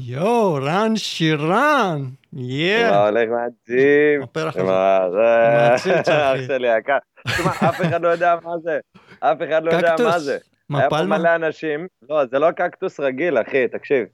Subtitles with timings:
[0.00, 2.02] יואו, רן שירן,
[2.32, 2.90] יא.
[2.90, 4.22] מה הולך מדהים.
[4.22, 4.72] הפרח הזה.
[5.12, 6.00] זה?
[6.34, 6.98] אח שלי יקר.
[7.28, 8.78] תשמע, אף אחד לא יודע מה זה.
[9.20, 10.22] אף אחד לא יודע מה קקטוס?
[10.22, 10.38] זה.
[10.68, 11.02] מה, היה פה?
[11.02, 14.06] מלא אנשים, לא, זה לא קקטוס רגיל, אחי, תקשיב.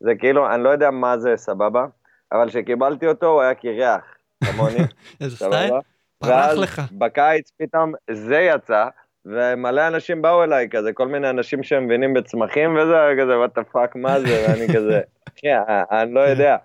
[0.00, 1.86] זה כאילו, אני לא יודע מה זה, סבבה?
[2.32, 4.00] אבל כשקיבלתי אותו, הוא היה קירח,
[4.44, 4.78] כמוני,
[5.20, 5.72] איזה סטייל?
[6.18, 6.82] פרח לך.
[6.92, 8.88] בקיץ פתאום זה יצא,
[9.26, 13.96] ומלא אנשים באו אליי כזה, כל מיני אנשים שמבינים בצמחים וזה, כזה, what the fuck,
[13.96, 14.26] מה זה?
[14.48, 16.56] ואני כזה, אחי, אני- אני לא יודע.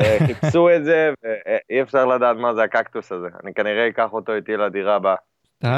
[0.00, 3.26] אה, חיפשו את זה, ואי אפשר לדעת מה זה הקקטוס הזה.
[3.44, 5.14] אני כנראה אקח אותו איתי לדירה הבאה.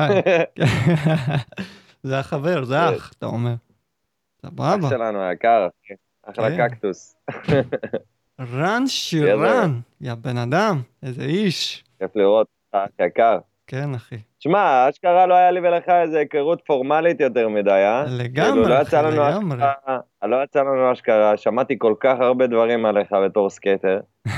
[2.03, 3.55] זה החבר, זה אח, אתה אומר.
[3.55, 4.89] אח סבבה.
[4.91, 5.95] שלנו היקר, אחי.
[6.23, 6.69] אחלה כן.
[6.69, 7.17] קקטוס.
[8.53, 11.85] רן שירן, יא בן אדם, איזה איש.
[11.99, 13.39] כיף לראות אותך, אח יקר.
[13.67, 14.17] כן, אחי.
[14.43, 18.05] שמע, אשכרה לא היה לי ולך איזה היכרות פורמלית יותר מדי, אה?
[18.09, 19.59] לגמרי, כאילו, לא יצא לנו לגמרי.
[19.59, 24.01] אשכרה, לא יצא לנו אשכרה, שמעתי כל כך הרבה דברים עליך בתור skater.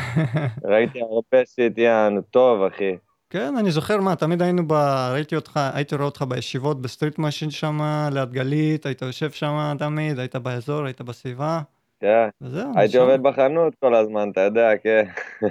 [0.71, 2.97] ראיתי הרבה shit יענו, טוב, אחי.
[3.31, 4.73] כן, אני זוכר מה, תמיד היינו ב...
[5.13, 7.79] ראיתי אותך, הייתי רואה אותך בישיבות ב-Street Machine שם,
[8.13, 11.61] ליד גלית, היית יושב שם תמיד, היית באזור, היית בסביבה,
[12.01, 12.73] כן, וזהו.
[12.77, 12.99] הייתי.
[12.99, 15.05] עובד בחנות כל הזמן, אתה יודע, כן.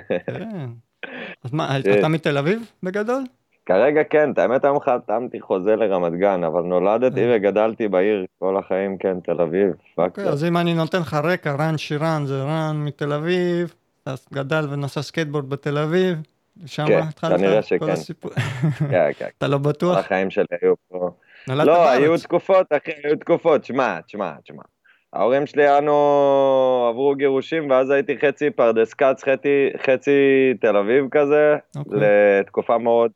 [0.09, 0.69] כן.
[1.43, 1.77] אז מה.
[1.99, 3.23] אתה מתל אביב בגדול?
[3.65, 7.35] כרגע כן, את האמת היום חתמתי חוזה לרמת גן, אבל נולדתי אה.
[7.35, 9.71] וגדלתי בעיר כל החיים, כן, תל אביב.
[9.97, 10.29] אוקיי.
[10.29, 15.01] אז אם אני נותן לך רקע, רן שירן זה רן מתל אביב, אתה גדל ונסע
[15.01, 16.17] סקייטבורד בתל אביב,
[16.63, 17.91] ושם כן, התחלת כנראה כל.
[17.91, 18.31] הסיפור.
[18.91, 19.97] כן, כן, אתה לא בטוח?
[19.97, 21.09] החיים שלי היו פה.
[21.47, 22.17] לא, היו.
[22.17, 24.63] תקופות, אחי, היו תקופות, שמע, תשמע, תשמע.
[25.13, 30.11] ההורים שלי אנו עברו גירושים, ואז הייתי חצי פרדס כץ, חצי, חצי
[30.61, 31.99] תל אביב כזה, אוקיי.
[31.99, 33.11] לתקופה מאוד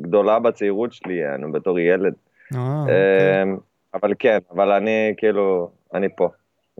[0.00, 2.14] גדולה בצעירות שלי, אנו בתור ילד.
[2.54, 3.42] אה, אוקיי.
[3.42, 3.56] אמ,
[3.94, 6.28] אבל כן, אבל אני כאילו, אני פה.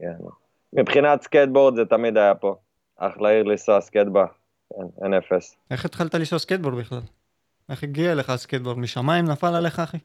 [0.02, 0.30] יאללה.
[0.72, 2.54] מבחינת סקייטבורד זה תמיד היה פה.
[2.96, 4.26] אחלה עיר לנסוע סקייט בה,
[4.70, 5.56] כן, אין אפס.
[5.70, 7.00] איך התחלת לנסוע סקייטבורד בכלל?
[7.70, 8.78] איך הגיע לך הסקייטבורד?
[8.78, 9.98] משמיים נפל עליך, אחי?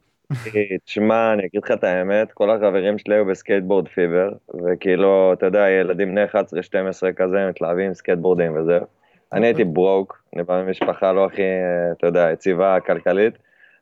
[0.85, 4.29] תשמע, אני אגיד לך את האמת, כל החברים שלי היו בסקייטבורד fever,
[4.65, 8.85] וכאילו, אתה יודע, ילדים בני 11-12 כזה, מתלהבים סקייטבורדים וזהו.
[9.33, 13.33] אני הייתי broke, אני בא ממשפחה לא הכי, אה, אתה יודע, יציבה כלכלית,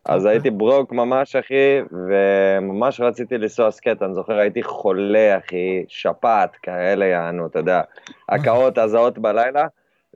[0.06, 0.35] אז אוקיי.
[0.35, 7.06] הייתי broke ממש, אחי, וממש רציתי לנסוע סקייט, אני זוכר, הייתי חולה, אחי, שפעת, כאלה
[7.06, 7.81] יענו, אתה יודע,
[8.29, 9.67] הקאות, הזעות בלילה,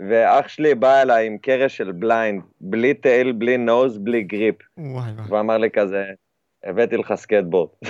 [0.09, 4.55] ואח שלי בא אליי עם קרש של Blind, בלי tail, בלי nose, בלי grip.
[4.77, 5.25] וואי וואי.
[5.29, 6.03] ואמר לי כזה,
[6.63, 7.69] הבאתי לך סקייטבורד.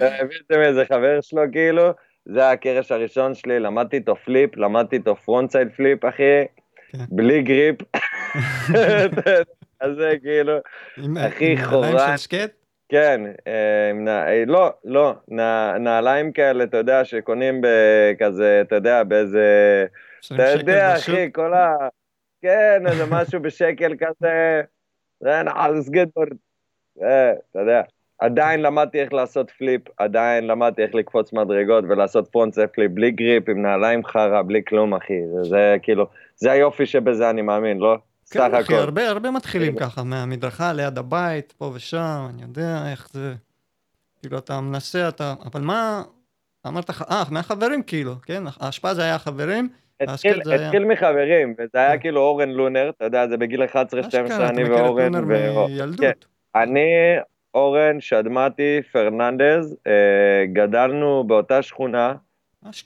[0.00, 1.82] הבאתם איזה חבר שלו כאילו,
[2.26, 6.22] זה הקרש הראשון שלי, למדתי איתו flip, למדתי איתו frontside flip, אחי,
[6.92, 6.98] כן.
[7.08, 7.76] בלי grip.
[9.80, 10.52] אז זה כאילו,
[11.04, 11.98] עם- אחי, עם נעליים.
[12.10, 12.50] של סקייט?
[12.88, 18.74] כן, אה, עם נע- אה, לא, לא, נע- נעליים כאלה, אתה יודע, שקונים בכזה, אתה
[18.76, 19.46] יודע, באיזה...
[20.32, 20.96] 20 אתה יודע?
[20.96, 21.76] אחי, כל ה...
[22.42, 24.62] כן, איזה משהו בשקל כזה,
[25.20, 26.36] זה נעל סקייטבורד.
[27.02, 27.82] אה, אתה יודע.
[28.18, 33.48] עדיין למדתי איך לעשות flip, עדיין למדתי איך לקפוץ מדרגות ולעשות front flip בלי grip,
[33.48, 35.20] עם נעליים חרא, בלי כלום, אחי.
[35.42, 37.96] זה, כאילו, זה היופי שבזה אני מאמין, לא?
[38.26, 38.74] סך כן, אחי, הכל.
[38.74, 43.34] הרבה הרבה מתחילים ככה, מהמדרכה ליד הבית, פה ושם, אני יודע איך זה.
[44.20, 45.34] כאילו, אתה מנסה, אתה...
[45.44, 46.02] אבל מה...
[46.66, 48.42] אמרת אה, מהחברים כאילו, כן?
[48.60, 49.68] ההשפעה זה היה חברים,
[50.00, 51.98] התחיל, הסקייט זה היה- התחיל מחברים, וזה היה כן.
[52.00, 53.66] כאילו אורן לונר, אתה יודע, זה בגיל 11-12,
[54.00, 55.14] אשכרה, אתה אני ואורן.
[55.14, 56.00] ו- מילדות.
[56.00, 56.12] כן.
[56.54, 56.88] אני,
[57.54, 59.92] אורן, שדמתי, פרננדז, אה,
[60.52, 62.14] גדלנו באותה שכונה.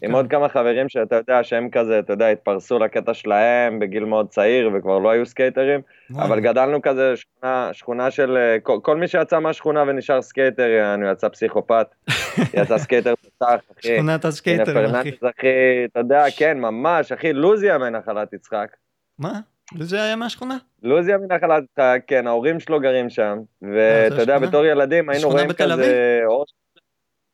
[0.02, 4.28] עם עוד כמה חברים שאתה יודע שהם כזה, אתה יודע, התפרסו לקטע שלהם בגיל מאוד
[4.28, 5.80] צעיר וכבר לא היו סקייטרים,
[6.14, 11.10] אבל גדלנו כזה שכונה, שכונה של, אה, כל, כל מי שיצא מהשכונה ונשאר סקייטר, יענו,
[11.10, 11.86] יצא פסיכופט,
[12.58, 13.96] יצא סקייטר תותח, אחי.
[13.96, 15.08] שכונת הסקייטרים, אחי.
[15.08, 18.76] אחי, אתה יודע, כן, ממש, אחי, לוזיה מנחלת יצחק.
[19.18, 19.40] מה?
[19.78, 20.56] זה היה מהשכונה?
[20.82, 24.38] לוזיה מנחלת יצחק, כן, ההורים שלו גרים שם, אה, ואתה יודע?
[24.38, 26.20] בתור ילדים היינו רואים כזה...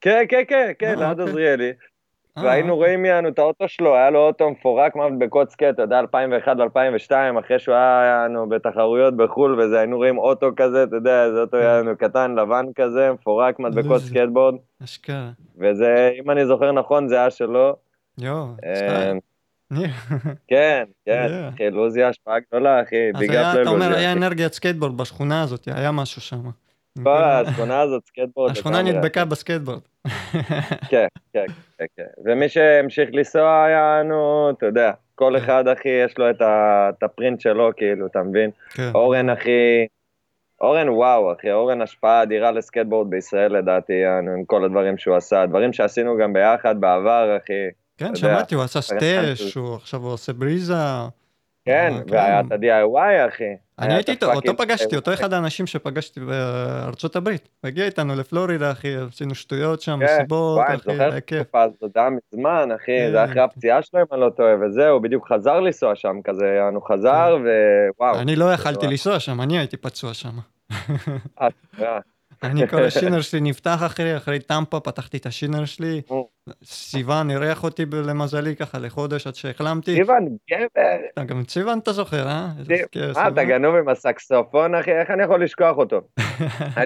[0.00, 1.24] כן, כן, כן, כן, אה, ליד אוקיי.
[1.24, 1.72] עזריאלי.
[2.38, 4.92] אה, והיינו רואים יענו את האוטו שלו, היה לו אוטו מפורק
[5.50, 10.50] סקייט, אתה יודע, 2001 ו-2002, אחרי שהוא היה יענו בתחרויות בחו"ל וזה, היינו רואים אוטו
[10.56, 11.62] כזה, אתה יודע, זה אוטו כן.
[11.62, 14.06] יענו קטן, לבן כזה, מפורק מדבקות לוזי.
[14.06, 14.54] סקייטבורד,
[14.84, 15.30] אשכרה.
[15.58, 17.76] וזה, אם אני זוכר נכון, זה היה שלו.
[18.18, 19.12] יואו, אה.
[20.48, 21.48] כן, כן.
[21.54, 23.94] אחי, לוזי השפעה גדולה, אחי, אז היה, אתה אומר.
[23.94, 24.12] היה.
[24.12, 26.50] אנרגיית סקייטבורד בשכונה הזאת, היה משהו שם.
[27.02, 28.50] כל השכונה הזאת סקייטבורד.
[28.50, 28.82] השכונה.
[28.82, 29.80] נדבקה בסקייטבורד.
[30.90, 31.44] כן, כן,
[31.78, 32.06] כן, כן.
[32.24, 35.44] ומי שהמשיך לנסוע היה, נו, אתה יודע, כל כן.
[35.44, 38.50] אחד, אחי, יש לו את ה print שלו, כאילו, אתה מבין?
[38.70, 38.90] כן.
[38.94, 39.86] אורן, אחי,
[40.60, 45.72] אורן, וואו, אחי, אורן השפעה אדירה לסקייטבורד בישראל, לדעתי, עם כל הדברים שהוא עשה, דברים
[45.72, 47.68] שעשינו גם ביחד בעבר, אחי,
[47.98, 50.74] כן, שמעתי, הוא עשה סטאש, הוא עכשיו עושה בריזה.
[51.64, 52.40] כן, אה, והיה.
[52.40, 53.54] את ה-DIY, אחי.
[53.78, 57.48] אני היה הייתי איתו, אותו פגשתי, אותו אחד האנשים שפגשתי בארצות הברית.
[57.60, 61.18] הוא הגיע איתנו לפלורידה, אחי, עשינו שטויות שם, כן, מסיבות, וואי, אני אחי, זוכר היה
[61.18, 61.40] את כיף.
[61.40, 63.10] התקופה הזאת, זה היה מזמן, אחי, כן.
[63.10, 66.46] זה היה אחרי הפציעה שלו, אם אני לא טועה, וזהו, בדיוק חזר לנסוע שם כזה,
[66.46, 67.36] יענו חזר,
[67.98, 68.18] ווואו.
[68.20, 68.86] אני לא יכלתי.
[68.86, 70.38] לנסוע שם, אני הייתי פצוע שם.
[72.44, 76.02] אה, אה, אני, כל השינר שלי נפתח אחרי, אחרי טמפה, פתחתי את השינר שלי.
[76.64, 79.94] סיוון אירח אותי למזלי ככה לחודש עד שהחלמתי.
[79.94, 80.96] סיוון, גבר.
[81.12, 82.48] אתה גם את סיוון אתה זוכר, אה?
[82.68, 83.48] מה, אתה סיוון.
[83.48, 84.92] גנוב עם הסקסופון, אחי?
[84.92, 86.00] איך אני יכול לשכוח אותו?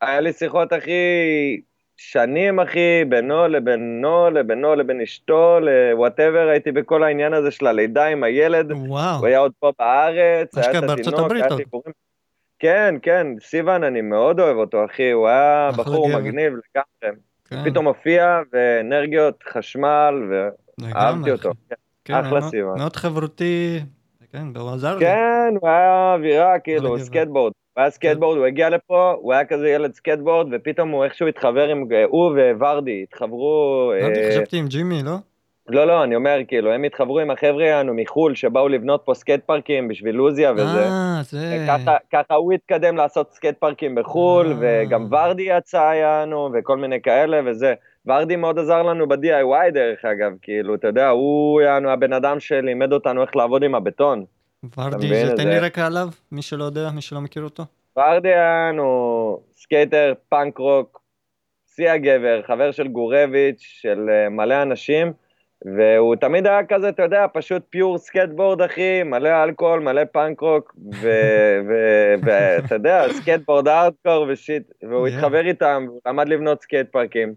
[0.00, 1.60] היה לי שיחות, אחי,
[1.96, 8.24] שנים, אחי, בינו לבינו, לבינו לבין אשתו, לוואטאבר, הייתי בכל העניין הזה של הלידה עם
[8.24, 8.72] הילד.
[8.72, 11.56] וואו, הוא היה עוד פה בארץ, היה את התינוק, היה.
[11.56, 11.92] סיפורים.
[12.64, 16.18] כן, כן, סיוון, אני מאוד אוהב אותו, אחי, הוא היה בחור גבר.
[16.18, 17.18] מגניב לגמרי.
[17.48, 20.14] כן, פתאום הופיע, ואנרגיות, חשמל,
[20.80, 21.50] ואהבתי אותו.
[21.50, 21.74] אחי.
[22.04, 22.78] כן, אחלה מאוד- סיוון.
[22.78, 23.80] מאוד חברותי,
[24.32, 25.04] כן, והוא עזר לי.
[25.04, 26.98] כן, הוא היה אווירה, כאילו.
[26.98, 27.52] סקייטבורד.
[27.74, 31.68] הוא היה סקייטבורד, הוא הגיע לפה, הוא היה כזה ילד סקייטבורד, ופתאום הוא איכשהו התחבר
[31.68, 33.92] עם, הוא וורדי, התחברו...
[34.00, 35.14] לא אה, חשבתי עם ג'ימי, לא?
[35.68, 39.44] לא, לא, אני אומר, כאילו, הם התחברו עם החבר'ה שלנו מחו"ל, שבאו לבנות פה סקייט
[39.44, 40.84] פארקים בשביל לוזיה וזה.
[40.84, 41.64] אה, זה...
[41.64, 44.56] וככה ככה הוא התקדם לעשות סקייט פארקים בחו"ל, אה.
[44.60, 47.74] וגם ורדי יצא יענו, וכל מיני כאלה וזה.
[48.06, 52.92] ורדי מאוד עזר לנו ב-DIY דרך אגב, כאילו, אתה יודע, הוא יענו הבן אדם שלימד
[52.92, 54.24] אותנו איך לעבוד עם הבטון.
[54.78, 55.08] ורדי?
[55.26, 57.62] זה- תן לי רקע עליו, מי שלא יודע, מי שלא מכיר אותו.
[57.98, 61.00] ורדי יענו סקייטר, פאנק רוק,
[61.74, 65.12] שיא הגבר, חבר של גורביץ', של אה, מלא אנשים,
[65.64, 70.76] והוא תמיד היה כזה, אתה יודע, פשוט pure סקייטבורד, אחי, מלא אלכוהול, מלא פאנק רוק,
[72.24, 75.10] ואתה יודע, סקייטבורד הארדקור ו shit, והוא Yeah.
[75.10, 77.34] התחבר איתם, והוא למד לבנות סקייט פארקים.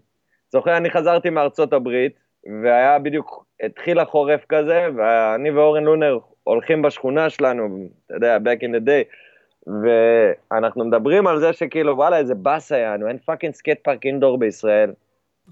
[0.52, 2.12] זוכר, אני חזרתי מארצות הברית,
[2.62, 8.70] והיה בדיוק, התחיל החורף כזה, ואני ואורן לונר הולכים בשכונה שלנו, אתה יודע, back in
[8.76, 9.04] the day,
[9.82, 14.92] ואנחנו מדברים על זה שכאילו, וואלה, איזה באסה יענו, אין fucking סקייט פארק indoor בישראל.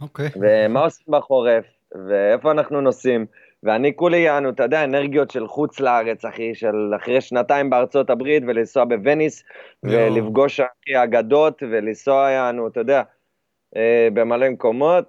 [0.02, 0.28] אוקיי.
[0.40, 1.64] ומה עושים בחורף,
[2.08, 3.26] ואיפה אנחנו נוסעים,
[3.62, 8.42] ואני כולי יענו, אתה יודע, אנרגיות של חוץ לארץ, אחי, של אחרי שנתיים בארצות הברית,
[8.46, 9.44] ולנסוע בווניס.
[9.82, 13.02] ולפגוש אחי אגדות, ולנסוע יענו, אתה יודע,
[13.76, 15.04] אה, במלא מקומות,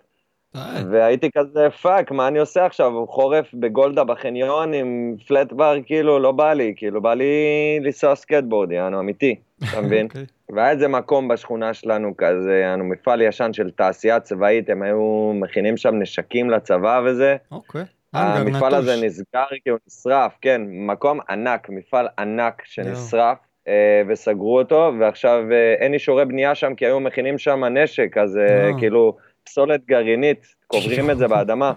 [0.54, 0.60] די.
[0.92, 3.08] והייתי כזה, fuck, מה אני עושה עכשיו?
[3.08, 7.34] חורף בגולדה בחניון עם flat bar, כאילו, לא בא לי, כאילו, בא לי
[7.82, 10.06] לנסוע סקייטבורד, יענו, אמיתי, אתה מבין?
[10.06, 10.26] אוקיי.
[10.50, 15.32] והיה איזה מקום בשכונה שלנו כזה, היה לנו מפעל ישן של תעשייה צבאית, הם היו
[15.36, 17.36] מכינים שם נשקים לצבא וזה.
[17.52, 17.84] אוקיי.
[18.14, 18.90] האנגר המפעל נטוש.
[18.90, 23.38] הזה נסגר כי הוא נשרף, כן, מקום ענק, מפעל ענק שנשרף,
[23.68, 28.38] אה, וסגרו אותו, ועכשיו אה, אין אישורי בנייה שם כי היו מכינים שם נשק, אז
[28.38, 28.72] אה, אה.
[28.80, 31.74] כאילו פסולת גרעינית, קוברים את זה באדמה.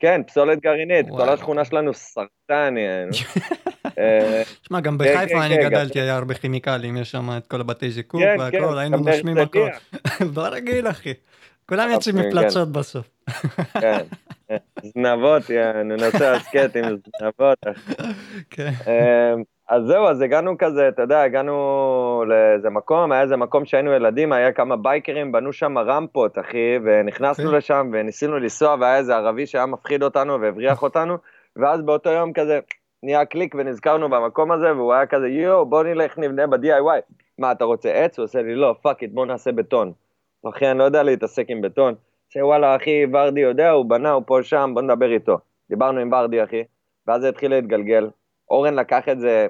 [0.00, 1.28] כן, פסולת גרעינית, כל.
[1.28, 2.74] השכונה שלנו סרטן.
[2.78, 3.04] אה,
[4.62, 7.60] שמע, גם כן, בחיפה כן, אני כן, גדלתי, היה הרבה כימיקלים, יש שם את כל
[7.60, 9.68] הבתי זיקוק והכל, היינו נושמים הכל.
[10.34, 11.14] ברגיל, אחי.
[11.68, 11.92] כולם כן.
[11.92, 13.08] יוצאים מפלצות בסוף.
[13.82, 14.04] כן.
[14.82, 17.58] זנבות, יענו, נוסע סקט עם זנבות.
[18.50, 18.70] כן.
[18.86, 23.92] אמ, אז זהו, אז הגענו כזה, אתה יודע, הגענו לאיזה מקום, היה איזה מקום שהיינו
[23.92, 27.58] ילדים, היה כמה בייקרים, בנו שם רמפות, אחי, ונכנסנו אוקיי.
[27.58, 31.16] לשם וניסינו לנסוע, והיה איזה ערבי שהיה מפחיד אותנו והבריח אותנו,
[31.56, 32.60] ואז באותו יום כזה
[33.06, 37.00] נהיה קליק ונזכרנו במקום הזה, והוא היה כזה, יואו, בוא נלך נבנה ב-DIY.
[37.38, 38.18] מה, אתה רוצה עץ?
[38.18, 39.92] הוא עושה לי, לא, fuck it, בוא נעשה בטון.
[40.48, 41.94] אחי, אני לא יודע להתעסק עם בטון.
[42.28, 45.38] עושה, וואלה, אחי, ורדי יודע, הוא בנה, הוא פה שם, בוא נדבר איתו.
[45.70, 46.62] דיברנו עם ורדי, אחי,
[47.06, 48.10] ואז זה התחיל להתגלגל.
[48.50, 49.46] אורן לקח את זה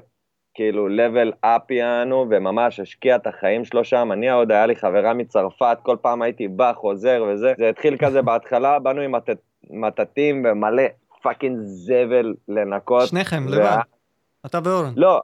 [0.54, 4.12] כאילו level up יענו, וממש השקיע את החיים שלו שם.
[4.12, 7.54] אני עוד, היה לי חברה מצרפת, כל פעם הייתי בא, חוזר וזה.
[7.58, 10.82] זה התחיל כזה בהתחלה, באנו עם מטט- מטטים ומלא
[11.26, 13.08] fucking זבל לנקות.
[13.08, 13.76] שניכם, וה- לבד.
[14.46, 14.92] אתה ואורן.
[14.96, 15.20] לא,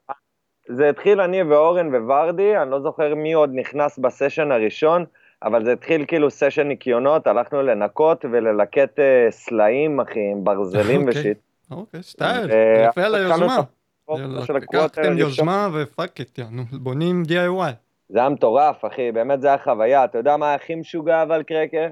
[0.69, 5.05] זה התחיל אני ואורן וורדי, אני לא זוכר מי עוד נכנס בסשן הראשון,
[5.43, 11.19] אבל זה התחיל כאילו סשן ניקיונות, הלכנו לנקות וללקט אה, סלעים, אחי, עם ברזלים אוקיי.
[11.21, 11.37] ו shit.
[11.71, 12.51] אוקיי, סטייל.
[12.51, 13.57] אה, יפה על היוזמה.
[14.49, 15.17] לקחתם.
[15.17, 17.71] יוזמה ו fuck it, יענו, בונים DIY.
[18.09, 20.05] זה היה מטורף, אחי, באמת זה היה חוויה.
[20.05, 21.87] אתה יודע מה הכי משוגע אבל, קרקר?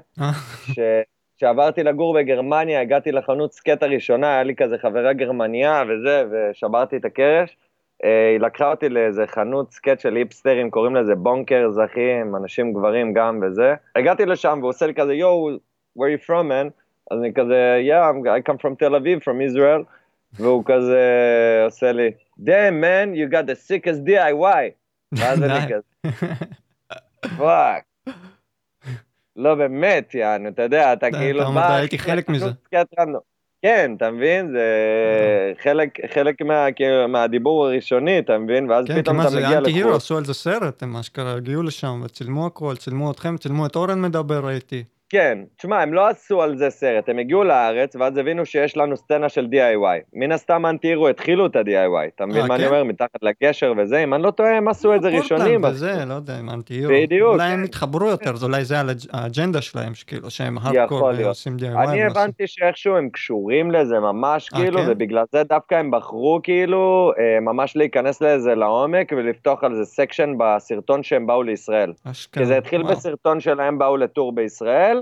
[1.42, 7.04] כשעברתי לגור בגרמניה, הגעתי לחנות סקייט הראשונה, היה לי כזה חברה גרמניה וזה, ושברתי את
[7.04, 7.56] הקרש.
[8.04, 12.72] אה, היא לקחה אותי לאיזה חנות סקייט של היפסטרים, קוראים לזה בונקרס, אחי, עם אנשים
[12.72, 13.74] גברים גם וזה.
[13.96, 15.50] הגעתי לשם והוא עושה לי כזה, יואו,
[15.98, 16.70] where you from, man?
[17.10, 19.84] אז אני כזה, yeah, I come from Tel Aviv, from Israel.
[20.32, 21.02] והוא כזה
[21.64, 24.62] עושה לי, damn, man, you got the sickest DIY.
[25.12, 25.66] ואז אני.
[25.72, 26.12] כזה,
[27.38, 27.84] fuck.
[29.36, 31.74] לא באמת, יענו, אתה יודע, אתה אתה כאילו אומר, בא...
[31.74, 32.46] הייתי חלק מזה.
[32.46, 33.20] סקייט random.
[33.62, 34.52] כן, אתה מבין?
[34.52, 34.62] זה
[35.62, 38.70] חלק, חלק מה, כאילו, מהדיבור הראשוני, אתה מבין?
[38.70, 39.96] ואז כן, כי פתאום מה אתה זה, מגיע Antihero לחו"ל.
[39.96, 44.02] עשו על זה סרט, הם אשכרה הגיעו לשם וצילמו הכל, צילמו אתכם, צילמו את אורן
[44.02, 44.84] מדבר, ראיתי.
[45.12, 48.96] כן, תשמע, הם לא עשו על זה סרט, הם הגיעו לארץ, ואז הבינו שיש לנו
[48.96, 50.04] סצנה של DIY.
[50.12, 52.68] מן הסתם Anti Hero התחילו את ה-DIY, אתה מבין אה, מה אני כן?
[52.68, 52.84] אומר?
[52.84, 55.64] מתחת לגשר וזה, אם אני לא טועה, הם עשו את זה ראשונים.
[55.64, 56.92] וזה, לא יודע, עם Anti Hero.
[56.92, 57.64] בדיוק, אולי הם.
[57.64, 58.76] התחברו יותר, אז אולי זה
[59.12, 61.10] האג'נדה שלהם, שכאילו, שהם הארדקור.
[61.18, 61.88] ועושים DIY.
[61.88, 64.86] אני הבנתי שאיכשהו הם קשורים לזה ממש, אה, כאילו, כן?
[64.88, 70.32] ובגלל זה דווקא הם בחרו, כאילו, אה, ממש להיכנס לזה לעומק ולפתוח על זה section
[70.38, 71.92] בסרטון שהם באו לישראל.
[72.32, 72.82] כי זה התחיל.
[72.82, 75.01] בסרטון שלהם באו ל tour בישראל.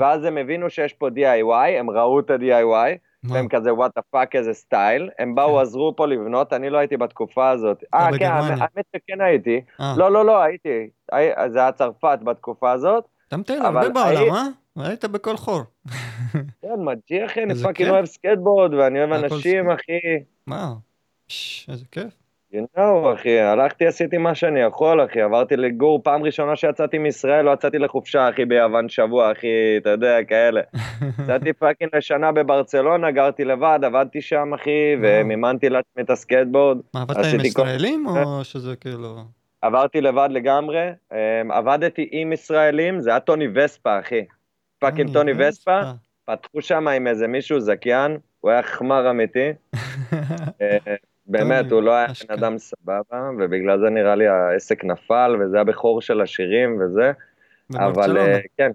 [0.00, 3.34] ואז הם הבינו שיש פה DIY, הם ראו את ה-DIY, מה?
[3.34, 5.60] והם כזה what the fuck איזה סטייל, הם באו, כן.
[5.60, 7.84] עזרו פה לבנות, אני לא הייתי בתקופה הזאת.
[7.94, 8.24] אה, כן.
[8.32, 9.60] האמת שכן הייתי.
[9.80, 10.88] אה, לא, לא, לא, הייתי.
[11.12, 13.04] הי- זה היה צרפת בתקופה הזאת.
[13.28, 14.46] אתה מטייל אבל הרבה בעולם, אה?
[14.88, 15.60] היית בכל חור.
[16.62, 17.90] כן, מג'י אחי, אני fucking.
[17.90, 19.70] אוהב סקייטבורד, ואני אוהב אנשים.
[19.70, 19.98] אחי.
[21.28, 22.12] ש, איזה כיף.
[22.52, 27.44] You know, אחי, הלכתי, עשיתי מה שאני יכול, אחי, עברתי לגור, פעם ראשונה שיצאתי מישראל,
[27.44, 30.60] לא יצאתי לחופשה, אחי, ביוון שבוע, אחי, אתה יודע, כאלה.
[31.22, 36.78] יצאתי fucking לשנה בברצלונה, גרתי לבד, עבדתי שם, אחי, ומימנתי לעצמי את הסקייטבורד.
[36.94, 39.16] מה, עבדת עם ישראלים או שזה כאילו...
[39.62, 44.24] עברתי לבד לגמרי, אמ, עבדתי עם ישראלים, זה היה טוני וספה, אחי.
[44.78, 45.80] fucking טוני וספה,
[46.24, 49.52] פתחו שם עם איזה מישהו זכיין, הוא היה חמור אמיתי.
[51.28, 52.06] אה, באמת, הוא לא היה.
[52.28, 57.12] בן אדם סבבה, ובגלל זה נראה לי העסק נפל, וזה היה בכור של השירים וזה,
[57.74, 58.18] אבל.
[58.18, 58.70] אה, כן,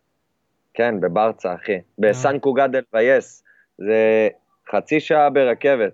[0.73, 1.77] כן, בברצה, אחי.
[1.99, 3.43] בסן קוגט דל וייס,
[3.77, 4.27] זה
[4.71, 5.91] חצי שעה ברכבת.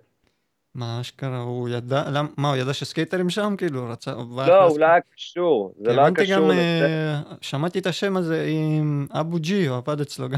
[0.75, 3.55] מה אשכרה, הוא ידע, למ- מה, הוא ידע שסקייטרים שם?
[3.57, 4.11] כאילו, רצה...
[4.47, 6.85] לא, הוא לא היה קשור, זה לא היה קשור גם, לזה.
[6.85, 10.37] אה, שמעתי את השם הזה עם אבו ג'י, הוא עבד אצלו גם.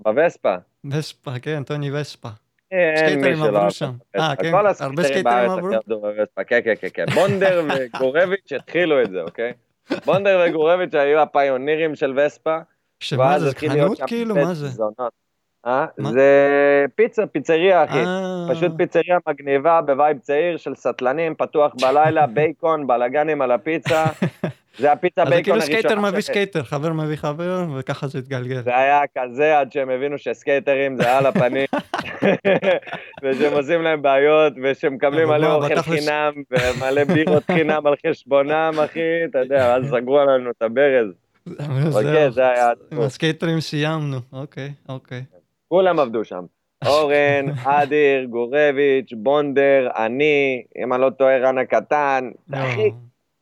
[0.00, 0.54] בווספה.
[0.90, 2.28] וספה, כן, טוני וספה.
[2.96, 3.92] סקייטרים שלא עברו שם.
[4.10, 4.36] את אה.
[4.36, 4.54] כן?
[4.80, 5.68] הרבה סקייטרים עברו?
[6.46, 7.04] כן, כן, כן, כן.
[7.14, 9.52] בונדר וגורביץ' התחילו את זה, אוקיי?
[10.04, 12.58] בונדר וגורביץ' היו הפיונירים של וספה.
[13.00, 14.34] שמה זה, חנות כאילו?
[14.34, 14.82] מה זה?
[15.66, 15.86] אה?
[16.12, 17.98] זה פיצה, פיצריה, אחי.
[17.98, 24.04] אה, פשוט פיצריה מגניבה ב vibe צעיר של סטלנים, פתוח בלילה, בייקון, בלאגנים על הפיצה.
[24.78, 26.10] זה הפיצה אז זה בייקון כאילו סקייטר הראשונה.
[26.10, 28.62] מביא סקייטר, חבר מביא חבר, וככה זה התגלגל.
[28.62, 31.66] זה היה כזה עד שהם הבינו שסקייטרים זה על הפנים,
[33.22, 38.72] ושהם עושים להם בעיות, ושהם מקבלים אבל מלא אוכל חינם, ומלא בירות חינם על חשבונם,
[38.84, 41.06] אחי, אתה יודע, אז סגרו עלינו את הברז.
[41.90, 43.00] זהו, זה היה עם.
[43.00, 45.22] הסקייטרים סיימנו, אוקיי, אוקיי.
[45.68, 46.44] כולם עבדו שם.
[46.86, 52.90] אורן, אדיר, גורביץ', בונדר, אני, אם אני לא טועה, רן הקטן, אחי,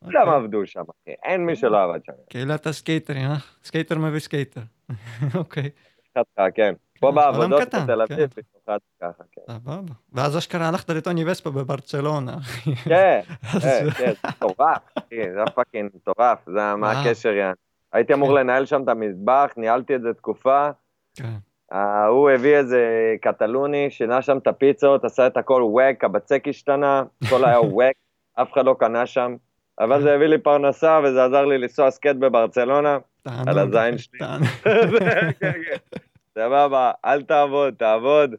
[0.04, 0.34] כולם אוקיי.
[0.34, 2.12] עבדו שם, אין מי שלא עבד שם.
[2.28, 3.36] קהילת הסקייטרים, אה?
[3.64, 4.60] סקייטר מביא סקייטר.
[5.38, 5.70] אוקיי,
[6.18, 6.74] חתיכה, כן.
[7.00, 8.14] פה עולם בעבודות בתל כן.
[8.14, 9.52] אביב, במיוחד ככה, כן.
[9.52, 9.94] סבבה.
[10.12, 12.36] ואז אשכרה הלכת לטוני וספה בברצלונה.
[12.36, 12.74] אחי.
[12.74, 13.20] כן,
[13.62, 17.00] כן, כן, זה מטורף, אחי, זה fucking מטורף, זה מה.
[17.00, 17.54] הקשר, יעני.
[17.92, 18.34] הייתי אמור כן.
[18.34, 20.70] לנהל שם את המטבח, ניהלתי את זה תקופה,
[21.14, 21.36] כן.
[21.70, 27.44] ההוא הביא איזה קטלוני, שינה שם את הפיצות, עשה את הכל whack, הבצק השתנה, הכל
[27.44, 27.94] היה whack,
[28.34, 29.36] אף אחד לא קנה שם,
[29.78, 30.02] אבל.
[30.02, 32.98] זה הביא לי פרנסה וזה עזר לי לנסוע skate בברצלונה.
[33.24, 34.18] על הזין שלי.
[35.40, 35.76] כן, כן.
[36.34, 38.34] סבבה, אל תעבוד, תעבוד,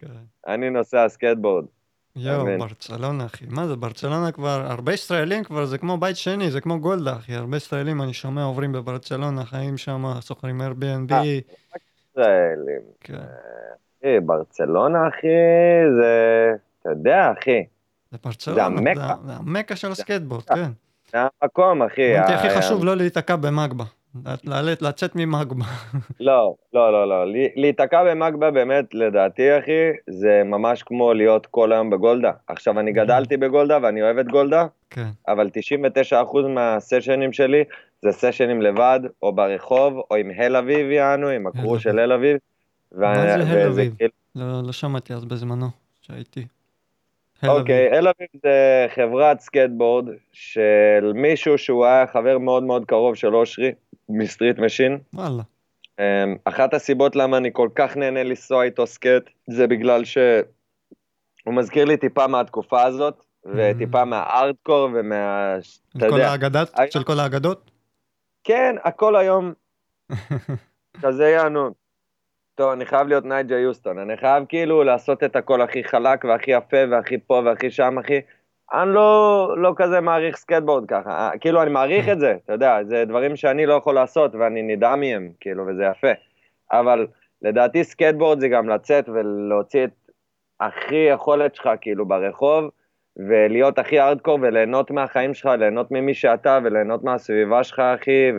[0.00, 0.06] כן.
[0.46, 1.64] אני נוסע סקטבורד.
[2.16, 2.46] יואו.
[2.58, 3.44] ברצלונה, אחי.
[3.48, 7.34] מה זה, ברצלונה כבר, הרבה ישראלים כבר, זה כמו בית שני, זה כמו גולדה, אחי.
[7.34, 11.12] הרבה ישראלים, אני שומע, עוברים בברצלונה, חיים שם, שוכרים Airbnb.
[11.12, 11.22] אה.
[11.24, 12.82] ישראלים.
[13.00, 13.14] כן.
[13.98, 15.26] אחי, ברצלונה, אחי,
[16.00, 17.64] זה, אתה יודע, אחי,
[18.10, 18.80] זה ברצלונה.
[18.94, 20.70] זה- זה המקה של הסקייטבורד, כן.
[21.12, 22.16] זה המקום, אחי.
[22.18, 23.34] הכי חשוב לא להיתקע.
[24.44, 25.64] לעלות- לצאת מ MACBA.
[26.20, 27.32] לא, לא, לא, לא.
[27.56, 29.72] להיתקע ב MACBA באמת, לדעתי, אחי,
[30.10, 32.30] זה ממש כמו להיות כל היום בגולדה.
[32.46, 35.08] עכשיו, אני גדלתי בגולדה ואני אוהב את גולדה, כן.
[35.28, 36.12] אבל 99%
[36.48, 37.64] מהסשנים שלי
[38.02, 41.78] זה סשנים לבד, או ברחוב, או עם Hell Aviv, יענו, עם ה crew אביב.
[41.78, 42.36] של Hell Aviv.
[42.92, 43.96] מה זה Hell Aviv?
[43.96, 45.66] כאילו- לא לא שמעתי אז בזמנו,
[46.02, 46.46] שהייתי.
[47.48, 47.94] אוקיי, אביב.
[47.94, 53.72] Hell Aviv זה חברת סקטבורד של מישהו שהוא היה חבר מאוד מאוד קרוב של אושרי,
[54.08, 54.98] מ Street Machine.
[55.14, 55.42] וואלה.
[56.00, 61.84] אמ, אחת הסיבות למה אני כל כך נהנה לנסוע איתו skate, זה בגלל שהוא מזכיר
[61.84, 65.54] לי טיפה מהתקופה הזאת, וטיפה מהארדקור ומה...
[65.96, 67.70] אתה כל יודע, האגדת, היום- של כל האגדות?
[68.44, 69.52] כן, הכל היום
[71.02, 71.85] כזה יענו.
[72.56, 76.50] טוב, אני חייב להיות נייג'ה יוסטון, אני חייב כאילו לעשות את הכל הכי חלק והכי
[76.50, 78.20] יפה והכי פה והכי שם, אחי.
[78.72, 82.84] אני לא, לא כזה מעריך סקטבורד ככה, אה, כאילו אני מעריך את זה, אתה יודע,
[82.84, 86.08] זה דברים שאני לא יכול לעשות ואני נהנה מהם, כאילו, וזה יפה.
[86.72, 87.06] אבל
[87.42, 89.90] לדעתי סקטבורד זה גם לצאת ולהוציא את
[90.60, 92.64] הכי יכולת שלך, כאילו, ברחוב,
[93.16, 98.32] ולהיות הכי ארדקור וליהנות מהחיים שלך, ליהנות ממי שאתה וליהנות מהסביבה שלך, אחי,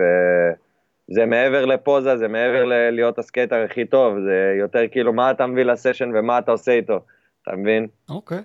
[1.09, 5.63] וזה מעבר לפוזה, זה מעבר ללהיות הסקייטר הכי טוב, זה יותר כאילו מה אתה מביא
[5.63, 6.99] לסשן ומה אתה עושה איתו,
[7.43, 7.87] אתה מבין?
[8.09, 8.39] אוקיי.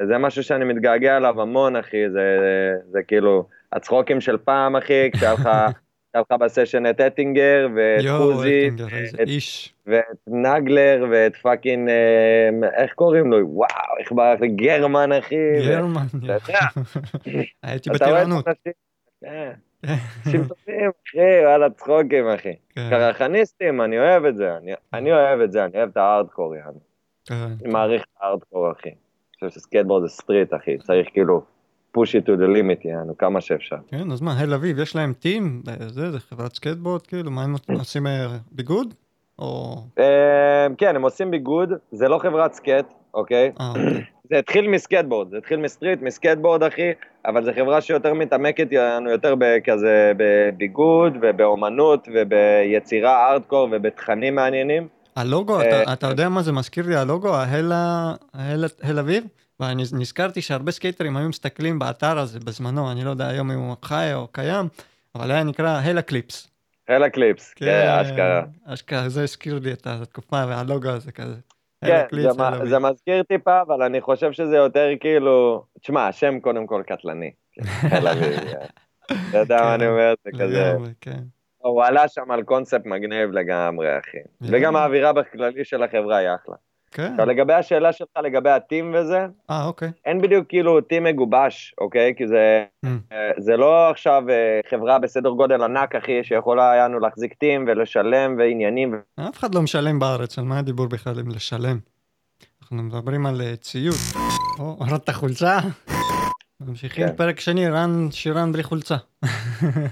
[0.00, 2.38] וזה משהו שאני מתגעגע אליו המון, אחי, זה,
[2.90, 5.48] זה כאילו הצחוקים של פעם, אחי, כשהיה לך...
[6.14, 8.70] היה לך בסשן את אטינגר ואת חוזי,
[9.86, 13.48] ואת נגלר ואת fucking, אה, איך קוראים לו?
[13.48, 13.68] וואו,
[14.00, 14.48] איך ברח לי?
[14.48, 15.36] גרמן, אחי.
[15.68, 16.06] גרמן,
[17.62, 18.44] הייתי בטירונות.
[19.82, 19.94] כן.
[20.26, 22.54] אנשים טובים, אחי, וואלה צחוקים, אחי.
[22.74, 22.90] כן.
[22.90, 24.56] קרחניסטים, אני אוהב את זה,
[24.92, 26.78] אני אוהב את זה, אני אוהב את הארדקור, יאללה.
[27.24, 27.34] כן.
[27.34, 28.88] אני מעריך את הארדקור, אחי.
[28.88, 31.42] אני חושב שסקייטבורד זה street, אחי, צריך כאילו
[31.96, 33.76] push it to the limit, יענו, כמה שאפשר.
[33.88, 35.62] כן, אז מה, הל אביב, יש להם team?
[35.88, 38.94] זה, זה חברת סקייטבורד, כאילו, מה הם עושים אה, ביגוד?
[39.38, 39.76] או...
[39.98, 43.52] אמ, כן, הם עושים ביגוד, זה לא חברת סקייט, אוקיי?
[44.32, 44.36] אה.
[44.36, 46.90] זה התחיל מסקייטבורד, זה התחיל מ street, מסקייטבורד, אחי,
[47.26, 54.88] אבל זו חברה שיותר מתעמקת לנו יותר כזה בביגוד ובאומנות וביצירה הארדקור ובתכנים מעניינים.
[55.16, 59.24] הלוגו, אתה, אה, אתה יודע מה זה מזכיר לי, הלוגו, ההל אביב?
[59.60, 63.76] ואני נזכרתי שהרבה סקייטרים היו מסתכלים באתר הזה בזמנו, אני לא יודע היום אם הוא
[63.82, 64.68] חי או קיים,
[65.14, 66.48] אבל היה נקרא Hella Clips.
[66.88, 68.42] Hella Clips, כן, כן, אשכרה.
[68.64, 71.34] אשכרה, זה הזכיר לי את התקופה והלוגו הזה כזה.
[71.84, 72.30] כן, זה,
[72.64, 77.30] זה מזכיר טיפה, אבל אני חושב שזה יותר כאילו, תשמע, השם קודם כל קטלני.
[79.30, 80.72] אתה יודע מה אני כן, אומר, זה כזה.
[81.00, 81.22] כן.
[81.58, 84.18] הוא עלה שם על קונספט מגניב לגמרי, אחי.
[84.40, 86.54] וגם האווירה בכללי של החברה היא אחלה.
[86.90, 87.10] כן.
[87.10, 89.90] עכשיו לגבי השאלה שלך לגבי הטים וזה, אה אוקיי.
[90.04, 92.14] אין בדיוק כאילו טים מגובש, אוקיי?
[92.16, 92.88] כי זה, mm.
[93.38, 98.34] זה לא עכשיו אה, חברה בסדר גודל ענק, אחי, שיכולה היה לנו להחזיק טים ולשלם
[98.38, 99.00] ועניינים.
[99.20, 101.78] אף אחד לא משלם בארץ, על מה הדיבור בכלל אם לשלם?
[102.62, 103.94] אנחנו מדברים על אה, ציוד.
[104.58, 105.58] או, הורדת חולצה?
[106.60, 107.16] ממשיכים כן.
[107.16, 108.96] פרק שני, רן שירן בלי חולצה.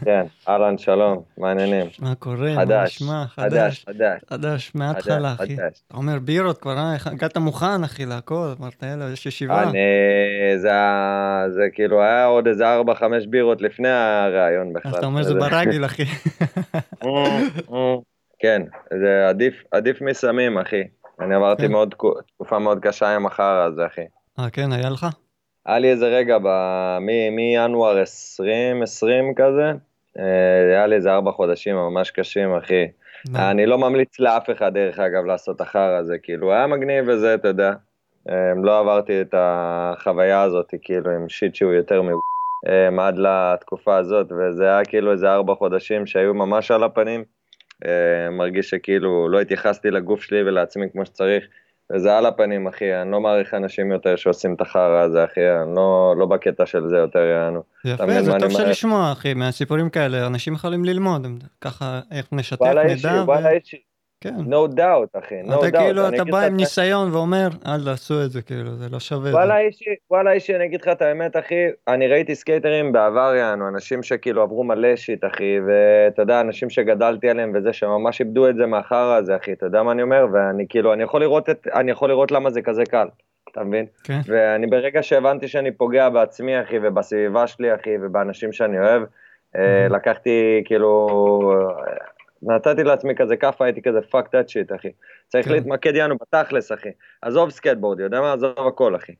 [0.05, 1.87] כן, אהלן, שלום, מה העניינים?
[1.99, 2.53] מה קורה?
[2.57, 3.27] חדש, מה נשמע?
[3.27, 4.21] חדש, חדש.
[4.31, 5.55] חדש, מההתחלה, אחי.
[5.55, 6.97] אתה אומר בירות כבר, אה?
[7.05, 9.63] הגעת מוכן, אחי, להכל, אמרת, יאללה, יש ישיבה.
[9.63, 9.79] אני,
[10.57, 10.71] זה,
[11.55, 14.93] זה כאילו היה עוד איזה 4-5 בירות לפני הראיון בכלל.
[14.93, 16.05] אז אתה אומר זה ברגיל, אחי.
[18.43, 20.83] כן, זה עדיף, עדיף מסמים, אחי.
[21.21, 21.73] אני עברתי כן.
[21.73, 21.95] מאוד,
[22.35, 24.05] תקופה מאוד קשה עם החרא הזה, אחי.
[24.39, 25.07] אה, כן, היה לך?
[25.67, 26.39] היה לי איזה רגע
[27.31, 29.73] מינואר 2020 כזה,
[30.19, 32.87] אה, היה לי איזה ארבע חודשים ממש קשים, אחי.
[33.35, 37.49] אני לא ממליץ לאף אחד, דרך אגב, לעשות אחר הזה, כאילו, היה מגניב וזה, אתה
[37.49, 37.73] יודע.
[38.31, 42.09] אה, לא עברתי את החוויה הזאת, כאילו, עם שיט שהוא יותר מ...
[42.69, 47.25] אה, עד לתקופה הזאת, וזה היה כאילו איזה ארבע חודשים שהיו ממש על הפנים.
[48.31, 51.45] מרגיש שכאילו לא התייחסתי לגוף שלי ולעצמי כמו שצריך.
[51.93, 55.75] וזה על הפנים, אחי, אני לא מעריך אנשים יותר שעושים את החרא הזה, אחי, אני
[55.77, 57.63] לא, לא בקטע של זה יותר, יענו.
[57.85, 61.27] יפה, זה טוב של לשמוע, אחי, מהסיפורים כאלה, אנשים יכולים ללמוד,
[61.61, 62.75] ככה, איך נשתף מידע.
[62.75, 63.86] וואלה אישי, וואלה אישי.
[64.21, 64.35] כן.
[64.35, 65.69] No doubt, אחי, no doubt.
[65.69, 69.31] אתה כאילו, אתה בא עם ניסיון ואומר, אל תעשו את זה, כאילו, זה לא שווה.
[69.31, 73.69] וואלה אישי, וואלה אישי, אני אגיד לך את האמת, אחי, אני ראיתי סקייטרים בעבר, יענו,
[73.69, 78.57] אנשים שכאילו עברו מלא shit, אחי, ואתה יודע, אנשים שגדלתי עליהם וזה, שממש איבדו את
[78.57, 80.27] זה מהחרא הזה, אחי, אתה יודע מה אני אומר?
[80.33, 83.09] ואני כאילו, אני יכול לראות את, אני יכול לראות למה זה כזה קל.
[83.53, 83.87] אתה מבין?
[84.05, 84.21] כן.
[84.27, 89.03] ואני ברגע שהבנתי שאני פוגע בעצמי, אחי, ובסביבה שלי, אחי, ובאנשים שאני אוהב,
[89.57, 91.09] אה, לקחתי, כאילו,
[92.47, 94.93] נתתי לעצמי כזה כאפה, הייתי כזה fuck that shit, אחי.
[95.29, 95.53] צריך כן.
[95.53, 96.89] להתמקד יענו בתכלס, אחי.
[97.23, 98.33] עזוב סקטבורד, יודע מה?
[98.33, 99.13] עזוב הכל, אחי.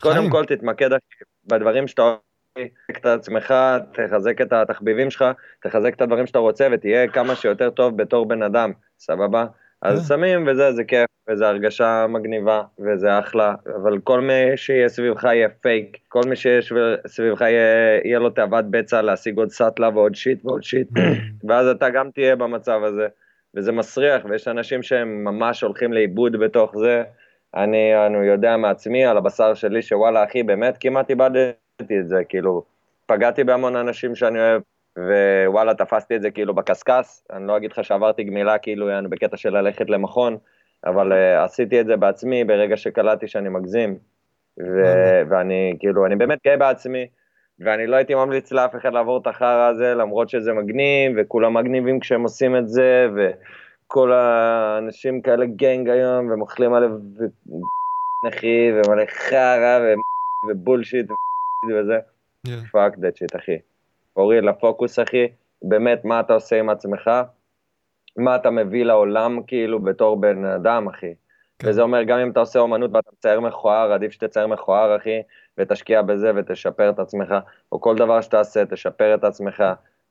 [0.00, 2.18] קודם כל תתמקד, אחי, בדברים שאתה אוהב,
[2.54, 3.54] תחזק את עצמך,
[3.92, 5.24] תחזק את התחביבים שלך,
[5.62, 9.46] תחזק את הדברים שאתה רוצה ותהיה כמה שיותר טוב בתור בן אדם, סבבה?
[9.84, 10.04] אז כן.
[10.04, 15.48] שמים וזה, זה כיף, וזה הרגשה מגניבה, וזה אחלה, אבל כל מי שיהיה סביבך יהיה
[15.48, 16.72] פייק, כל מי שיש
[17.06, 20.88] סביבך יהיה, יהיה לו תאוות בצע להשיג עוד סאטלה ועוד שיט ועוד שיט,
[21.48, 23.06] ואז אתה גם תהיה במצב הזה,
[23.56, 27.02] וזה מסריח, ויש אנשים שהם ממש הולכים לאיבוד בתוך זה.
[27.54, 32.62] אני, אני יודע מעצמי, על הבשר שלי, שוואלה, אחי, באמת כמעט איבדתי את זה, כאילו,
[33.06, 34.62] פגעתי בהמון אנשים שאני אוהב,
[34.98, 39.36] ווואלה, תפסתי את זה כאילו בקשקש, אני לא אגיד לך שעברתי גמילה כאילו, יענו, בקטע
[39.36, 40.36] של ללכת למכון,
[40.86, 43.98] אבל uh, עשיתי את זה בעצמי ברגע שקלטתי שאני מגזים,
[44.58, 47.06] ו- ואני כאילו, אני באמת גאה בעצמי,
[47.60, 52.00] ואני לא הייתי ממליץ לאף אחד לעבור את החרא הזה, למרות שזה מגניב, וכולם מגניבים
[52.00, 56.90] כשהם עושים את זה, וכל האנשים כאלה גנג היום, והם אוכלים עליו
[58.28, 59.78] אחי, ומלא חרא,
[60.50, 61.10] ו bullshit,
[61.70, 61.98] וזה.
[62.72, 63.58] Fuck that shit, אחי.
[64.14, 65.26] תוריד לפוקוס, אחי,
[65.62, 67.10] באמת, מה אתה עושה עם עצמך,
[68.16, 71.14] מה אתה מביא לעולם, כאילו, בתור בן אדם, אחי.
[71.58, 71.68] כן.
[71.68, 75.22] וזה אומר, גם אם אתה עושה אומנות ואתה מצייר מכוער, עדיף שתצייר מכוער, אחי,
[75.58, 77.34] ותשקיע בזה ותשפר את עצמך,
[77.72, 79.64] או כל דבר שתעשה, תשפר את עצמך,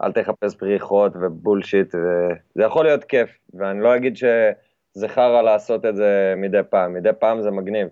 [0.03, 5.85] אל תחפש פריחות ו bullshit, וזה יכול להיות כיף, ואני לא אגיד שזה חרא לעשות
[5.85, 7.87] את זה מדי פעם, מדי פעם זה מגניב.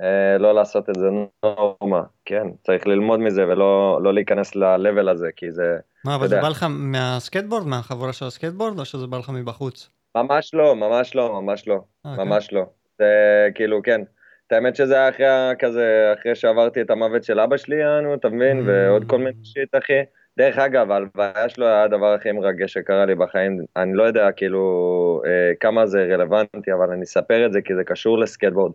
[0.00, 1.06] אה, לא לעשות את זה
[1.44, 6.28] נורמה, כן, צריך ללמוד מזה ולא לא להיכנס ל level הזה, כי זה מה, אבל
[6.28, 6.40] זה.
[6.40, 9.90] בא לך מהסקטבורד, מהחבורה של הסקטבורד, או שזה בא לך מבחוץ?
[10.16, 11.80] ממש לא, ממש לא, ממש לא.
[12.06, 12.22] אה, כן?
[12.22, 12.64] ממש לא.
[12.98, 13.06] זה
[13.54, 14.00] כאילו, כן.
[14.46, 15.26] את האמת שזה היה אחרי,
[15.58, 18.60] כזה, אחרי שעברתי את המוות של אבא שלי, יענו, אתה מבין?
[18.60, 18.62] Mm.
[18.66, 20.02] ועוד כל מיני shit, אחי.
[20.38, 23.64] דרך אגב, ההלוויה שלו היה הדבר הכי מרגש שקרה לי בחיים.
[23.76, 27.84] אני לא יודע, כאילו, אה, כמה זה רלוונטי, אבל אני אספר את זה כי זה
[27.84, 28.72] קשור לסקטבורד.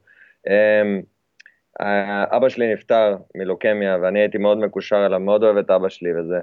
[0.47, 0.81] אה,
[1.81, 6.19] אה, אבא שלי נפטר מלוקמיה, ואני הייתי מאוד מקושר אליו, מאוד אוהב את אבא שלי
[6.19, 6.39] וזה.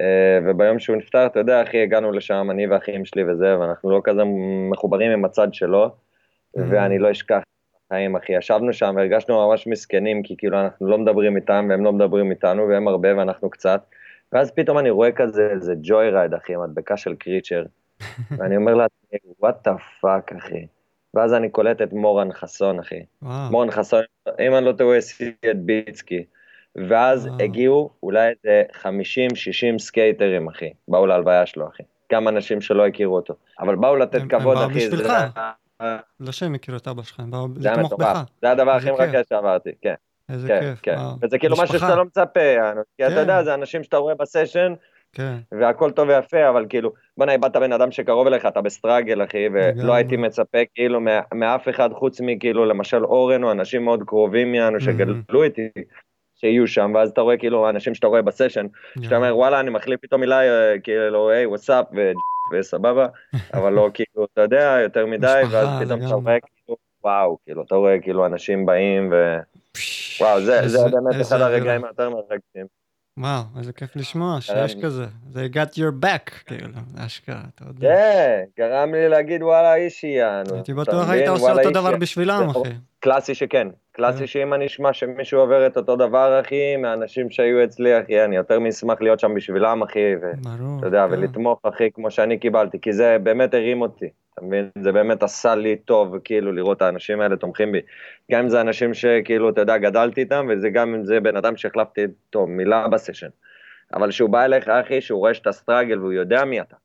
[0.00, 4.00] אה, וביום שהוא נפטר, אתה יודע, אחי, הגענו לשם, אני והאחים שלי וזה, ואנחנו לא
[4.04, 4.22] כזה
[4.70, 5.90] מחוברים עם הצד שלו,
[6.56, 6.60] Mm.
[6.70, 7.40] ואני לא אשכח
[7.86, 8.32] בחיים, אחי.
[8.32, 12.68] ישבנו שם והרגשנו ממש מסכנים, כי כאילו אנחנו לא מדברים איתם והם לא מדברים איתנו,
[12.68, 13.82] והם הרבה ואנחנו קצת.
[14.32, 17.64] ואז פתאום אני רואה כזה איזה joyride, אחי, מדבקה של Creature,
[18.38, 20.66] ואני אומר לעצמי, what the fuck, אחי.
[21.14, 23.00] ואז אני קולט את מורן חסון, אחי.
[23.22, 23.50] וואו.
[23.50, 24.00] מורן חסון,
[24.40, 26.24] אם אני לא טועה, הסיע את ביצקי.
[26.88, 27.38] ואז וואו.
[27.42, 30.70] הגיעו אולי איזה 50-60 סקייטרים, אחי.
[30.88, 31.82] באו להלוויה שלו, אחי.
[32.12, 33.34] גם אנשים שלא הכירו אותו.
[33.60, 34.74] אבל באו לתת הם- הם כבוד, באו אחי.
[34.74, 35.12] בשבילך.
[35.82, 35.86] זה
[36.20, 37.92] לא שהם הכירו את אבא שלך, הם באו לתמוך.
[37.92, 38.22] בך.
[38.42, 38.90] זה הדבר הכי.
[38.90, 39.94] מרגש שעברתי, כן.
[40.28, 40.94] איזה כן, כיף, כן.
[40.98, 41.14] וואו.
[41.22, 41.86] וזה כאילו משהו משפחה.
[41.86, 42.40] שאתה לא מצפה.
[42.96, 43.12] כי כן.
[43.12, 44.72] אתה יודע, זה אנשים שאתה רואה בסשן,
[45.12, 49.48] כן, והכל טוב ויפה, אבל כאילו, בוא'נה, איבדת בן אדם שקרוב אליך, אתה בסטראגל, אחי.
[49.52, 51.00] ולא הייתי מצפה, כאילו,
[51.34, 55.68] מאף אחד חוץ מכאילו, למשל אורן, או אנשים מאוד קרובים יענו, שגדלו איתי,
[56.36, 58.66] שיהיו שם, ואז אתה רואה, כאילו, האנשים שאתה רואה בסשן,
[59.02, 61.84] שאתה אומר, וואלה, אני מחליף פתאום מילה, אה, כאילו, היי, וואטסאפ,
[62.52, 63.06] וסבבה,
[63.54, 66.14] אבל לא, כאילו, אתה יודע, יותר מדי, ואז פתאום אתה.
[66.14, 69.36] רואה, כאילו, וואו, כאילו, אתה רואה, כאילו, אנשים באים, ו...
[70.20, 71.40] וואו, זה, באמת אחד.
[71.40, 72.79] הרגעים היותר מרגשים.
[73.20, 74.82] וואו, איזה כיף לשמוע שיש כן.
[74.82, 75.06] כזה.
[75.32, 76.68] They got your back, כאילו,
[77.06, 77.88] אשכרה, אתה יודע.
[77.88, 80.54] כן, גרם לי להגיד וואלה אישי יענו.
[80.54, 81.10] הייתי בטוח?
[81.10, 81.70] היית עושה אותו.
[81.70, 82.70] דבר בשבילם, אחי.
[83.00, 83.68] קלאסי שכן, כן.
[83.92, 88.36] קלאסי שאם אני אשמע שמישהו עובר את אותו דבר אחי, מהאנשים שהיו אצלי אחי, אני
[88.36, 90.76] יותר מאשמח להיות שם בשבילם אחי, ברור.
[90.76, 91.12] ואתה יודע, כן.
[91.12, 94.70] ולתמוך אחי כמו שאני קיבלתי, כי זה באמת הרים אותי, אתה מבין?
[94.82, 97.80] זה באמת עשה לי טוב, כאילו, לראות את האנשים האלה תומכים בי.
[98.32, 101.56] גם אם זה אנשים שכאילו, אתה יודע, גדלתי איתם, וזה גם אם זה בן אדם
[101.56, 103.28] שהחלפתי איתו מילה בסשן.
[103.94, 106.76] אבל שהוא בא אליך אחי, שהוא רואה שאתה struggle והוא יודע מי אתה.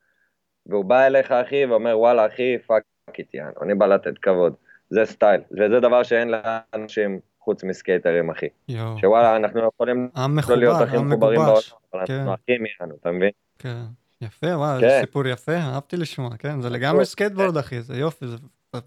[0.66, 2.84] והוא בא אליך אחי ואומר וואלה אחי fuck
[3.18, 4.54] it, אני בא לתת כבוד.
[4.90, 8.48] זה סטייל, וזה דבר שאין לאנשים חוץ מסקייטרים אחי.
[8.70, 8.98] יואו.
[8.98, 10.10] שוואלה אנחנו יכולים
[10.48, 11.62] לא להיות הכי מחוברים בעולם.
[11.94, 12.14] אבל כן.
[12.14, 13.32] אנחנו אחים יענו, אתה מבין?
[13.60, 13.84] כן.
[14.22, 15.00] יפה, וואו, כן.
[15.02, 18.38] סיפור יפה, אהבתי לשמוע, כן, זה לגמרי סקייטבורד, אחי, זה יופי, זה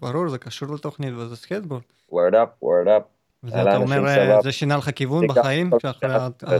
[0.01, 1.81] ברור, זה קשור לתוכנית וזה סקייטבורד.
[2.11, 3.03] word up, word up.
[3.43, 4.07] וזה אתה אומר.
[4.07, 6.57] אה, זה שינה לך כיוון בחיים, גם- שאחרי ה- ה-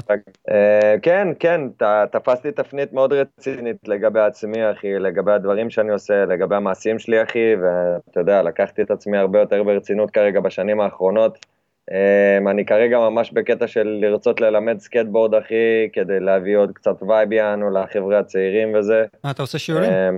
[0.52, 6.26] אה, כן, כן, ת- תפסתי תפנית מאוד רצינית לגבי עצמי, אחי, לגבי הדברים שאני עושה,
[6.26, 11.46] לגבי המעשים שלי, אחי, ואתה יודע, לקחתי את עצמי הרבה יותר ברצינות כרגע בשנים האחרונות.
[11.92, 17.32] אה, אני כרגע ממש בקטע של לרצות ללמד סקטבורד, אחי, כדי להביא עוד קצת vibe
[17.32, 19.06] יענו לחבר'ה הצעירים וזה.
[19.26, 19.92] אה, אתה עושה שיעורים?
[19.92, 20.10] אה,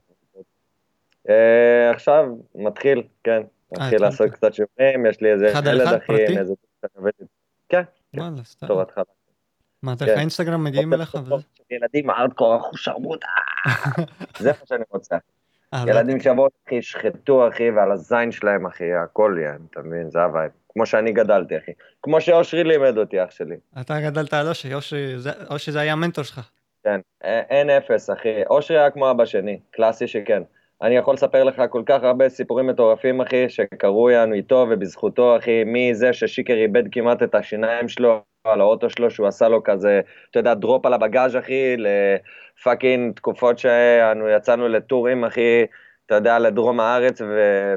[1.30, 3.42] אה, עכשיו, מתחיל, כן.
[3.72, 4.02] מתחיל התחלת.
[4.02, 6.40] לעשות קצת שיעורים, יש לי איזה ילד, אחד, אחי, פרטי?
[6.40, 6.54] איזה...
[7.70, 7.82] כן,
[8.16, 8.22] כן.
[8.64, 9.04] בתור התחלה.
[9.84, 10.18] מה, דרך כן.
[10.18, 11.36] האינסטגרם מגיעים אליך וזה?
[11.72, 13.28] ילדים הארדקור אחו שרמוטה.
[14.40, 15.16] זה מה שאני רוצה.
[15.74, 20.10] אה, זה- ילדים שיבואו, אחי, ישחטו, אחי, ועל הזין שלהם, אחי, הכל יהיה, אתה מבין?
[20.10, 20.52] זה ה vibe.
[20.74, 21.72] כמו שאני גדלתי, אחי.
[22.02, 23.56] כמו שאושרי לימד אותי, אח שלי.
[23.82, 25.18] אתה גדלת על אושי, אושי,
[25.72, 26.50] זה- היה המנטור שלך.
[26.84, 27.00] כן,
[27.50, 28.44] אין אפס, אחי.
[28.50, 30.44] אושרי היה כמו אבא שני, קלאסי שכן.
[30.82, 35.64] אני יכול לספר לך כל כך הרבה סיפורים מטורפים, אחי, שקרו יענו איתו ובזכותו, אחי,
[35.66, 40.40] מזה ששיקר איבד כמעט את השיניים שלו על האוטו שלו, שהוא עשה לו כזה, אתה
[40.40, 45.66] יודע, drop על הבגאז', אחי, ל fucking תקופות שאנו יצאנו לטורים, אחי,
[46.06, 47.22] אתה יודע, לדרום הארץ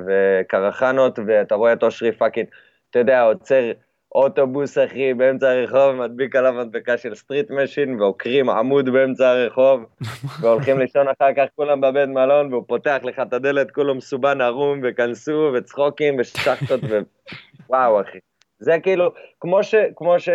[0.07, 2.47] וקרחנות, ואתה רואה את אושרי fucking,
[2.95, 3.73] אתה יודע, עוצר
[4.15, 9.81] אוטובוס, אחי, באמצע הרחוב, מדביק עליו מדבקה של Street Machine, ועוקרים עמוד באמצע הרחוב,
[10.41, 14.81] והולכים לישון אחר כך כולם בבית מלון, והוא פותח לך את הדלת, כולו מסובן ערום,
[14.83, 16.99] וכנסו, וצחוקים, ושחטות, ו...
[17.71, 18.19] וואו, אחי.
[18.59, 19.75] זה כאילו, כמו ש...
[19.97, 20.29] כמו ש...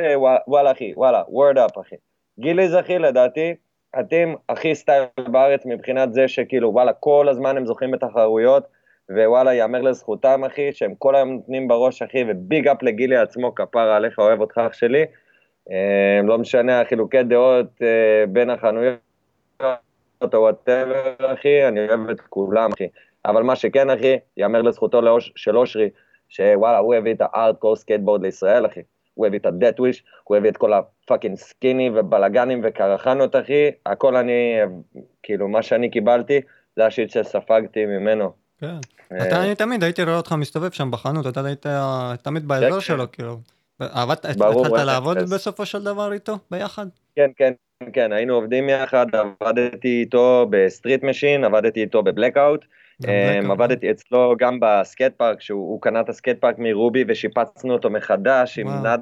[0.47, 1.95] וואלה, אחי, וואלה, word up, אחי.
[2.39, 3.55] Gili's, אחי, לדעתי,
[3.99, 8.78] אתם הכי סטייל בארץ מבחינת זה שכאילו, וואלה, כל הזמן הם זוכים בתחרויות,
[9.09, 13.55] ווואלה, יאמר לזכותם, אחי, שהם כל היום נותנים בראש, אחי, ו big up לגילי עצמו,
[13.55, 15.05] כפרה עליך, אוהב אותך, אח שלי.
[15.71, 18.99] אה, לא משנה החילוקי דעות אה, בין החנויות
[20.21, 22.87] או whatever, אחי, אני אוהב את כולם, אחי.
[23.25, 25.01] אבל מה שכן, אחי, יאמר לזכותו
[25.35, 25.89] של אושרי,
[26.29, 28.81] שוואלה, הוא הביא את hardcore skateboard לישראל, אחי.
[29.13, 33.71] הוא הביא את ה Deathwish, הוא הביא את כל ה fucking skinny ובלאגנים וקרחנות, אחי.
[33.85, 34.59] הכל אני,
[35.23, 36.41] כאילו, מה שאני קיבלתי,
[36.75, 38.38] זה ה shit שספגתי ממנו.
[38.59, 38.75] כן.
[39.21, 41.65] אתה, אני תמיד הייתי רואה אותך מסתובב שם בחנות, אתה היית
[42.21, 43.37] תמיד באזור כן, שלו, כאילו.
[43.79, 45.17] עבדת, התחלת לעבוד.
[45.17, 46.85] בסופו של דבר איתו, ביחד?
[47.15, 47.53] כן, כן,
[47.93, 52.65] כן, היינו עובדים יחד, עבדתי איתו ב Street Machine, עבדתי איתו ב Blackout.
[53.07, 57.03] אמ, עבדתי אצלו גם ב skate park, שהוא הוא קנה את ה skate park מרובי
[57.07, 58.97] ושיפצנו אותו מחדש עם וואו.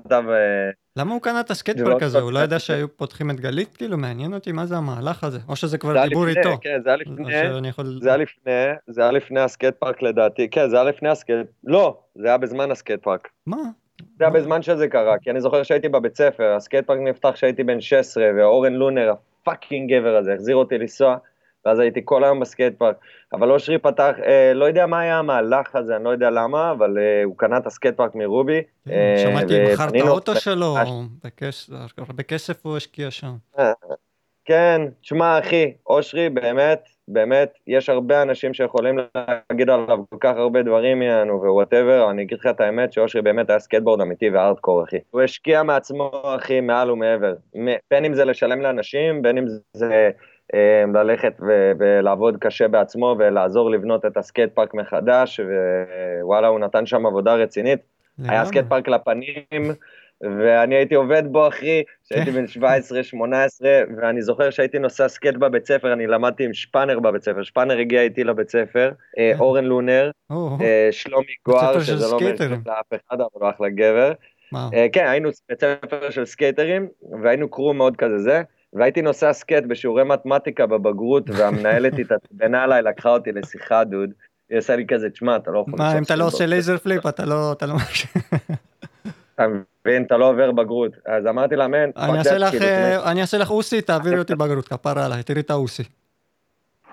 [0.98, 2.20] למה הוא קנה את ה skate זה פארק לא הזה?
[2.20, 2.60] הוא לא ידע.
[2.60, 3.78] שהיו פותחים את גלית?
[3.78, 5.40] כאילו, מעניין אותי מה זה המהלך הזה.
[5.48, 6.58] או שזה זה כבר דיבור איתו.
[6.62, 8.00] כן, זה היה לפני, יכול...
[8.02, 8.52] זה היה לפני,
[8.88, 12.28] זה היה לפני ה skate park לדעתי, כן, זה היה לפני ה skate, לא, זה
[12.28, 13.28] היה בזמן ה skate park.
[13.46, 13.58] מה?
[14.18, 17.32] זה היה בזמן שזה קרה, כי אני זוכר שהייתי בבית ספר, ה skate park נפתח
[17.34, 21.18] כשהייתי בן 16, ואורן לונר, ה fucking גבר הזה, החזיר אותי לנסוע,
[21.68, 22.96] ואז הייתי כל היום ב skate park.
[23.34, 26.98] אבל אושרי פתח, אה, לא יודע מה היה המהלך הזה, אני לא יודע למה, אבל
[26.98, 28.62] אה, הוא קנה את ה skate park מרובי.
[28.90, 30.76] אה, שמעתי, מכר את האוטו שלו.
[31.26, 33.34] בכס- הרבה כסף הוא השקיע שם.
[34.46, 38.98] כן, תשמע אחי, אושרי באמת, באמת, יש הרבה אנשים שיכולים
[39.52, 43.22] להגיד עליו כל כך הרבה דברים יענו ו whatever, אני אגיד לך את האמת שאושרי
[43.22, 44.98] באמת היה סקייטבורד אמיתי והארדקור אחי.
[45.12, 47.34] הוא השקיע מעצמו אחי מעל ומעבר,
[47.92, 50.10] בין אם זה לשלם לאנשים, בין אם זה אה,
[50.94, 55.40] ללכת ו- ולעבוד קשה בעצמו ולעזור לבנות את ה skate park מחדש,
[56.22, 57.80] ווואלה הוא נתן שם עבודה רצינית.
[58.20, 58.46] היה לגמרי.
[58.46, 59.72] סקייט פארק לפנים,
[60.22, 63.66] ואני הייתי עובד בו, אחי, כשהייתי בן 17-18,
[63.98, 68.02] ואני זוכר שהייתי נוסע סקייט בבית ספר, אני למדתי עם שפאנר בבית ספר, שפאנר הגיע
[68.02, 69.40] איתי לבית ספר, אה, כן.
[69.40, 71.34] אורן לונר, אה, שלומי
[71.74, 72.58] של שזה לא אומר.
[72.66, 74.12] לאף אחד, אבל הוא אחלה גבר.
[74.56, 76.88] אה, כן, היינו בית ספר של סקייטרים,
[77.24, 78.42] והיינו קרו מאוד כזה זה,
[78.74, 84.10] והייתי נוסע סקייט בשיעורי מתמטיקה בבגרות, והמנהלת התעצבנה עליי, לקחה אותי לשיחה, דוד.
[84.50, 85.74] היא עושה לי כזה, תשמע, אתה לא יכול...
[85.78, 87.52] מה, אם אתה לא עושה laser flip, אתה לא...
[87.52, 87.74] אתה לא...
[89.36, 89.46] אתה
[89.86, 90.92] מבין, אתה לא עובר בגרות.
[91.06, 91.90] אז אמרתי לה, man,
[93.06, 95.84] אני אעשה לך, אוסי, תעבירי אותי בגרות, כפרה עליי, תראי את האוסי.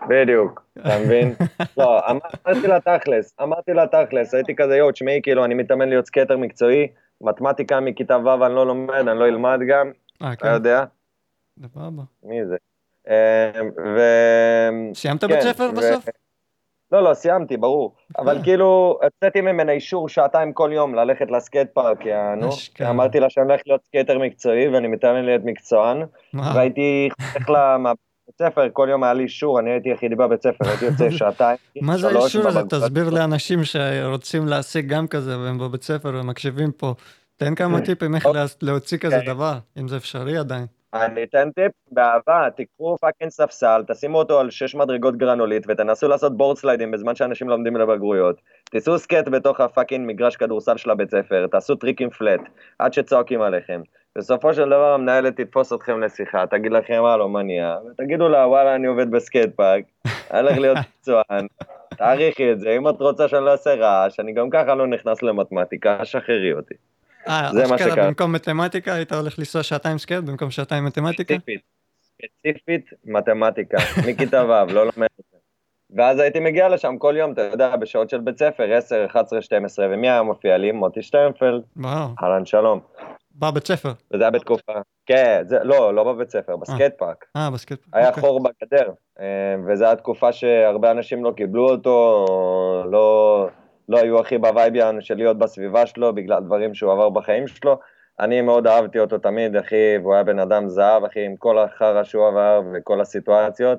[0.08, 1.34] בדיוק, אתה מבין?
[1.78, 6.06] לא, אמרתי לה תכלס, אמרתי לה תכלס, הייתי כזה, יואו, תשמעי, כאילו, אני מתאמן להיות
[6.06, 6.88] סקייטר מקצועי,
[7.20, 9.90] מתמטיקה מכיתה ו' אני לא לומד, אני לא אלמד גם,
[10.22, 10.84] אה, אתה כן, יודע?
[11.62, 12.02] סבבה.
[12.22, 12.56] מי זה?
[13.08, 13.50] אה,
[13.96, 14.00] ו...
[14.94, 16.08] סיימת כן, בית ספר ו- בסוף?
[16.92, 17.94] לא, לא, סיימתי, ברור.
[18.18, 22.48] אבל כאילו, הוצאתי ממנה אישור שעתיים כל יום ללכת ל skate park, יענו.
[22.90, 26.02] אמרתי לה שאני הולך להיות סקייטר מקצועי ואני מתאמן להיות מקצוען.
[26.34, 28.00] והייתי חוסך לה מהבית
[28.38, 31.96] ספר, כל יום היה לי אישור, אני הייתי היחידי בבית ספר, הייתי יוצא שעתיים, מה
[31.96, 32.60] זה האישור הזה?
[32.70, 36.94] תסביר לאנשים שרוצים להשיג גם כזה והם בבית ספר ומקשיבים פה.
[37.36, 39.34] תן כמה טיפים איך לה- להוציא כזה אוקיי.
[39.34, 40.66] דבר, אם זה אפשרי עדיין.
[40.94, 46.36] אני אתן טיפ, באהבה, תיקחו fucking ספסל, תשימו אותו על שש מדרגות גרנולית ותנסו לעשות
[46.36, 48.36] board סליידים בזמן שאנשים לומדים לבגרויות.
[48.64, 52.40] תיסעו skate בתוך ה fucking מגרש כדורסל של הבית ספר, תעשו טריקים flat,
[52.78, 53.80] עד שצועקים עליכם.
[54.18, 58.74] בסופו של דבר המנהלת תתפוס אתכם לשיחה, תגיד לכם מה לא מניע, ותגידו לה וואלה
[58.74, 59.84] אני עובד ב skate park,
[60.30, 61.46] הולך להיות מקצוען,
[61.96, 65.22] תעריכי את זה, אם את רוצה שאני לא אעשה רעש, אני גם ככה לא נכנס
[65.22, 66.74] למתמטיקה, שחררי אותי.
[67.28, 68.06] אה, זה מה שקרה.
[68.06, 71.34] במקום מתמטיקה היית הולך לנסוע שעתיים skate במקום שעתיים מתמטיקה?
[71.34, 71.60] ספציפית,
[72.12, 75.38] ספציפית מתמטיקה, מכיתה ו', לא לומד את זה.
[75.96, 79.86] ואז הייתי מגיע לשם כל יום, אתה יודע, בשעות של בית ספר, 10, 11, 12,
[79.90, 80.72] ומי היה מופיע לי?
[80.72, 81.62] מוטי שטרנפלד,
[82.22, 82.80] אהלן שלום.
[83.34, 83.92] בבית ספר.
[84.14, 84.72] וזה היה בתקופה,
[85.06, 87.24] כן, זה, לא, לא בבית ספר, ב skate park.
[87.36, 87.80] אה, ב skate.
[87.92, 88.20] היה אוקיי.
[88.20, 93.48] חור בגדר, אה, וזו הייתה תקופה שהרבה אנשים לא קיבלו אותו, או לא,
[93.88, 97.46] לא היו הכי ב vibe יאן של להיות בסביבה שלו, בגלל דברים שהוא עבר בחיים
[97.46, 97.78] שלו.
[98.20, 102.04] אני מאוד אהבתי אותו תמיד, אחי, והוא היה בן אדם זהב, אחי, עם כל החרא
[102.04, 103.78] שהוא עבר וכל הסיטואציות.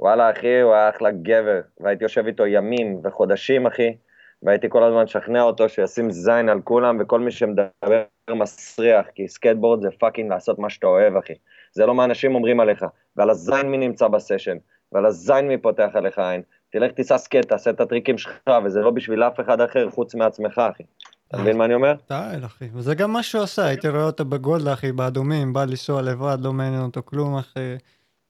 [0.00, 3.96] וואלה, אחי, הוא היה אחלה גבר, והייתי יושב איתו ימים וחודשים, אחי,
[4.42, 9.82] והייתי כל הזמן משכנע אותו שישים זין על כולם, וכל מי שמדבר מסריח, כי סקייטבורד
[9.82, 11.34] זה fucking לעשות מה שאתה אוהב, אחי.
[11.72, 12.84] זה לא מה אנשים אומרים עליך,
[13.16, 14.56] ועל הזין מי נמצא בסשן,
[14.92, 16.42] ועל הזין מי פותח עליך עין.
[16.70, 18.32] תלך תיסע skate, תעשה את הטריקים שלך,
[18.64, 20.82] וזה לא בשביל אף אחד אחר חוץ מעצמך, אחי.
[21.28, 21.94] אתה מבין מה אני אומר?
[22.08, 22.64] די, אחי.
[22.74, 26.52] וזה גם מה שהוא עשה, הייתי רואה אותו בגולדה, אחי, באדומים, בא לנסוע לבד, לא
[26.52, 27.76] מעניין אותו כלום, אחי.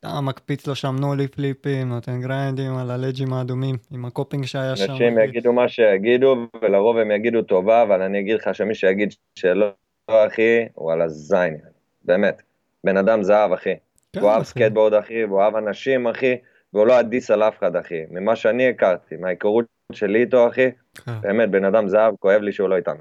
[0.01, 4.77] אתה מקפיץ לו שם nollie פליפים, נותן גריינדים על הלג'ים האדומים, עם ה coping שהיה
[4.77, 4.93] שם.
[4.93, 5.19] אנשים.
[5.19, 9.67] יגידו מה שיגידו, ולרוב הם יגידו טובה, אבל אני אגיד לך שמי שיגיד שלא,
[10.11, 11.57] אחי, הוא על הזין,
[12.05, 12.43] באמת.
[12.85, 13.75] בן אדם זהב, אחי.
[14.13, 14.43] כן, הוא אהב.
[14.43, 16.37] סקייטבורד, אחי, והוא אהב אנשים, אחי,
[16.77, 18.03] והוא לא אדיס על אף אחד, אחי.
[18.11, 20.71] ממה שאני הכרתי, מההיכרות שלי איתו, אחי,
[21.05, 21.21] כן.
[21.21, 23.01] באמת, בן אדם זהב, כואב לי שהוא לא איתנו.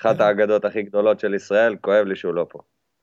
[0.00, 0.22] אחת כן.
[0.22, 2.58] האגדות הכי גדולות של ישראל, כואב לי שהוא לא פה.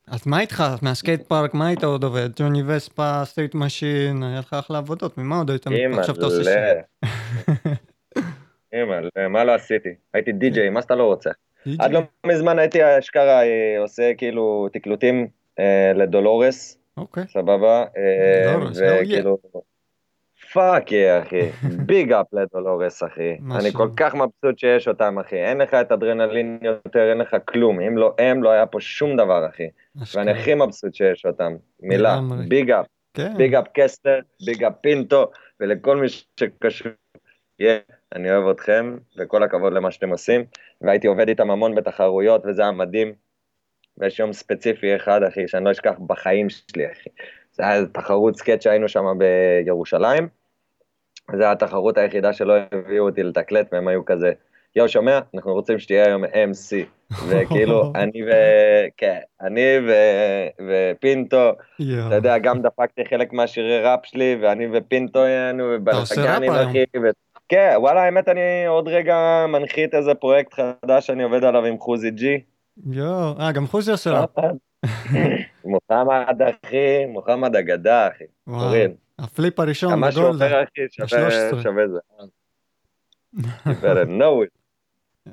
[0.08, 0.64] אז מה איתך?
[0.82, 2.30] מהסקייט פארק, מה היית עוד עובד?
[2.36, 6.52] ג'וני וספה, Street Machine, היה לך אחלה עבודות, ממה עוד היית עכשיו אתה עושה שם?
[8.74, 9.90] אימא'לה, מה לא עשיתי?
[10.14, 11.30] הייתי די-ג'יי, מה שאתה לא רוצה?
[11.80, 15.28] עד לא מזמן הייתי אשכרה אה, עושה כאילו תקלוטים
[15.60, 17.24] אה, לדולורס, אוקיי.
[17.28, 17.86] סבבה?
[17.98, 18.56] אה,
[19.02, 19.38] וכאילו...
[20.54, 21.50] fuck yeah, אחי.
[21.88, 23.38] big up לדולורס, אחי.
[23.52, 25.36] אני כל כך מבסוט שיש אותם, אחי.
[25.36, 27.80] אין לך את אדרנלין יותר, אין לך כלום.
[27.80, 29.68] אם לא הם, לא היה פה שום דבר, אחי.
[30.16, 31.56] ואני הכי מבסוט שיש אותם.
[31.80, 32.86] מילה, big up.
[33.38, 36.08] big up קסטר, big up פינטו, ולכל מי
[36.40, 36.92] שקשור.
[38.16, 40.46] אני אוהב אתכם, וכל הכבוד למה שאתם עושים.
[40.82, 43.14] והייתי עובד איתם המון בתחרויות, וזה היה מדהים.
[43.98, 47.10] ויש יום ספציפי אחד, אחי, שאני לא אשכח בחיים שלי, אחי.
[47.52, 50.28] זה היה תחרות סקייט שהיינו שם בירושלים.
[51.32, 54.32] זו הייתה התחרות היחידה שלא הביאו אותי לתקלט, והם היו כזה,
[54.76, 55.20] יואו, שומע?
[55.36, 56.76] אנחנו רוצים שתהיה היום MC.
[57.30, 58.30] וכאילו, אני ו...
[58.98, 59.92] כן, אני ו...
[60.68, 61.52] ופינטו,
[62.08, 66.84] אתה יודע, גם דפקתי חלק מהשירי ראפ שלי, ואני ופינטו היינו, ובלגנים, אחי.
[67.50, 72.12] כן, וואלה, האמת, אני עוד רגע מנחית איזה פרויקט חדש שאני עובד עליו עם חוזי
[72.12, 72.42] ג'י.
[72.84, 74.30] יואו, אה, גם חוזי עושה ראפ.
[75.66, 78.24] מוחמד, אחי, מוחמד אגדה, אחי.
[78.48, 78.76] וואו,
[79.20, 80.50] הפליפ הראשון בגולדה.
[81.08, 82.00] כמה שווה זה.
[84.44, 84.50] It.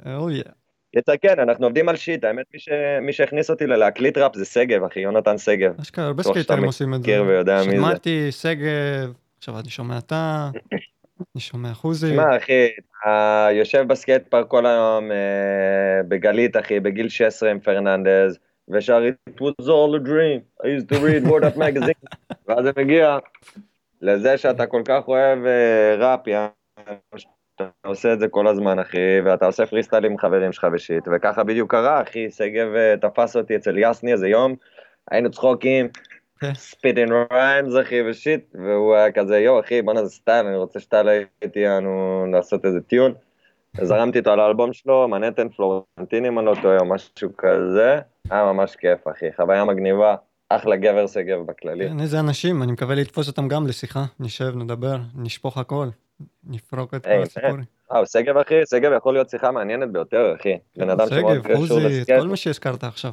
[0.05, 0.53] Oh yeah.
[0.97, 2.69] יצא כן, אנחנו עובדים על shit, האמת מי, ש...
[3.03, 5.81] מי שהכניס אותי להקליט ראפ זה שגב, אחי, יונתן שגב.
[5.81, 7.13] אשכרה, הרבה סקייטרים עושים את זה.
[7.65, 10.51] שמעתי שגב, עכשיו אני שומע אתה,
[11.35, 12.15] אני שומע חוזי.
[12.15, 12.69] שמע, אחי,
[13.03, 19.41] אתה יושב בסקייט פארק כל היום אה, בגלית, אחי, בגיל 16 עם פרננדז, ושר it
[19.41, 22.17] was all a dream, I used to read Word Up magazine,
[22.49, 23.19] ואז זה מגיע
[24.01, 26.21] לזה שאתה כל כך אוהב uh, ראפ,
[27.55, 30.79] אתה עושה את זה כל הזמן, אחי, ואתה עושה פרי סטייל עם חברים שלך ו
[30.79, 34.55] shit, וככה בדיוק קרה, אחי, שגב uh, תפס אותי אצל יסני איזה יום,
[35.11, 35.89] היינו צחוקים,
[36.55, 40.81] spitting rhymes, אחי, ו shit, והוא היה כזה, יואו, אחי, בוא נעשה סטייל, אני רוצה
[40.81, 43.15] שתעלה איתי, אנו לעשות איזה tune.
[43.81, 47.99] זרמתי איתו על האלבום שלו, מנהטן פלורנטין אם אני לא טועה, או משהו כזה,
[48.31, 50.15] היה ממש כיף, אחי, חוויה מגניבה,
[50.49, 51.89] אחלה גבר שגב בכללי.
[51.89, 55.89] כן, איזה אנשים, אני מקווה לתפוס אותם גם לשיחה, נשב, נדבר, נשפוך הכל,
[56.45, 57.65] נפרוק את כל הסיפורים.
[57.93, 60.59] אה, שגב, אחי, שגב יכול להיות שיחה מעניינת ביותר, אחי.
[60.77, 62.21] בן אדם שמאוד קשור לסקייט.
[62.21, 63.13] כל מה שהזכרת עכשיו.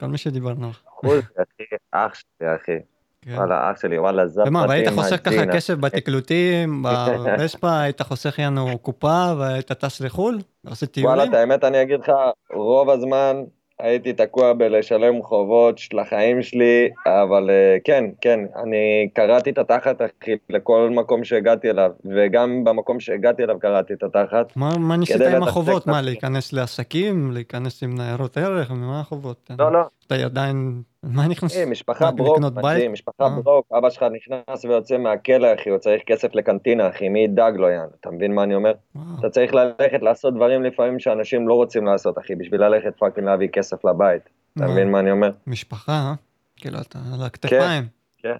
[0.00, 0.70] כל מה שדיברנו.
[1.04, 2.78] חוזי, אחי, אח שלי, אחי.
[3.22, 3.34] כן.
[3.34, 8.78] וואלה, אח שלי, וואלה, זה ומה, והיית חוסך ככה כסף בתקלוטים, בווספה, היית חוסך ינו
[8.78, 10.38] קופה והיית טס לחו"ל?
[10.68, 11.18] עושה טיולים?
[11.18, 12.12] וואלה, את האמת אני אגיד לך,
[12.52, 13.36] רוב הזמן
[13.82, 20.00] הייתי תקוע בלשלם חובות של החיים שלי, אבל אה, כן, כן, אני קראתי את התחת,
[20.02, 24.56] אחי, לכל מקום שהגעתי אליו, וגם במקום שהגעתי אליו קראתי את התחת.
[24.56, 25.86] מה, מה ניסית עם החובות?
[25.86, 27.30] מה, להיכנס לעסקים?
[27.32, 28.70] להיכנס עם ניירות ערך?
[28.70, 29.50] מה החובות?
[29.58, 29.80] לא, לא.
[30.06, 30.82] אתה עדיין...
[31.02, 31.56] מה נכנס?
[31.56, 33.40] משפחה ברוק, מדהים, משפחה אה.
[33.44, 37.68] ברוק, אבא שלך נכנס ויוצא מהכלא, אחי, הוא צריך כסף לקנטינה, אחי, מי ידאג לו,
[37.68, 37.86] יאן?
[38.00, 38.72] אתה מבין מה אני אומר?
[39.18, 43.48] אתה צריך ללכת לעשות דברים לפעמים שאנשים לא רוצים לעשות, אחי, בשביל ללכת fucking להביא
[43.48, 44.22] כסף לבית.
[44.56, 45.30] אתה מבין מה אני אומר?
[45.46, 46.14] משפחה, אה?
[46.56, 47.84] כאילו, אתה על הכתפיים.
[48.22, 48.36] כן, כן.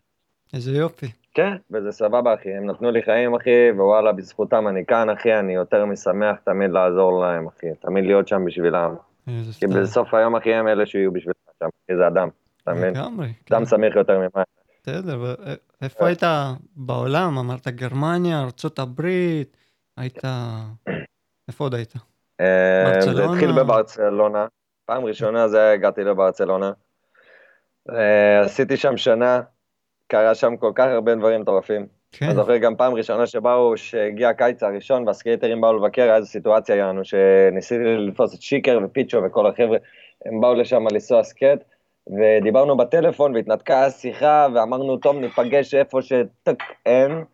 [0.54, 1.06] איזה יופי.
[1.34, 5.54] כן, וזה סבבה, אחי, הם נתנו לי חיים, אחי, ווואלה, בזכותם אני כאן, אחי, אני
[5.54, 8.94] יותר משמח תמיד לעזור להם, אחי, תמיד להיות שם בשבילם.
[9.58, 12.28] כי בסוף היום, אחי, הם אלה שיהיו בשבילם שם, אחי, זה אדם.
[12.62, 12.90] אתה מבין?
[12.94, 13.32] לגמרי.
[13.50, 13.64] דם כן.
[13.64, 14.30] סמיך יותר ממים.
[14.82, 15.24] בסדר,
[15.80, 16.22] ואיפה היית
[16.76, 17.38] בעולם?
[17.38, 19.00] אמרת גרמניה, ארה"ב,
[19.96, 20.22] היית...
[21.48, 21.94] איפה עוד היית?
[22.40, 24.46] אה, זה התחיל בברצלונה.
[24.86, 26.72] פעם ראשונה זה הגעתי לברצלונה.
[27.90, 29.40] אה, עשיתי שם שנה,
[30.06, 31.86] קרה שם כל כך הרבה דברים מטורפים.
[32.12, 32.26] כן.
[32.26, 36.74] אני זוכר גם פעם ראשונה שבאו, שהגיע הקיץ הראשון והסקייטרים באו לבקר, היה איזו סיטואציה
[36.74, 39.78] היה לנו, שניסיתי לתפוס את שיקר ופיצ'ו וכל החבר'ה,
[40.26, 41.60] הם באו לשם לנסוע סקייט,
[42.06, 47.24] ודיברנו בטלפון והתנתקה השיחה, ואמרנו, טוב, ניפגש איפה שטק אין.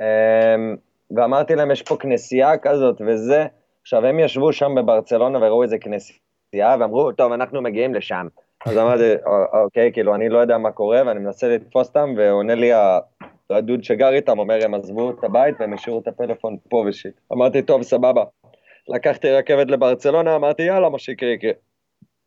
[0.00, 0.76] אמ,
[1.16, 3.46] ואמרתי להם, יש פה כנסייה כזאת וזה.
[3.82, 8.26] עכשיו, הם ישבו שם בברצלונה וראו איזה כנסייה, ואמרו, טוב, אנחנו מגיעים לשם.
[8.66, 9.12] אז אמרתי,
[9.52, 12.70] אוקיי, כאילו, אני לא יודע מה קורה, ואני מנסה לתפוס אותם, ועונה לי
[13.50, 17.20] הדוד שגר איתם, אומר, הם עזבו את הבית והם השאירו את הפלאפון פה ו shit.
[17.32, 18.24] אמרתי, טוב, סבבה.
[18.88, 21.52] לקחתי רכבת לברצלונה, אמרתי, יאללה, מה שיקרה יקרה.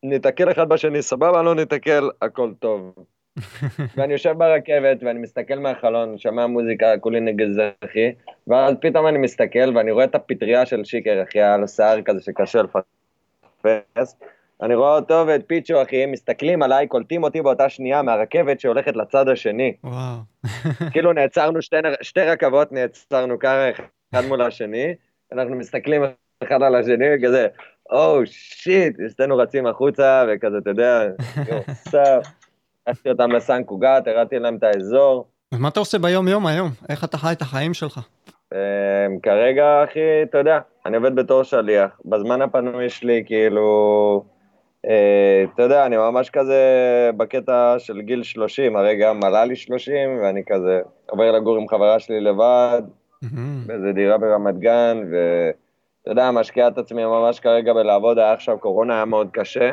[0.10, 2.94] ניתקל אחד בשני, סבבה, לא ניתקל, הכל טוב.
[3.98, 8.12] ואני יושב ברכבת ואני מסתכל מהחלון, שומע מוזיקה, כולי נגז אחי,
[8.48, 12.22] ואז פתאום אני מסתכל ואני רואה את הפטריה של שיקר, אחי, היה לו שיער כזה
[12.22, 14.16] שקשה לפספס.
[14.62, 19.30] אני רואה אותו ואת פיצ'ו, אחי, מסתכלים עליי, קולטים אותי באותה שנייה מהרכבת שהולכת לצד
[19.30, 19.74] השני.
[19.84, 20.18] וואו.
[20.92, 23.70] כאילו נעצרנו, שתי, שתי רכבות נעצרנו ככה,
[24.14, 24.96] אחד מול השני,
[25.34, 26.02] אנחנו מסתכלים
[26.44, 27.48] אחד על השני, כזה,
[27.92, 31.08] או שיט, שנינו רצים החוצה, וכזה, אתה יודע,
[31.92, 32.28] סף,
[32.88, 35.28] לקחתי אותם לסנקוגת, הראתי להם את האזור.
[35.52, 36.70] אז מה אתה עושה ביום-יום היום?
[36.90, 38.00] איך אתה חי את החיים שלך?
[38.54, 42.00] אמ, כרגע, אחי, אתה יודע, אני עובד בתור שליח.
[42.06, 44.24] בזמן הפנוי שלי, כאילו,
[44.86, 46.62] אה, אתה יודע, אני ממש כזה
[47.18, 52.00] בקטע של גיל 30, הרי גם עלה לי 30, ואני כזה עובר לגור עם חברה
[52.00, 52.82] שלי לבד,
[53.66, 55.02] באיזה דירה ברמת גן,
[56.08, 59.72] ואתה יודע, משקיע את עצמי ממש כרגע בלעבוד, היה עכשיו קורונה, היה מאוד קשה.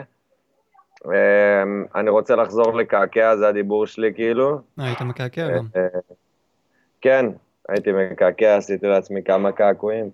[1.06, 4.50] אמ, אני רוצה לחזור לקעקע, זה הדיבור שלי, כאילו.
[4.50, 5.66] אה, היית מקעקע גם.
[5.76, 6.00] אה,
[7.00, 7.26] כן,
[7.68, 10.10] הייתי מקעקע, עשיתי לעצמי כמה קעקועים.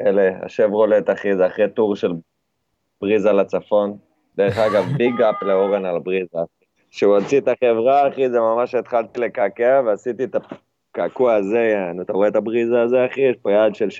[0.00, 2.12] אלה, השברולט, אחי, זה אחרי טור של
[3.00, 3.96] בריזה לצפון.
[4.36, 6.38] דרך אגב, big up לאורן על בריזה.
[6.90, 10.36] כשהוא הוציא את החברה, אחי, זה ממש התחלתי לקעקע, ועשיתי את
[10.90, 13.20] הקעקוע הזה, יענו, אתה רואה את הבריזה הזה, אחי?
[13.20, 13.90] יש פה יד של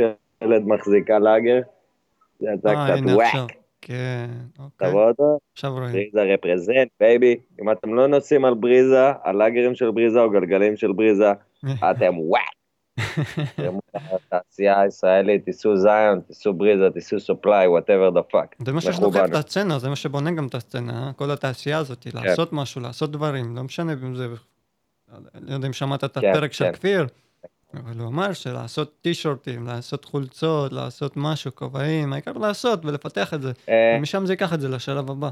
[0.45, 1.61] שלד מחזיקה לאגר.
[2.40, 3.11] זה יצא אה, קצת.
[3.14, 3.52] wack.
[3.80, 4.90] כן, אתה אוקיי.
[4.90, 5.38] רואה אותו?
[5.53, 5.92] עכשיו רואים.
[5.92, 7.36] בריזה represent, baby.
[7.62, 11.32] אם אתם לא נוסעים על בריזה, על לאגרים של בריזה או גלגלים של בריזה,
[11.90, 12.42] אתם wack.
[13.57, 18.57] תרמו לתעשייה הישראלית, תיסעו זיון, תיסעו בריזה, תיסעו סופליי, whatever the fuck.
[18.66, 21.12] זה מה שדוחף את הסצנה, זה מה שבונה גם את הסצנה, אה?
[21.12, 24.28] כל התעשייה הזאת, לעשות משהו, לעשות דברים, לא משנה אם זה...
[25.40, 26.72] לא יודע אם שמעת את כן, הפרק של כן.
[26.72, 27.07] כפיר,
[27.78, 33.52] אבל הוא אמר שלעשות טישורטים, לעשות חולצות, לעשות משהו, כובעים, העיקר לעשות ולפתח את זה.
[33.68, 35.28] אה, ומשם זה ייקח את זה לשלב הבא.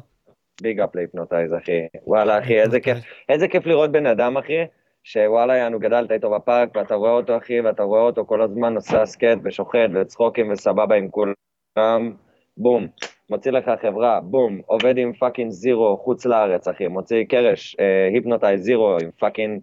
[0.62, 1.80] ביג אפ להיפנוטייז, אחי.
[2.06, 2.98] וואלה, אחי, איזה כיף.
[3.28, 4.64] איזה כיף לראות בן אדם, אחי,
[5.04, 9.06] שוואלה, יענו, גדלת איתו בפארק, ואתה רואה אותו, אחי, ואתה רואה אותו כל הזמן נוסע
[9.06, 12.12] סקט ושוחט וצחוקים וסבבה עם כולם,
[12.56, 12.86] בום.
[13.30, 18.60] מוציא לך חברה, בום, עובד עם fucking Zero חוץ לארץ, אחי, מוציא קרש, אה, Hypnotize
[18.60, 19.60] Zero עם fucking,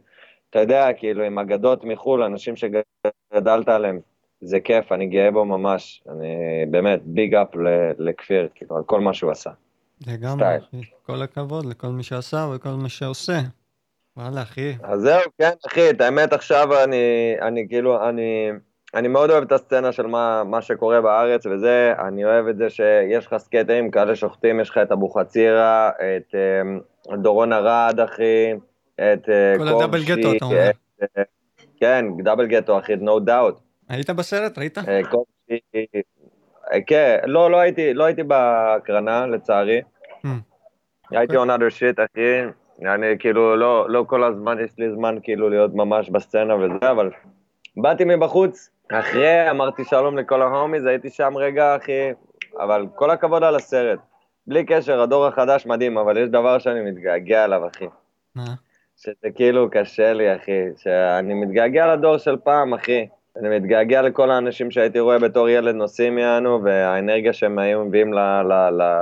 [0.50, 4.00] אתה יודע, כאילו, עם אגדות מחו"ל, אנשים שגדלת עליהם.
[4.41, 6.04] זה כיף, אני גאה בו ממש.
[6.10, 6.28] אני
[6.72, 7.47] באמת, big up
[8.00, 9.50] לכפיר, כאילו, על כל מה שהוא עשה.
[10.08, 10.58] לגמרי.
[10.58, 10.82] אחי.
[11.06, 13.39] כל הכבוד לכל מי שעשה וכל מי שעושה.
[14.18, 14.74] וואלה, אחי.
[14.84, 18.50] אז זהו, כן, אחי, את האמת עכשיו אני, אני כאילו, אני,
[18.95, 22.70] אני מאוד אוהב את הסצנה של מה, מה שקורה בארץ וזה, אני אוהב את זה
[22.70, 28.54] שיש לך סקייטרים, כאלה שוחטים, יש לך את אבוחצירא, את אה, דורון ארד, אחי,
[29.00, 30.58] את אה, כל ה Double Ghetto, אתה אומר.
[30.58, 31.24] אה,
[31.80, 33.60] כן, Double Ghetto, אחי, no doubt.
[33.89, 34.58] היית בסרט?
[34.58, 34.78] ראית?
[34.78, 35.02] אה,
[36.88, 39.82] כן, לא, לא הייתי, לא הייתי בהקרנה, לצערי.
[41.12, 42.41] הייתי on other shit, אחי.
[42.93, 47.12] אני כאילו, לא, לא כל הזמן יש לי זמן כאילו להיות ממש בסצנה וזה, אבל
[47.78, 52.12] באתי מבחוץ, אחי, אמרתי שלום לכל ה homies, הייתי שם רגע, אחי,
[52.60, 54.00] אבל כל הכבוד על הסרט.
[54.47, 57.86] בלי קשר, הדור החדש מדהים, אבל יש דבר שאני מתגעגע אליו, אחי.
[58.36, 58.54] מה?
[59.00, 60.62] שזה כאילו קשה לי, אחי.
[60.78, 63.08] שאני מתגעגע לדור של פעם, אחי.
[63.38, 68.14] אני מתגעגע לכל האנשים שהייתי רואה בתור ילד נוסעים יענו, והאנרגיה שהם היו מביאים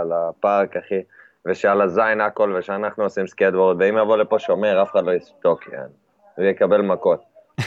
[0.10, 1.02] לפארק, אחי.
[1.46, 5.94] ושעל הזין הכל, ושאנחנו עושים סקייטבורד, ואם יבוא לפה שומר, אף אחד לא ישתוק, יענו.
[6.38, 7.24] הוא יקבל מכות.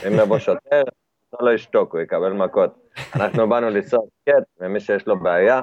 [0.07, 0.83] אם יבוא שוטר,
[1.31, 2.75] הוא לא ישתוק, הוא יקבל מכות.
[3.17, 5.63] אנחנו באנו לנסוע סקייט, ומי שיש לו בעיה,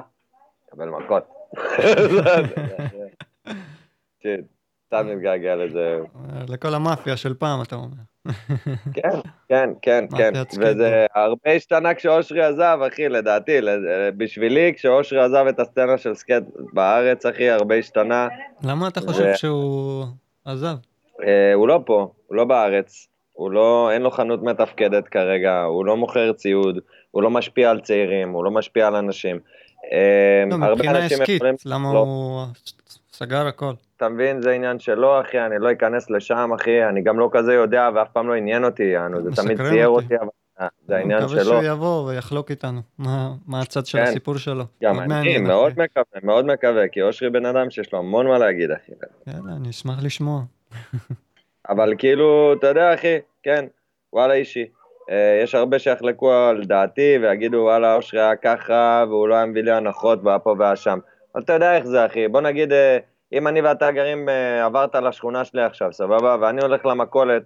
[0.68, 1.28] יקבל מכות.
[4.88, 5.98] סתם מתגעגע לזה.
[6.48, 7.96] לכל המאפיה של פעם, אתה אומר.
[8.94, 9.08] כן,
[9.48, 10.32] כן, כן, כן.
[10.60, 13.60] וזה הרבה השתנה כשאושרי עזב, אחי, לדעתי.
[13.60, 13.80] לד-
[14.16, 18.28] בשבילי, כשאושרי עזב את הסצנה של סקייט בארץ, אחי, הרבה השתנה.
[18.62, 20.04] למה אתה חושב שהוא
[20.44, 20.74] עזב?
[21.26, 23.08] אה, הוא לא פה, הוא לא בארץ.
[23.32, 26.78] הוא לא, אין לו חנות מתפקדת כרגע, הוא לא מוכר ציוד,
[27.10, 29.38] הוא לא משפיע על צעירים, הוא לא משפיע על אנשים.
[29.92, 31.98] אה, לא, מבחינה עסקית, למה לא.
[31.98, 32.42] הוא
[33.12, 33.72] סגר הכל?
[33.98, 37.54] אתה מבין, זה עניין שלו, אחי, אני לא אכנס לשם, אחי, אני גם לא כזה
[37.54, 40.16] יודע, ואף פעם לא עניין אותי, יענו, זה תמיד צייר אותי.
[40.16, 40.28] אבל
[40.60, 41.52] אה, זה העניין אני מקווה שלו.
[41.52, 44.04] שהוא יבוא ויחלוק איתנו מה מה הצד של כן.
[44.04, 44.64] הסיפור שלו.
[44.82, 45.80] גם אני מאוד אחי.
[45.82, 48.92] מקווה, מאוד מקווה, כי אושרי בן אדם שיש לו המון מה להגיד, אחי.
[49.26, 50.42] יאללה, אני אשמח לשמוע.
[51.68, 53.64] אבל כאילו, אתה יודע, אחי, כן,
[54.12, 54.66] וואלה אישי.
[55.10, 59.62] אה, יש הרבה שיחלקו על דעתי ויגידו, וואלה, אושרי היה ככה, והוא לא היה מביא
[59.62, 60.98] לי הנחות והיה פה והיה שם.
[61.34, 62.28] אבל אתה יודע איך זה, אחי.
[62.28, 62.98] בוא נגיד, אה,
[63.32, 66.36] אם אני ואתה גרים, אה, עברת לשכונה שלי עכשיו, סבבה?
[66.40, 67.42] ואני הולך למכולת,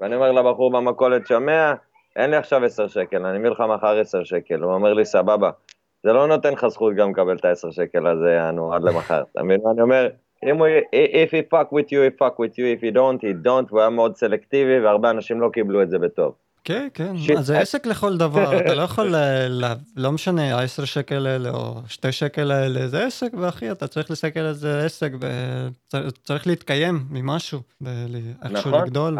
[0.00, 1.74] ואני אומר לבחור במכולת, שומע,
[2.16, 4.62] אין לי עכשיו 10 שקל, אני מביא לך מחר 10 שקל.
[4.62, 5.50] הוא אומר לי, סבבה.
[6.02, 9.22] זה לא נותן לך זכות גם לקבל את ה-10 שקל הזה, יענו, עד למחר.
[9.32, 10.08] אתה מבין מה אני אומר?
[10.44, 13.46] אם הוא, if he fuck with you, he fuck with you, if he don't, he
[13.46, 16.34] don't, הוא היה מאוד סלקטיבי, והרבה אנשים לא קיבלו את זה בטוב.
[16.66, 17.30] כן, כן, שיט.
[17.36, 21.50] מה, זה עסק לכל דבר, אתה לא יכול, ל- ל- לא משנה, ה-10 שקל האלה
[21.50, 25.12] או 2 שקל האלה, זה עסק, ואחי, אתה צריך להסתכל על זה עסק,
[25.94, 29.18] וצריך להתקיים ממשהו, איכשהו נכון, לגדול,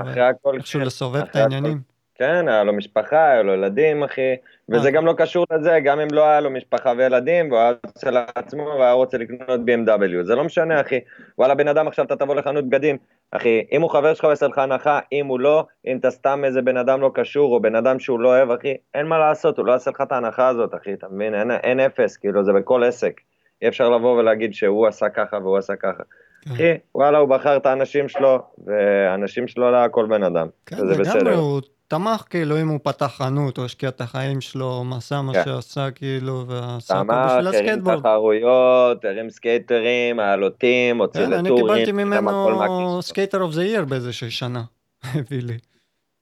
[0.72, 1.36] כן, לסובב את.
[1.36, 1.95] העניינים.
[2.18, 4.36] כן, היה לו משפחה, היה לו ילדים, אחי,
[4.68, 4.92] וזה אה.
[4.92, 8.62] גם לא קשור לזה, גם אם לא היה לו משפחה וילדים, והוא היה רוצה לעצמו,
[8.78, 11.00] והיה רוצה לקנות BMW, זה לא משנה, אחי.
[11.38, 12.96] וואלה, בן אדם, עכשיו אתה תבוא לחנות בגדים,
[13.30, 16.44] אחי, אם הוא חבר שלך הוא יעשה לך הנחה, אם הוא לא, אם אתה סתם
[16.44, 19.58] איזה בן אדם לא קשור, או בן אדם שהוא לא אוהב, אחי, אין מה לעשות,
[19.58, 21.34] הוא לא יעשה לך את ההנחה הזאת, אחי, אתה מבין?
[21.34, 23.20] אין, אין אפס, כאילו, זה בכל עסק.
[23.62, 26.02] אי אפשר לבוא ולהגיד שהוא עשה ככה והוא עשה ככה.
[26.46, 26.52] כן.
[26.52, 31.02] אחי, וואלה, הוא בחר את האנשים שלו, והאנשים שלו לא כל בן אדם, כן, וזה
[31.02, 31.34] בסדר.
[31.34, 35.32] הוא תמך כאילו אם הוא פתח חנות, או השקיע את החיים שלו, מה עשה מה
[35.32, 35.44] כן.
[35.44, 37.98] שעשה כאילו, ועשה הכל תמך, בשביל הרים הסקייטבורד.
[38.00, 43.02] תחרויות, הרים סקייטרים, העלה אותם, הוציא כן, אני לטורים, קיבלתי שם הכל ממנו.
[43.02, 44.62] skater of the year באיזושהי שנה,
[45.14, 45.58] הביא לי.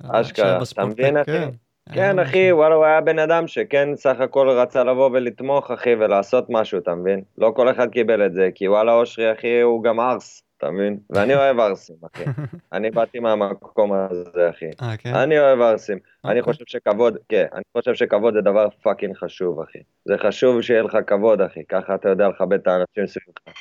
[0.09, 1.31] אשכרה, אתה מבין, אחי?
[1.33, 1.49] כן.
[1.93, 6.47] כן, אחי, וואלה, הוא היה בן אדם שכן סך הכל רצה לבוא ולתמוך, אחי, ולעשות
[6.49, 7.23] משהו, אתה מבין?
[7.39, 10.99] לא כל אחד קיבל את זה, כי וואלה, אושרי, אחי, הוא גם ארס, אתה מבין?
[11.11, 12.25] ואני אוהב ארסים, אחי.
[12.73, 14.71] אני באתי מהמקום הזה, אחי.
[14.83, 15.15] אה, כן?
[15.15, 15.99] אני אוהב ערסים.
[16.25, 16.53] אני אוקיי.
[16.53, 19.79] חושב שכבוד, כן, אני חושב שכבוד זה דבר fucking חשוב, אחי.
[20.05, 21.65] זה חשוב שיהיה לך כבוד, אחי.
[21.69, 23.59] ככה אתה יודע לכבד את האנשים סביבך.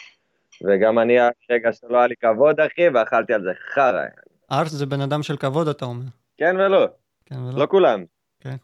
[0.63, 1.17] וגם אני,
[1.51, 4.03] רגע שלא היה לי כבוד, אחי, ואכלתי על זה חרא.
[4.51, 6.05] ארס זה בן אדם של כבוד, אתה אומר.
[6.37, 6.87] כן ולא,
[7.25, 7.59] כן ולא?
[7.59, 8.03] לא כולם.
[8.39, 8.55] כן.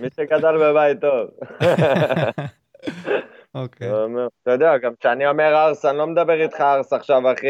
[0.00, 1.30] מי שגדל בבית טוב.
[3.54, 3.88] אוקיי.
[4.42, 7.46] אתה יודע, גם כשאני אומר ארס, אני לא מדבר איתך ארס עכשיו, אחי,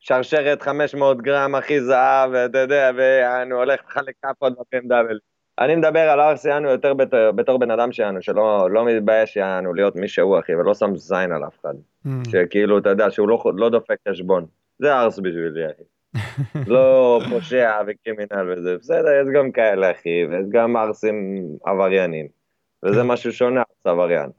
[0.00, 5.18] שרשרת 500 גרם, אחי, זהב, ואתה יודע, ואני הולך לחלק כאפות ב-BMW.
[5.58, 9.74] אני מדבר על ארס יענו יותר בתור, בתור בן אדם שיענו, שלא לא מתבייש יענו
[9.74, 11.74] להיות מי שהוא, אחי, ולא שם זין על אף אחד.
[12.06, 12.10] Mm.
[12.30, 14.46] שכאילו, אתה יודע, שהוא לא, לא דופק חשבון.
[14.78, 15.82] זה ארס בשבילי, אחי.
[16.74, 22.26] לא פושע וקרימינל וזה, בסדר, יש גם כאלה, אחי, ויש גם ארסים עבריינים.
[22.84, 24.30] וזה משהו שונה, ארס עבריין.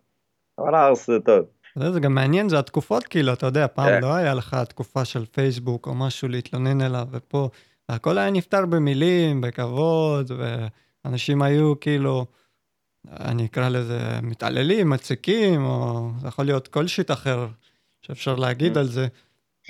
[0.59, 1.45] אבל ארס זה טוב.
[1.93, 4.01] זה גם מעניין, זה התקופות, כאילו, אתה יודע, פעם כן.
[4.01, 7.49] לא היה לך תקופה של פייסבוק או משהו להתלונן אליו, ופה
[7.89, 10.31] הכל היה נפתר במילים, בכבוד,
[11.05, 12.25] ואנשים היו כאילו,
[13.11, 17.47] אני אקרא לזה מתעללים, מציקים, או זה יכול להיות כל שיט אחר
[18.01, 18.79] שאפשר להגיד Mm.
[18.79, 19.07] על זה,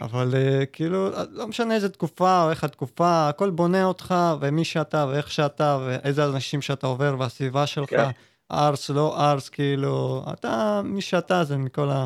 [0.01, 5.05] אבל אה, כאילו, לא משנה איזה תקופה או איך התקופה, הכל בונה אותך, ומי שאתה,
[5.09, 7.89] ואיך שאתה, ואיזה אנשים שאתה עובר, והסביבה שלך.
[7.89, 8.09] כן.
[8.51, 12.03] ארס, לא ארס, כאילו, אתה, מי שאתה זה מכל ה...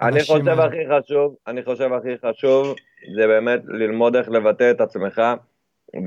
[0.00, 0.64] אני חושב האלה.
[0.64, 2.74] הכי חשוב, אני חושב הכי חשוב,
[3.16, 5.22] זה באמת ללמוד איך לבטא את עצמך,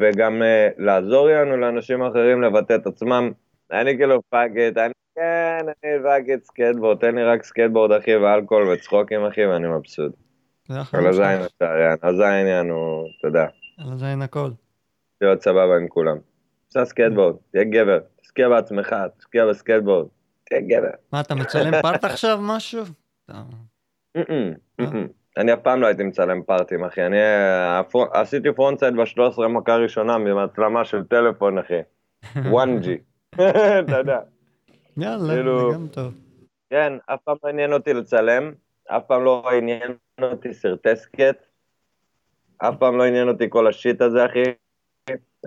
[0.02, 3.32] וגם uh, לעזור לנו לאנשים אחרים לבטא את עצמם.
[3.72, 8.16] אני כאילו fuck it, אני כן, אני fuck it סקייטבורד, תן לי רק סקייטבורד אחי,
[8.16, 10.12] ואלכוהול וצחוקים אחי, ואני מבסוט.
[10.94, 13.46] על הזין אתה, יען, הזין יענו, אתה יודע,
[13.78, 14.50] על הזין הכל.
[15.22, 16.18] להיות סבבה עם כולם.
[16.68, 20.08] עושה סקייטבורד, תהיה גבר, תשקיע בעצמך, תשקיע בסקייטבורד,
[20.44, 20.90] תהיה גבר.
[21.14, 22.84] מה, אתה מצלם part עכשיו משהו?
[24.18, 24.82] mm-mm.
[25.38, 27.06] אני אף פעם לא הייתי מצלם פארטים, אחי.
[27.06, 27.82] אני אה,
[28.14, 31.80] עשיתי frontside ב-13 מכה ראשונה ממצלמה של טלפון, אחי.
[32.26, 32.88] 1G.
[33.80, 34.20] אתה יודע.
[34.98, 36.14] יאללה, כאילו- זה גם טוב.
[36.70, 38.52] כן, אף פעם לא עניין אותי לצלם,
[38.88, 41.46] אף פעם לא עניין אותי סרטי סקייט,
[42.58, 44.44] אף פעם לא עניין אותי כל ה shit הזה, אחי.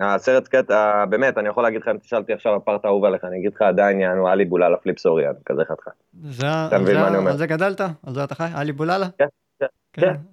[0.01, 3.23] הסרט אה, באמת, אני יכול להגיד לך, אם תשאל אותי עכשיו ה part האהוב עליך,
[3.25, 5.91] אני אגיד לך עדיין, יענו, עלי בוללה Flip Sorry, יענו, כזה חתיכה.
[6.23, 7.31] זה ה- אתה על מבין זה- מה אני אומר?
[7.31, 7.81] על זה גדלת?
[7.81, 8.47] על זה אתה חי?
[8.55, 9.07] עלי בוללה?
[9.17, 9.25] כן,
[9.59, 9.67] כן,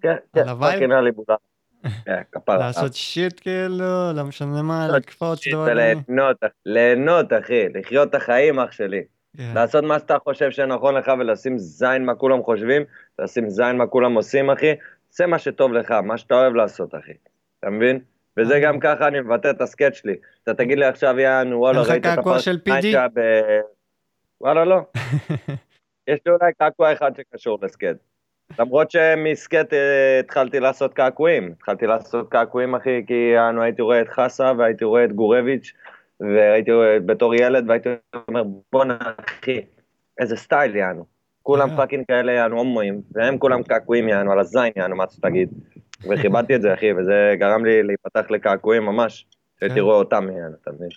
[0.00, 0.74] כן, כן, על ה vibe?
[0.74, 1.36] fucking עלי בוללה.
[2.04, 2.58] כן, כפרה.
[2.58, 6.02] לעשות shit כאילו, לא משנה מה, לקפוץ דברים.
[6.66, 9.02] ליהנות, אחי, לחיות את החיים, אח שלי.
[9.36, 9.52] כן.
[9.54, 12.82] לעשות מה שאתה חושב שנכון לך ולשים זין מה כולם חושבים,
[13.18, 14.74] לשים זין מה כולם עושים, אחי.
[15.12, 17.12] עשה מה שטוב לך, מה שאתה אוהב לעשות, אחי.
[17.60, 18.00] אתה מבין?
[18.39, 18.61] וזה.
[18.61, 20.14] גם ככה אני מבטא את הסקט שלי.
[20.43, 22.18] אתה תגיד לי עכשיו, יענו, וואלה, ראית את?
[22.84, 23.20] ניינג'ה ב...
[24.41, 24.80] וואלה, לא.
[26.09, 27.97] יש לי אולי קעקוע אחד שקשור לסקט.
[28.59, 31.53] למרות שמסקט אה, התחלתי לעשות קעקועים.
[31.57, 35.72] התחלתי לעשות קעקועים, אחי, כי יענו, הייתי רואה את חסה והייתי רואה את גורביץ',
[36.20, 37.89] והייתי רואה בתור ילד, והייתי
[38.28, 39.61] אומר, בואנה, אחי,
[40.18, 41.05] איזה סטייל, יענו.
[41.43, 41.76] כולם אה.
[41.76, 45.49] fucking כאלה, יענו, הומואים, והם כולם קעקועים, יענו, על הזין, יענו, מה שתגיד.
[46.05, 49.26] וכיבדתי את זה, אחי, וזה גרם לי להיפתח לקעקועים ממש,
[49.61, 49.80] שהייתי כן.
[49.80, 50.88] רואה אותם, יענו, אתה מבין?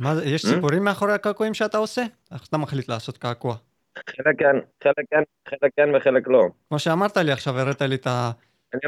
[0.00, 0.50] מה זה, יש אה?
[0.50, 2.02] סיפורים מאחורי הקעקועים שאתה עושה?
[2.32, 3.54] איך אתה מחליט לעשות קעקוע?
[3.98, 6.46] חלק כן, חלק כן, חלק כן וחלק לא.
[6.68, 8.30] כמו שאמרת לי עכשיו, הראת לי את ה-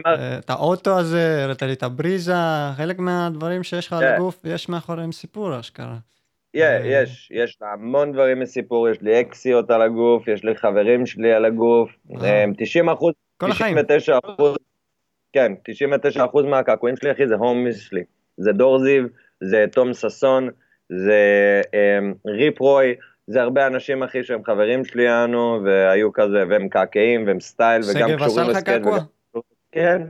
[0.06, 2.34] אה, את האוטו הזה, הראת לי את הבריזה,
[2.76, 4.14] חלק מהדברים שיש לך על כן.
[4.14, 5.96] הגוף, יש מאחוריהם סיפור אשכרה.
[6.56, 11.32] אה, יש, יש המון דברים מסיפור, יש לי אקסיות על הגוף, יש לי חברים שלי
[11.32, 11.90] על הגוף,
[12.22, 12.42] אה.
[12.42, 13.82] הם 90 אחוז, כל החיים.
[13.82, 14.56] 99 אחוז,
[15.32, 18.02] כן, 99 אחוז מהקעקועים שלי, אחי, זה הומיס שלי.
[18.36, 19.04] זה דור זיו,
[19.40, 20.48] זה תום ששון,
[20.88, 21.20] זה
[21.74, 22.94] אמ, ריפ רוי,
[23.26, 28.08] זה הרבה אנשים, אחי, שהם חברים שלי, יענו, והיו כזה, והם קעקעים, והם סטייל, וגם
[28.08, 28.58] שגב עשה קשורים לך.
[28.62, 28.92] קעקוע?
[29.34, 29.40] וגם-
[29.72, 30.02] כן,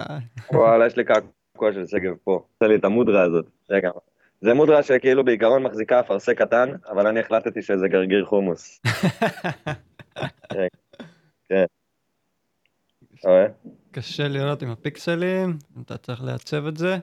[0.00, 0.18] אה,
[0.52, 2.44] וואלה, יש לי קעקוע של שגב פה.
[2.52, 3.46] עושה לי את המודרה הזאת.
[3.70, 3.90] רגע,
[4.40, 8.80] זה מודרה שכאילו בעיקרון מחזיקה אפרסק קטן, אבל אני החלטתי שזה גרגיר חומוס.
[10.52, 10.66] כן.
[11.48, 11.64] כן.
[13.20, 13.46] אתה רואה?
[13.94, 16.96] קשה לראות עם הפיקסלים, אתה צריך לעצב את זה.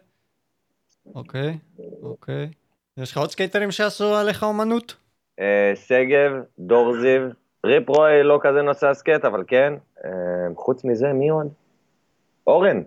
[1.16, 1.58] אוקיי,
[2.02, 2.50] אוקיי.
[2.98, 4.96] יש לך עוד סקייטרים שעשו עליך אומנות?
[5.40, 7.22] אה, שגב, דור זיו,
[7.66, 9.74] ריפ רוי לא כזה נוסע סקייט, אבל כן.
[10.06, 10.12] אה,
[10.56, 11.48] חוץ מזה, מי עוד?
[12.48, 12.82] אורן.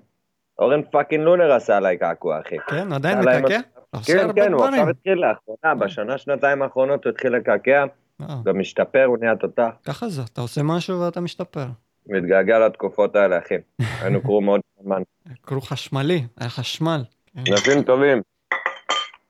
[0.59, 2.57] אורן fucking לונר עשה עליי קעקוע, אחי.
[2.59, 3.61] כן, עדיין מקעקע?
[4.07, 4.65] כן, כן, הוא.
[4.65, 7.85] עכשיו התחיל לאחרונה, בשנה, שנתיים האחרונות הוא התחיל לקעקע,
[8.45, 9.71] גם משתפר, הוא נהיה תותח.
[9.85, 11.67] ככה זה, אתה עושה משהו ואתה משתפר.
[12.07, 13.55] מתגעגע לתקופות האלה, אחי.
[14.01, 15.03] היינו crew מאוד זמן.
[15.43, 17.03] crew חשמלי, היה חשמל.
[17.35, 17.53] כן.
[17.53, 18.23] אנשים טובים.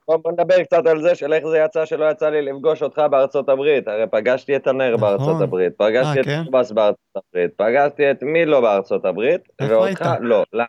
[0.09, 3.03] בוא בוא נדבר קצת על זה של איך זה יצא שלא יצא לי לפגוש אותך
[3.11, 3.89] בארצות הברית.
[3.89, 5.01] הרי פגשתי את הנר נכון.
[5.01, 6.43] בארצות הברית, פגשתי אה, את כן?
[6.51, 10.09] בארצות הברית, פגשתי את מילו בארצות הברית, ואותך?
[10.21, 10.45] לא.
[10.53, 10.65] למה?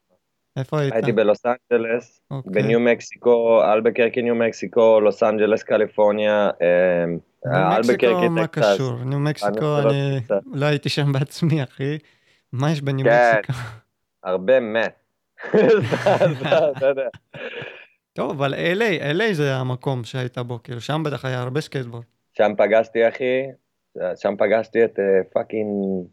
[0.58, 0.94] איפה היית?
[0.94, 2.52] הייתי בלוס אנג'לס, אוקיי.
[2.52, 8.74] בניו מקסיקו, אלבקרקי ניו מקסיקו, לוס אנג'לס קליפורניה, אה, ניו מקסיקו, אלבקרקי מה טקסס.
[8.74, 9.04] קשור?
[9.06, 10.20] ניו מקסיקו, אני
[10.54, 11.98] לא הייתי שם בעצמי, אחי.
[12.52, 13.36] מה יש בניו כן.
[13.40, 13.60] מקסיקו?
[14.24, 14.96] הרבה meth.
[18.14, 22.04] טוב, אבל LA, LA זה המקום שהיית בו, כאילו שם בטח היה הרבה סקייטבורד.
[22.34, 23.42] שם פגשתי, אחי,
[24.16, 26.06] שם פגשתי את אה, fucking...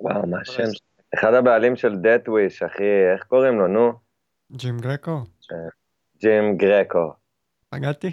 [0.00, 0.62] וואו, מה השם?
[1.14, 3.92] אחד הבעלים של דאטוויש, אחי, איך קוראים לו, נו?
[4.52, 5.20] ג'ים גרקו,
[6.20, 7.12] ג'ים גרקו.
[7.68, 8.12] פגעתי?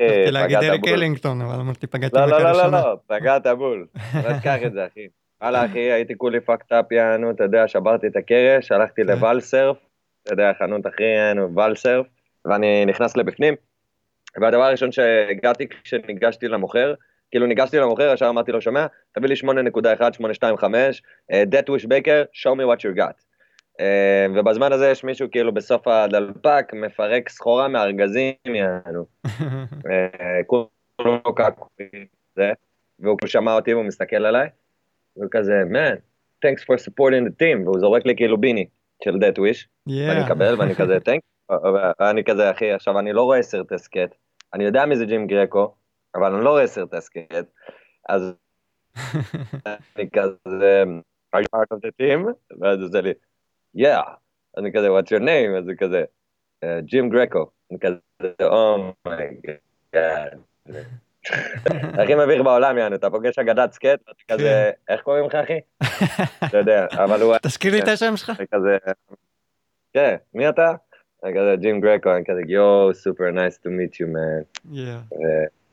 [0.00, 0.88] רציתי להגיד אריק.
[0.88, 2.70] אלינגטון, אבל אמרתי פגעתי לא, לא, לא, לא.
[2.70, 3.86] לא, פגעת בול.
[4.14, 5.08] לא תשכח את זה, אחי.
[5.40, 9.08] וואלה, אחי, הייתי כולי פאקד אפ, יענו, אתה יודע, שברתי את הקרש, הלכתי כן.
[9.08, 9.76] לוואלסרף,
[10.22, 12.06] אתה יודע, חנות אחי, יענו, וואלסרף,
[12.44, 13.54] ואני נכנס לבפנים,
[14.40, 16.94] והדבר הראשון שהגעתי כשניגשתי למוכר,
[17.30, 20.64] כאילו ניגשתי למוכר, ישר אמרתי לו, שומע, תביא לי 8.1825,
[21.46, 23.30] דאטוויש בייקר, show me what you got.
[23.80, 29.06] אה, ובזמן הזה יש מישהו כאילו בסוף הדלפק, מפרק סחורה מארגזים, יענו.
[29.90, 32.06] אה, כולו קעקועים,
[32.36, 32.52] זה,
[32.98, 34.48] והוא שמע אותי והוא מסתכל עליי,
[35.16, 35.96] והוא כזה, man,
[36.46, 38.66] thanks for supporting the team, והוא זורק לי כאילו ביני
[39.04, 40.24] של dead wish, ואני.
[40.24, 41.50] מקבל ואני כזה, thank,
[42.00, 44.14] ואני כזה, אחי, עכשיו אני לא רואה סרט הסכת,
[44.54, 45.74] אני יודע מי זה ג'ים גרקו,
[46.14, 47.46] אבל אני לא רואה סרטי סקייט,
[48.08, 48.34] אז
[49.96, 50.84] אני כזה,
[51.36, 52.26] are you part of the team?
[52.60, 53.12] ואז הוא עושה לי,
[53.76, 54.10] yeah,
[54.58, 55.58] אני כזה, what's your name?
[55.58, 56.04] אז הוא כזה,
[56.80, 57.98] ג'ים גרקו, אני כזה,
[58.42, 58.44] "Oh,
[59.06, 60.38] oh my God.
[62.02, 65.60] הכי מביך בעולם, יענו, אתה פוגש אגדת סקייט, ואתה כזה, איך קוראים לך, אחי?
[66.44, 68.32] אתה יודע, אבל הוא תזכיר לי את השם שלך.
[68.50, 68.78] כזה,
[69.92, 70.72] כן, מי אתה?
[71.24, 74.42] אני כזה, ג'ים גרקו, אני כזה, יואו, super nice to meet you, man.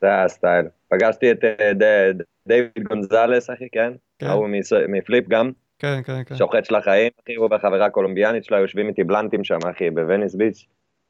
[0.02, 0.66] זה היה הסטייל.
[0.90, 3.94] פגשתי את אה, ד- דיוויד גונזלס, אחי, כן?
[4.20, 4.50] כן, ההוא
[4.88, 6.36] מפליפ גם, כן, כן, כן.
[6.36, 10.66] שוחט של החיים, אחי, הוא והחברה הקולומביאנית שלו, יושבים איתי בלנטים שם, אחי, בווניס ביץ'.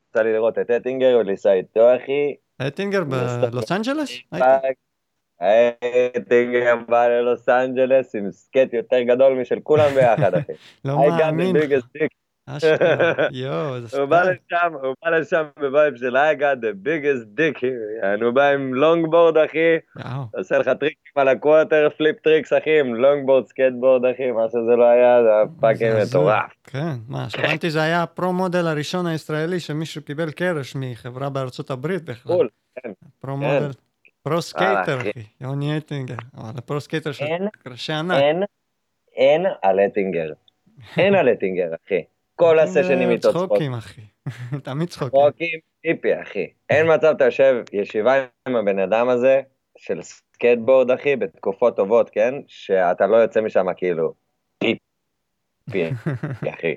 [0.10, 2.36] יצא לי לראות את אטינגר, הוא ליסה איתו, אחי.
[2.68, 4.12] אטינגר בלוס אנג'לס?
[6.18, 10.52] אטינגר בא ללוס אנג'לס עם סקייט יותר גדול משל כולם ביחד, אחי.
[10.86, 11.56] לא מאמין.
[12.48, 13.14] אשכרה.
[13.32, 14.22] יואו, איזה הוא בא.
[14.24, 18.24] לשם, הוא בא לשם ב vibe של I got the biggest dick here.
[18.24, 19.78] הוא בא עם לונגבורד, אחי.
[20.38, 24.76] עושה לך טריקים על ה quarter, flip tricks, אחי, עם לונגבורד, סקטבורד, אחי, מה שזה
[24.78, 25.94] לא היה, זה היה fucking.
[26.10, 26.52] מטורף.
[26.64, 31.70] כן, מה, שהבנתי זה היה ה pro model הראשון הישראלי שמישהו קיבל קרש מחברה בארצות
[31.72, 32.36] הברית בכלל.
[32.36, 32.50] cool,
[32.84, 32.92] כן.
[33.20, 33.70] pro model.
[34.24, 35.24] pro skater, אחי.
[35.42, 36.16] יוני אטינגר.
[36.38, 37.26] אבל ה pro skater של
[37.64, 38.22] קרשי ענק.
[38.22, 38.44] אין,
[39.16, 40.30] אין על אטינגר.
[40.98, 42.04] אין על אטינגר, אחי.
[42.38, 43.46] כל הסשנים איתו צחוק.
[43.46, 44.02] צחוקים, אחי.
[44.64, 45.22] תמיד צחוקים.
[45.22, 46.48] צחוקים tipsy, אחי.
[46.70, 48.14] אין מצב אתה יושב ישיבה
[48.48, 49.42] עם הבן אדם הזה,
[49.78, 52.34] של סקייטבורד, אחי, בתקופות טובות, כן?
[52.48, 54.14] שאתה לא יוצא משם כאילו,
[54.58, 55.90] tipsy,
[56.56, 56.76] אחי.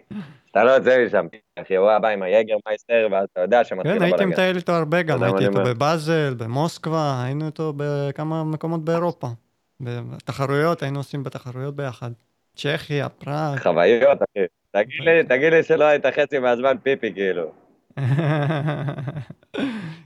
[0.51, 3.99] אתה לא יוצא משם, אחי, הוא היה בא עם היגר מייסטר, ואז אתה יודע שמתחיל
[3.99, 4.25] כן, הייתי.
[4.25, 5.65] מטייל איתו הרבה גם, הייתי איתו?
[5.65, 9.27] בבאזל, במוסקבה, היינו איתו בכמה מקומות באירופה.
[9.81, 12.11] בתחרויות, היינו עושים בתחרויות ביחד.
[12.57, 13.59] צ'כיה, פראג.
[13.59, 14.45] חוויות, אחי.
[14.73, 17.53] תגיד לי, תגיד לי שלא היית חצי מהזמן פיפי, כאילו.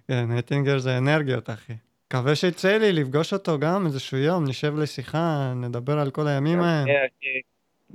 [0.09, 1.73] כן, אטינגר זה אנרגיות, אחי.
[2.07, 6.87] מקווה שיצא לי לפגוש אותו גם איזשהו יום, נשב לשיחה, נדבר על כל הימים ההם.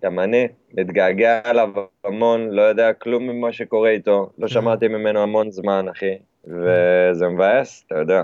[0.03, 1.70] גם אני מתגעגע אליו
[2.03, 4.53] המון, לא יודע כלום ממה שקורה איתו, לא כן.
[4.53, 8.24] שמעתי ממנו המון זמן, אחי, וזה מבאס, אתה יודע.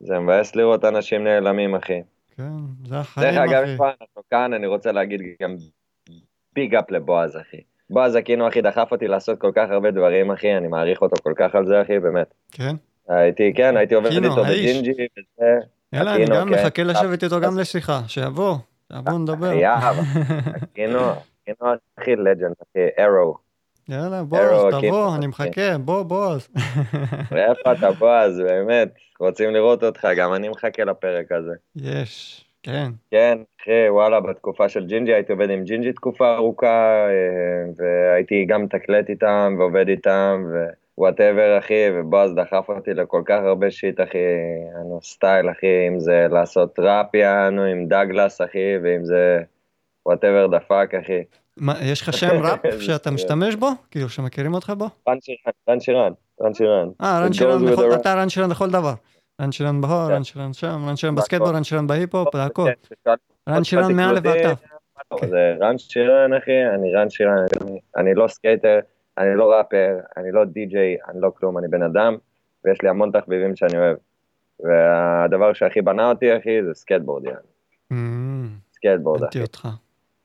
[0.00, 2.02] זה מבאס לראות אנשים נעלמים, אחי.
[2.36, 2.52] כן,
[2.84, 3.70] זה דרך החיים, אגב, אחי.
[3.70, 5.56] אם כבר אנחנו כאן, אני רוצה להגיד גם
[6.58, 7.60] big up לבועז, אחי.
[7.90, 11.32] בועז אקינו, אחי, דחף אותי לעשות כל כך הרבה דברים, אחי, אני מעריך אותו כל
[11.36, 12.34] כך על זה, אחי, באמת.
[12.52, 12.76] כן?
[13.08, 14.44] הייתי, כן, הייתי עובד איתו.
[14.44, 15.58] בג'ינג'י, וזה.
[15.92, 16.54] יאללה, אני גם כן.
[16.54, 18.56] מחכה לשבת איתו גם לשיחה, שיבוא,
[18.92, 19.48] שיבוא נדבר.
[19.48, 19.96] חייב,
[20.62, 21.00] אקינו,
[21.42, 23.36] אקינו, אחי, legend, אחי, hero.
[23.88, 26.32] יאללה, כאילו, תבוא, אני מחכה, בוא.
[26.32, 26.48] אז.
[27.30, 28.88] ואיפה אתה בועז, באמת,
[29.20, 31.52] רוצים לראות אותך, גם אני מחכה לפרק הזה.
[31.76, 32.90] יש, כן.
[33.10, 38.62] כן, אחי, וואלה, בתקופה של ג'ינג'י הייתי עובד עם ג'ינג'י תקופה ארוכה, אה, והייתי גם
[38.64, 40.44] מתקלט איתם ועובד איתם,
[40.98, 44.18] ו whatever, אחי, ובועז דחף אותי לכל כך הרבה shit, אחי,
[44.80, 49.42] יענו style, אחי, אם זה לעשות ראפ, יענו, עם דגלס, אחי, ואם זה
[50.06, 51.22] whatever the fuck, אחי.
[51.56, 53.06] מה, יש לך שם ראפ שאתה שטויות.
[53.06, 53.68] משתמש בו?
[53.90, 54.84] כאילו, שמכירים אותך בו?
[55.08, 56.88] רן שירן, רן שירן, רן שירן.
[57.00, 57.60] אה, רן שירן,
[57.94, 58.92] אתה רן שירן לכל דבר.
[59.40, 60.12] רן שירן בהור.
[60.12, 61.24] רן שירן שם, רן שירן בהכל.
[61.24, 62.62] בסקייטבורד, רן שירן בהיפ-הופ, הכל.
[62.82, 63.14] ששאל-
[63.48, 64.62] רן שירן מעל תקלוטים, לבטף.
[65.20, 65.26] כן.
[65.28, 67.44] זה רן שירן, אחי, אני רן שירן,
[67.96, 68.78] אני- לא skater,
[69.18, 72.16] אני לא ראפר, אני לא די-ג'יי, אני לא כלום, אני בן אדם,
[72.64, 73.96] ויש לי המון תחביבים שאני אוהב.
[74.60, 77.36] והדבר שהכי בנה אותי, אחי, זה סקייטבורד, יעני.
[77.92, 79.38] אמ, סקייטבורד, אחי.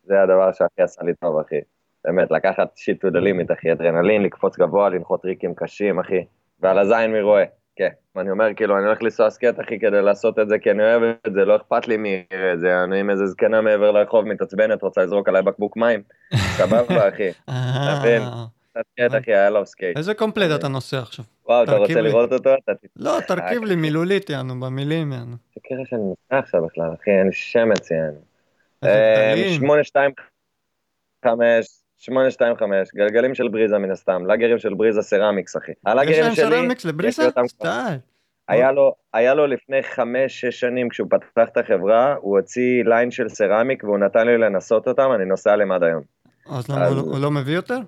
[0.03, 1.59] זה הדבר שהכי עשה לי טוב, אחי.
[2.05, 6.25] באמת, לקחת shit to the limit, אחי, אדרנלין, לקפוץ גבוה, לנחות טריקים קשים, אחי.
[6.59, 7.43] ועל הזין מי רואה.
[7.75, 7.89] כן.
[8.15, 11.15] ואני אומר, כאילו, אני הולך לנסוע סקייט, אחי, כדי לעשות את זה, כי אני אוהב
[11.27, 12.83] את זה, לא אכפת לי מי יראה את זה.
[12.83, 16.01] אני עם איזה זקנה מעבר לרחוב, מתעצבנת, רוצה לזרוק עליי בקבוק מים.
[16.57, 17.29] סבבה, אחי.
[17.49, 18.45] אה,
[18.91, 19.97] סקייט, אחי, היה לו סקייט.
[19.97, 21.25] איזה complete אתה נוסע עכשיו?
[21.45, 22.01] וואו, אתה רוצה.
[22.01, 22.49] לראות אותו?
[22.95, 25.35] לא, תרכיב לי מילולית, יענו, במילים, יענו.
[25.55, 28.21] תקרא שאני נוסע עכשיו בכלל, אחי, אין לי שמץ, יענו.
[28.83, 29.61] איזה אה, גדלים.
[29.61, 35.71] 825, 825, גלגלים של בריזה מן הסתם, לאגרים של בריזה ceramics, אחי.
[35.85, 36.85] הלאגרים שלי, סרמיקס.
[37.47, 37.97] סטייל.
[38.47, 43.11] היה לו, היה לו לפני חמש, שש שנים, כשהוא פתח את החברה, הוא הוציא ליין
[43.11, 46.01] של ceramic והוא נתן לי לנסות אותם, אני נוסע עליהם עד היום.
[46.49, 47.79] אז למה הוא לא- הוא לא מביא יותר?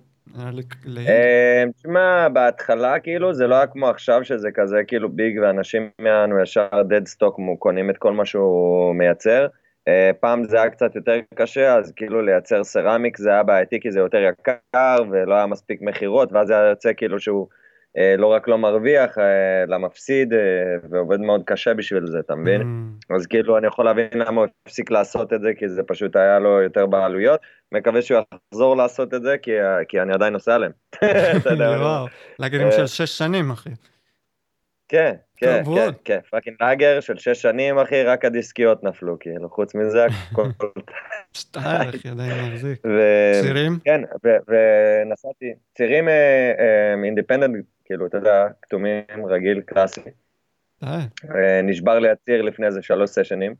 [0.86, 5.90] לי- אה, תשמע, בהתחלה כאילו זה לא היה כמו עכשיו שזה כזה כאילו big ואנשים
[6.00, 9.48] יענו ישר dead stock קונים את כל מה שהוא מייצר.
[9.88, 13.92] אה, פעם זה היה קצת יותר קשה, אז כאילו לייצר ceramic זה היה בעייתי כי
[13.92, 17.48] זה יותר יקר ולא היה מספיק מכירות, ואז היה יוצא כאילו שהוא
[17.98, 20.34] אה, לא רק לא מרוויח, אה, אלא מפסיד
[20.90, 22.62] ועובד מאוד קשה בשביל זה, אתה מבין?
[22.62, 26.16] אמ, אז כאילו אני יכול להבין למה הוא הפסיק לעשות את זה, כי זה פשוט
[26.16, 27.40] היה לו יותר בעלויות.
[27.72, 28.22] מקווה שהוא
[28.54, 29.52] יחזור לעשות את זה, כי,
[29.88, 30.72] כי אני עדיין נוסע עליהם.
[31.82, 32.06] וואו,
[32.40, 33.70] לאגרים אה, של שש שנים, אחי.
[34.88, 35.90] כן, כן, כן.
[36.04, 40.48] כן, fucking לאגר של שש שנים, אחי, רק הדיסקיות נפלו, כאילו, חוץ מזה, הכל...
[41.36, 42.82] style, אחי, עדיין מחזיק.
[43.42, 43.80] צירים?
[43.84, 46.08] כן, ונסעתי, צירים
[47.04, 50.02] Independent, כאילו, אתה יודע, כתומים, רגיל, קלאסי.
[50.84, 53.56] אה, נשבר לי הציר לפני איזה שלוש סשנים.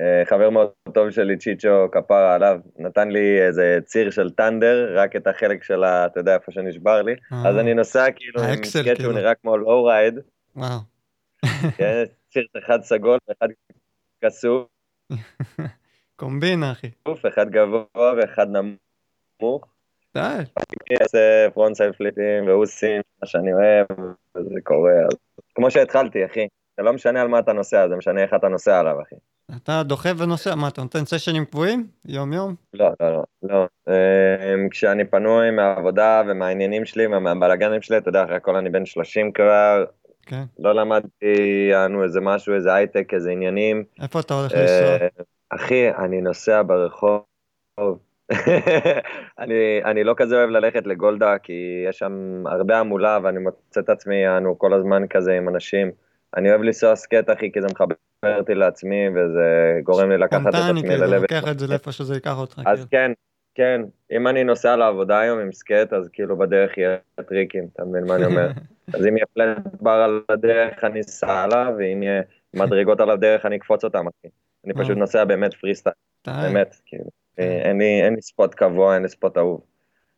[0.00, 5.16] אה, חבר מאוד טוב שלי, צ'יצ'ו, כפרה עליו, נתן לי איזה ציר של Thunder, רק
[5.16, 6.06] את החלק של ה...
[6.06, 7.14] אתה יודע, איפה שנשבר לי.
[7.32, 9.10] אה, אז אני נוסע כאילו עם ה axle, סקייט כאילו.
[9.10, 10.18] שהוא נראה כמו low ride,
[10.56, 10.78] וואו.
[11.76, 13.48] כן, ציר אחד סגול ואחד
[14.24, 14.68] כסוף,
[16.16, 16.90] קומבינה, אחי.
[17.28, 17.86] אחד גבוה
[18.16, 19.66] ואחד נמוך.
[20.08, 20.44] style.
[21.02, 23.86] עושה frontside פליפים ואוסים, מה שאני אוהב,
[24.36, 24.92] וזה קורה.
[25.54, 26.46] כמו שהתחלתי, אחי.
[26.76, 29.16] זה לא משנה על מה אתה נוסע, זה משנה איך אתה נוסע עליו, אחי.
[29.56, 31.86] אתה דוחף ונוסע, מה, אתה נותן סשנים קבועים?
[32.04, 32.54] יום-יום?
[32.74, 33.66] לא, לא, לא, לא.
[33.88, 39.32] אמ, כשאני פנוי מהעבודה ומהעניינים שלי ומהבלאגנים שלי, אתה יודע, אחרי הכל אני בן 30
[39.32, 39.84] כבר,
[40.26, 40.42] כן.
[40.58, 43.84] לא למדתי, יענו איזה משהו, איזה הייטק, איזה עניינים.
[44.02, 44.88] איפה אתה הולך לנסוע?
[44.88, 45.08] אה,
[45.50, 47.98] אחי, אני נוסע ברחוב.
[49.38, 53.88] אני, אני לא כזה אוהב ללכת לגולדה, כי יש שם הרבה המולה, ואני מוצא את
[53.88, 55.90] עצמי, יענו, כל הזמן כזה עם אנשים.
[56.36, 57.94] אני אוהב לנסוע סקט, אחי, כי זה מחבר
[58.38, 61.22] אותי לעצמי, וזה גורם לי לקחת את ספונטני, עצמי כאילו, ללב.
[61.22, 62.60] לוקח את זה לאיפה שזה ייקח אותך.
[62.66, 62.90] אז כאילו.
[62.90, 63.12] כן,
[63.56, 63.80] כן,
[64.12, 66.96] אם אני נוסע לעבודה היום עם סקט, אז כאילו בדרך יהיה
[67.28, 68.48] טריקים, אתה מבין מה אני אומר?
[68.94, 72.22] אז אם יהיה flat bar על הדרך, אני אסע עליו, ואם יהיה
[72.54, 74.28] מדרגות על הדרך, אני אקפוץ אותם, אחי.
[74.64, 74.96] אני פשוט.
[74.96, 75.94] נוסע באמת פרי סטייל.
[76.26, 77.04] באמת, כאילו.
[77.38, 79.60] אין לי, אין לי spot קבוע, אין לי spot אהוב.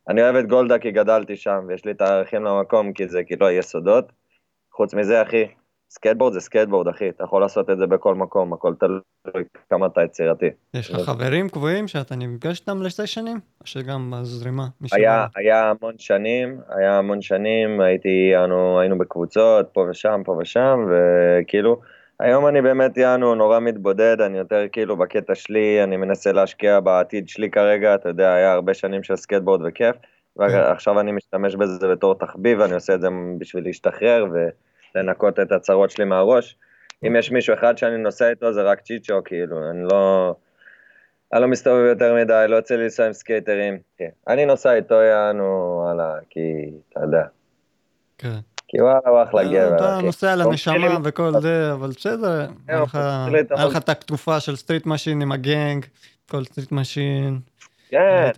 [0.09, 3.47] אני אוהב את גולדה כי גדלתי שם, ויש לי את הערכים למקום, כי זה כאילו
[3.47, 4.11] היסודות.
[4.71, 5.47] חוץ מזה, אחי,
[5.91, 10.03] סקייטבורד זה סקייטבורד, אחי, אתה יכול לעשות את זה בכל מקום, הכל תלוי כמה אתה
[10.03, 10.49] יצירתי.
[10.73, 13.39] יש לך חברים קבועים שאתה נפגש איתם לסשנים?
[13.61, 14.67] או שגם בזרימה?
[14.91, 15.25] היה?
[15.35, 21.79] היה המון שנים, היה המון שנים, הייתי, יענו, היינו בקבוצות, פה ושם, פה ושם, וכאילו,
[22.19, 27.29] היום אני באמת, יענו, נורא מתבודד, אני יותר כאילו בקטע שלי, אני מנסה להשקיע בעתיד
[27.29, 29.95] שלי כרגע, אתה יודע, היה הרבה שנים של סקייטבורד וכיף,
[30.35, 34.25] ועכשיו אני משתמש בזה בתור תחביב, אני עושה את זה בשביל להשתחרר
[34.95, 36.57] ולנקות את הצרות שלי מהראש.
[37.07, 40.35] אם יש מישהו אחד שאני נוסע איתו, זה רק צ'יצ'ו, כאילו, אני לא...
[41.33, 43.77] אני לא מסתובב יותר מדי, לא יוצא לי לנסוע עם סקייטרים.
[43.97, 44.09] כן.
[44.27, 45.43] אני נוסע איתו, יענו,
[45.83, 46.39] וואלה, כי,
[46.89, 47.23] אתה יודע,
[48.17, 48.35] כן.
[48.67, 49.99] כי וואלה, הוא אחלה גבר, אתה.
[50.03, 53.89] נוסע על הנשמה עם- וכל זה, אבל בסדר, היה לך- הוא מתחיל היה לך את
[53.89, 55.85] התקופה של Street Machine עם ה gang,
[56.29, 57.39] כל Street Machine,
[57.89, 58.31] כן.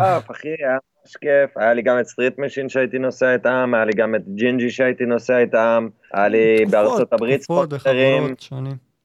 [0.00, 0.78] אף, אחי, היה
[1.16, 4.70] כיף, היה לי גם את Street Machine שהייתי נוסע איתם, היה לי גם את ג'ינג'י
[4.70, 8.34] שהייתי נוסע איתם, היה לי בארצות הברית ספונסרים.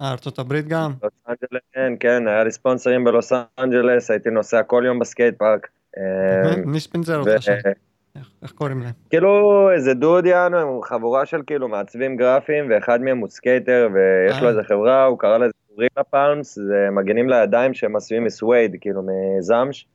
[0.02, 0.92] אה, ארצות הברית גם?
[1.74, 5.68] כן, כן, היה לי ספונסרים בלוס אנג'לס, הייתי נוסע כל יום ב skate park.
[6.66, 7.54] מי ספנסר אותך שם?
[8.44, 8.92] איך קוראים להם?
[9.10, 14.42] כאילו איזה דוד יענו, הם חבורה של כאילו מעצבים גרפיים, ואחד מהם הוא סקייטר, ויש
[14.42, 18.76] לו איזה חברה, הוא קרא לזה Rilla Palms, זה מגנים לידיים שהם עשויים מ suede,
[18.82, 19.02] כאילו
[19.38, 19.88] מזמש.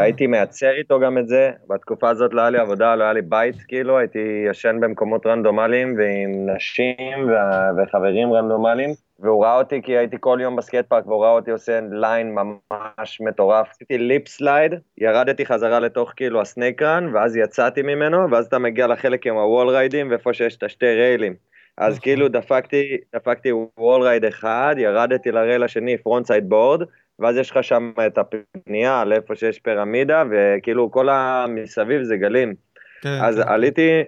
[0.00, 3.22] הייתי מייצר איתו גם את זה, בתקופה הזאת לא היה לי עבודה, לא היה לי
[3.22, 7.30] בית, כאילו, הייתי ישן במקומות רנדומליים, ועם נשים
[7.78, 8.90] וחברים רנדומליים.
[9.18, 12.34] והוא ראה אותי כי הייתי כל יום ב skate park והוא ראה אותי עושה line
[12.34, 13.68] ממש מטורף.
[13.70, 18.58] עשיתי lip slide, ירדתי חזרה לתוך כאילו ה snake run, ואז יצאתי ממנו, ואז אתה
[18.58, 21.34] מגיע לחלק עם ה wall ride ים, ואיפה שיש את השתי ריילים.
[21.78, 26.82] אז כאילו דפקתי, דפקתי wall ride אחד, ירדתי ל rail השני, frontside board,
[27.18, 32.54] ואז יש לך שם את הפנייה לאיפה שיש פירמידה, וכאילו כל המסביב זה גלים.
[33.02, 33.48] כן, אז כן.
[33.48, 34.02] עליתי,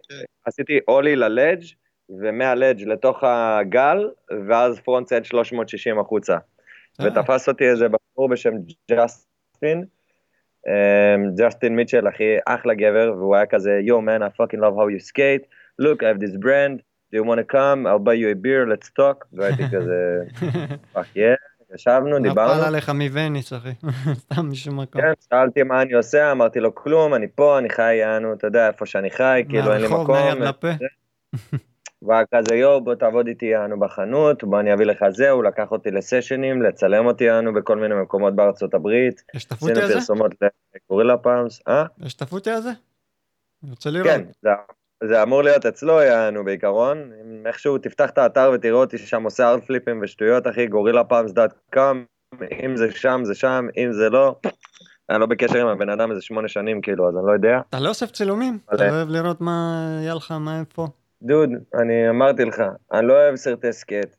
[0.45, 1.63] עשיתי ollie ל ledge
[2.11, 4.11] ומה ledge לתוך הגל,
[4.49, 6.37] ואז frontside 360 החוצה.
[7.03, 8.53] ותפס אותי איזה בחור בשם
[8.91, 9.85] ג'סטין,
[11.39, 15.01] ג'סטין מיטשל, אחי, אחלה גבר, והוא היה כזה, יו, man, I fucking love how you
[15.11, 15.47] skate,
[15.81, 16.81] look, I have this brand,
[17.13, 20.25] do you want to come, I'll buy you a beer, let's talk, והייתי כזה,
[20.95, 22.55] fuck yeah, ישבנו, דיברנו.
[22.55, 23.73] נפל עליך מווניס, אחי,
[24.25, 25.03] סתם משום מקום.
[25.03, 28.69] כן, שאלתי מה אני עושה, אמרתי לו, כלום, אני פה, אני חי, יענו, אתה יודע,
[28.69, 30.07] איפה שאני חי, כאילו, אין לי מקום.
[30.07, 30.69] מהרחוב, מהיד לפה.
[32.03, 35.71] והיה כזה יואו בוא תעבוד איתי יענו בחנות, בוא אני אביא לך זה, הוא לקח
[35.71, 39.23] אותי לסשנים, לצלם אותי יענו בכל מיני מקומות בארצות הברית.
[39.35, 39.83] השתפותי על זה?
[39.83, 40.33] עשינו פרסומות
[40.75, 41.85] לגורילה פאמס, אה?
[42.03, 42.71] השתפותי על זה?
[43.63, 44.07] אני רוצה לראות.
[44.07, 44.51] כן, זה,
[45.05, 49.51] זה אמור להיות אצלו יענו בעיקרון, אם איכשהו תפתח את האתר ותראה אותי שם עושה
[49.51, 52.05] ארט פליפים ושטויות אחי, גורילה פאמס דאט קאם,
[52.65, 54.37] אם זה שם זה שם, אם זה לא.
[55.11, 57.61] אני לא בקשר עם הבן אדם איזה שמונה שנים כאילו, אז אני לא יודע.
[57.69, 58.59] אתה לא אוסף צילומים?
[58.75, 60.87] אתה לא אוהב לראות מה היה לך, מה איפה?
[61.23, 64.17] דוד, אני אמרתי לך, אני לא אוהב סרטי skate.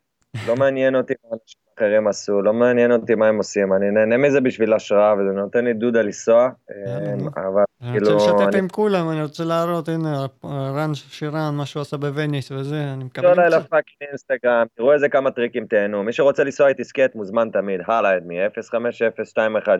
[0.48, 4.16] לא מעניין אותי מה אנשים אחרים עשו, לא מעניין אותי מה הם עושים, אני נהנה
[4.16, 8.06] מזה בשביל השראה, וזה נותן לי דודה לנסוע, אמ, אבל כאילו...
[8.06, 12.52] אני רוצה לשתף עם כולם, אני רוצה להראות, הנה, רן שירן, מה שהוא עשה בווניס
[12.52, 13.26] וזה, אני מקבל...
[13.26, 17.48] לא לילה fucking אינסטגרם, תראו איזה כמה טריקים תהנו, מי שרוצה לנסוע איתי skate מוזמן
[17.52, 18.36] תמיד, הלאה את מי,
[18.70, 19.78] 05021,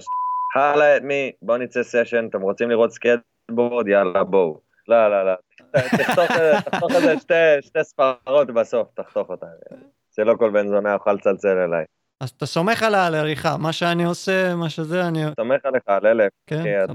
[0.55, 4.61] הלאה את מי, בוא נצא session, אתם רוצים לראות סקייטבורד, יאללה בואו.
[4.88, 5.32] לא, לא, לא,
[6.64, 7.14] תחתוך את זה
[7.61, 9.46] שתי ספרות בסוף, תחתוך אותה.
[10.20, 11.84] שלא כל בן זונה יוכל לצלצל אליי.
[12.20, 15.20] אז אתה סומך עליי על עריכה, מה שאני עושה, מה שזה, אני...
[15.36, 16.92] סומך עליך על אלף, כן, אחי, אתה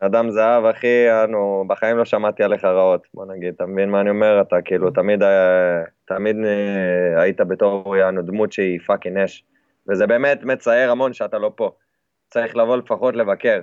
[0.00, 4.00] בן אדם זהב, אחי, יענו, בחיים לא שמעתי עליך רעות, בוא נגיד, אתה מבין מה
[4.00, 4.40] אני אומר?
[4.40, 9.44] אתה כאילו תמיד, אה, תמיד אה, היית בתור יענו דמות שהיא fucking אש,
[9.88, 11.70] וזה באמת מצער המון שאתה לא פה.
[12.30, 13.58] צריך לבוא לפחות לבקר.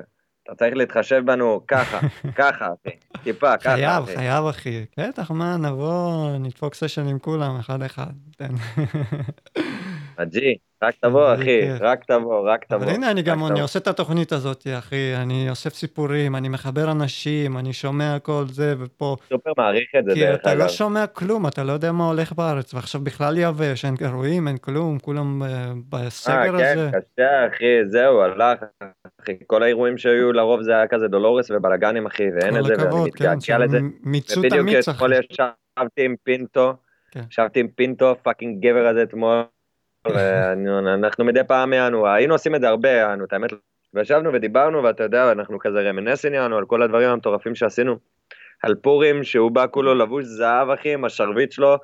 [0.50, 2.00] אתה צריך להתחשב בנו ככה,
[2.40, 4.16] ככה, אחי, טיפה, ככה, חייב, אחי.
[4.16, 4.86] חייב, אחי.
[4.98, 8.12] בטח, מה, נבוא, נדפוק סשן עם כולם, אחד-אחד.
[10.20, 11.78] הג'י, רק תבוא, אחי, כן.
[11.80, 12.78] רק תבוא, רק תבוא.
[12.78, 17.58] אבל הנה, אני גם, עושה את התוכנית הזאת, אחי, אני אוסף סיפורים, אני מחבר אנשים,
[17.58, 19.16] אני שומע כל זה, ופה...
[19.30, 20.36] סופר מעריך את זה, דרך אגב.
[20.36, 23.96] כי אתה לא שומע כלום, אתה לא יודע מה הולך בארץ, ועכשיו בכלל יבש, אין
[24.02, 25.42] אירועים, אין כלום, כולם
[25.90, 26.86] בסגר הזה.
[26.86, 28.60] אה, כן, קשה, אחי, זהו, הלך,
[29.22, 33.04] אחי, כל האירועים שהיו לרוב זה היה כזה דולורס ובלאגנים, אחי, ואין את זה, ואני
[33.06, 33.80] מתגעגע כן, לזה.
[34.04, 35.04] מיצו את המיץ, אחי.
[35.06, 36.74] ובדיוק אתמול ישבתי עם פינטו,
[37.12, 37.22] כן.
[37.32, 39.44] ישבתי עם פינטו, fucking גבר הזה אתמול.
[40.94, 43.50] אנחנו מדי פעם יענו, היינו עושים את זה הרבה יענו, את האמת,
[43.94, 47.96] וישבנו ודיברנו, ואתה יודע, אנחנו כזה reminiscing יענו על כל הדברים המטורפים שעשינו.
[48.64, 51.78] על פורים, שהוא בא כולו לבוש זהב, אחי, עם השרביט שלו,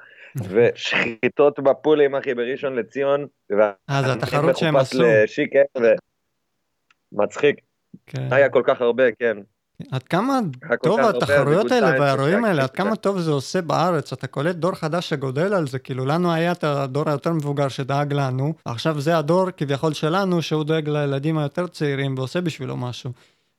[0.49, 3.27] ושחיטות בפולים, אחי, בראשון לציון.
[3.51, 5.03] אה, זה התחרות שהם עשו.
[5.03, 5.61] לשיקר,
[7.13, 7.55] ומצחיק.
[8.05, 8.27] כן.
[8.31, 9.37] היה כל כך הרבה, כן.
[9.91, 10.39] עד כמה
[10.83, 15.09] טוב התחרויות האלה והאירועים האלה, עד כמה טוב זה עושה בארץ, אתה קולט דור חדש
[15.09, 19.51] שגודל על זה, כאילו לנו היה את הדור היותר מבוגר שדאג לנו, עכשיו זה הדור
[19.57, 23.11] כביכול שלנו, שהוא דואג לילדים היותר צעירים ועושה בשבילו משהו.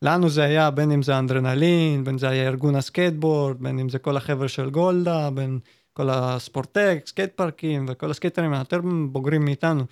[0.03, 3.89] לנו זה היה, בין אם זה אדרנלין, בין אם זה היה ארגון הסקייטבורד, בין אם
[3.89, 5.59] זה כל החבר'ה של גולדה, בין
[5.93, 9.85] כל הספורטק, skate פארקים וכל הסקייטרים היותר בוגרים מאיתנו.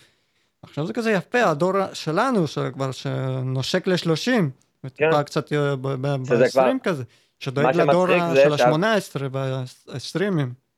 [0.62, 4.30] עכשיו זה כזה יפה, הדור שלנו, שכבר שנושק ל-30,
[4.84, 5.22] וטיפה כן.
[5.22, 7.04] קצת אה, ב-20 כזה,
[7.38, 10.22] שדואג לדור של ה-18 וה-20.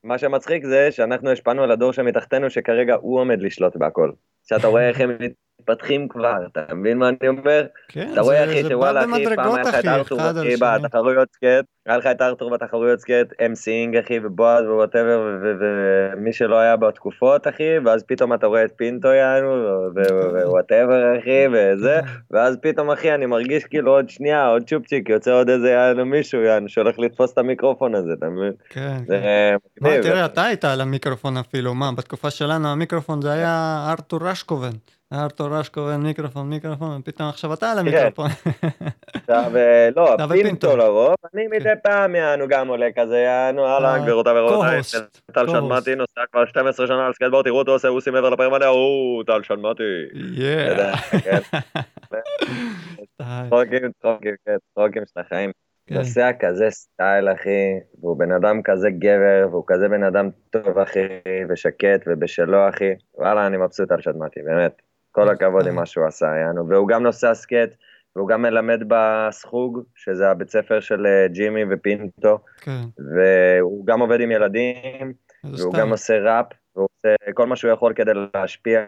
[0.05, 4.11] מה שמצחיק זה שאנחנו השפענו על הדור שמתחתנו שכרגע הוא עומד לשלוט בהכל.
[4.49, 5.17] שאתה רואה איך הם
[5.61, 7.67] מתפתחים כבר, אתה מבין מה אני אומר?
[7.89, 11.97] כן, אתה רואה זה, אחי זה שוואלה אחי פעם אחת ארתור אחי בתחרויות skate, היה
[11.97, 17.79] לך את ארתור בתחרויות skate, MCing אחי, ובועז ו whatever, ומי שלא היה בתקופות אחי,
[17.85, 19.49] ואז פתאום אתה רואה את פינטו יענו,
[20.45, 25.33] ו whatever אחי, וזה, ואז פתאום אחי אני מרגיש כאילו עוד שנייה, עוד צ'ופצ'יק, יוצא
[25.33, 28.53] עוד איזה יענו מישהו יענו, שהולך לתפוס את המיקרופון הזה, אתה מבין?
[28.69, 30.03] כן, כן.
[30.03, 34.73] תראה, אתה היית על המיקרופון אפילו, מה, בתקופה שלנו המיקרופון זה היה ארתור רשקובן.
[35.13, 38.31] ארתור רשקובן מיקרופון מיקרופון ופתאום עכשיו אתה על המיקרופון.
[39.15, 39.53] עכשיו
[39.97, 44.81] לא פינטו לרוב אני מדי פעם יענו גם עולה כזה יענו אהלן גבירותיי ורבותיי
[45.33, 49.25] טל שדמתי נוסע כבר 12 שנה על סקייטבורד תראו אותו עושה אוסי מעבר לפירמידה הוא
[49.25, 49.83] טל שדמתי.
[53.49, 54.35] צחוקים צחוקים
[54.75, 55.51] צחוקים של החיים.
[55.91, 61.07] נוסע כזה סטייל אחי והוא בן אדם כזה גבר והוא כזה בן אדם טוב אחי
[61.49, 64.83] ושקט ובשלו אחי וואלה אני מבסוט על שדמתי באמת.
[65.17, 66.69] כל הכבוד עם מה שהוא עשה, יענו.
[66.69, 67.77] והוא גם נוסע skate,
[68.17, 72.81] והוא גם מלמד בסחוג, שזה הבית ספר של אה, ג'ימי ופינטו, כן.
[73.17, 75.13] והוא גם עובד עם ילדים,
[75.45, 75.79] והוא סתם.
[75.79, 76.47] גם עושה ראפ,
[76.77, 78.85] והוא עושה כל מה שהוא יכול כדי להשפיע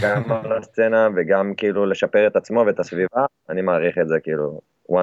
[0.00, 4.60] גם על הסצנה וגם כאילו לשפר את עצמו ואת הסביבה, אני מעריך את זה כאילו
[4.88, 5.02] 100.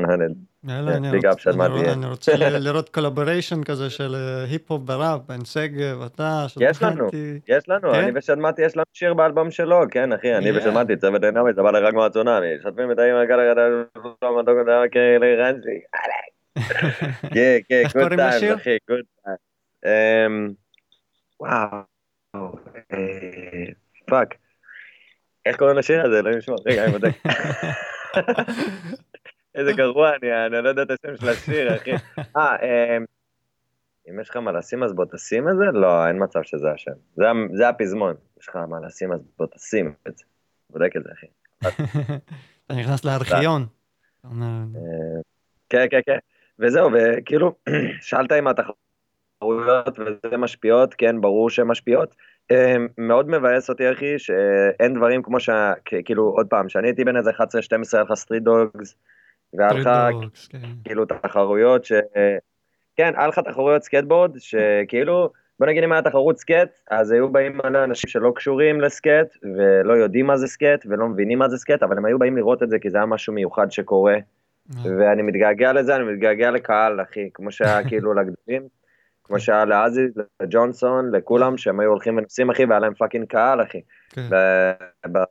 [1.93, 2.31] אני רוצה
[2.65, 7.09] לראות collaboration כזה של אה, היפ-הופ בראפ, בין שגב, אתה, יש לנו,
[7.47, 7.99] יש לנו, כן?
[7.99, 11.71] אני ושדמתי יש לנו שיר באלבום שלו, כן אחי, אני ושדמתי, צוות דינמי, זה בא
[11.71, 13.39] לרק מהצונאמי, שוטפים את גל הגל,
[17.33, 19.37] כן, כן, good time, אחי, good time.
[21.39, 21.67] וואו,
[24.07, 24.35] fuck.
[25.45, 26.21] איך קוראים לשיר הזה?
[26.21, 27.11] לא נשמע, רגע, אני בודק.
[29.55, 31.91] איזה גרוע אני, אני לא יודע את השם של השיר, אחי.
[32.37, 33.05] אה, אמ,
[34.09, 35.65] אם יש לך מה לשים אז בוא תשים את זה?
[35.79, 36.91] לא, אין מצב שזה השם.
[37.53, 38.15] זה הפזמון.
[38.41, 40.23] יש לך מה לשים אז בוא תשים את זה.
[40.69, 41.27] בודק את זה, אחי.
[42.65, 43.65] אתה נכנס לארכיון.
[44.25, 44.31] אה,
[45.69, 46.17] כן, כן, כן.
[46.59, 47.55] וזהו, וכאילו,
[48.01, 52.15] שאלת אם התחרויות וזה משפיעות, כן, ברור שהן משפיעות.
[52.97, 55.49] מאוד מבאס אותי, אחי, שאין דברים כמו ש...
[56.05, 57.33] כאילו, עוד פעם, כשאני הייתי בן איזה 11-12,
[57.93, 58.95] היה לך Street Dogs,
[59.53, 59.89] והיה לך
[60.49, 60.57] כן.
[60.83, 61.91] כאילו תחרויות ש...
[62.95, 65.29] כן, היה לך תחרויות סקטבורד, שכאילו,
[65.59, 69.37] בוא נגיד אם היה תחרות skate, אז היו באים מלא אנשים שלא קשורים ל skate,
[69.55, 72.63] ולא יודעים מה זה skate, ולא מבינים מה זה skate, אבל הם היו באים לראות
[72.63, 74.13] את זה כי זה היה משהו מיוחד שקורה.
[74.13, 74.91] אה.
[74.99, 78.67] ואני מתגעגע לזה, אני מתגעגע לקהל, אחי, כמו שהיה כאילו לגדולים,
[79.23, 80.01] כמו שהיה לאזי,
[80.41, 83.81] לג'ונסון, לכולם, שהם היו הולכים ונוסעים, אחי, והיה להם fucking קהל, אחי.
[84.09, 84.27] כן.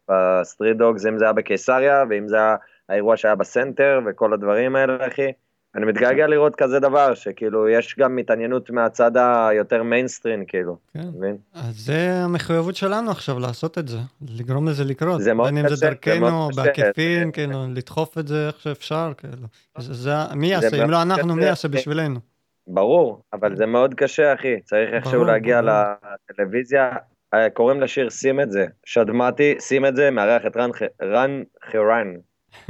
[0.08, 2.56] ב Street Dogs, אם זה היה בקיסריה, ואם זה היה
[2.92, 5.32] האירוע שהיה בסנטר וכל הדברים האלה, אחי.
[5.76, 11.00] אני מתגעגע לראות כזה דבר, שכאילו, יש גם התעניינות מהצד היותר מיינסטרים, כאילו, כן.
[11.16, 11.36] מבין?
[11.54, 13.98] אז זה המחויבות שלנו עכשיו, לעשות את זה,
[14.38, 15.20] לגרום לזה לקרות.
[15.20, 19.46] זה מאוד קשה, בין אם זה דרכנו, בעקיפין, כאילו, לדחוף את זה איך שאפשר, כאילו.
[19.78, 20.84] זה, זה, מי יעשה?
[20.84, 22.20] אם לא אנחנו, מי יעשה בשבילנו?
[22.66, 24.60] ברור, אבל זה מאוד קשה, אחי.
[24.60, 26.90] צריך איכשהו להגיע לטלוויזיה.
[27.34, 28.66] אה, קוראים לשיר שים את זה.
[28.84, 30.56] שדמתי, שים את זה, מארח את
[31.02, 32.14] רן חירן.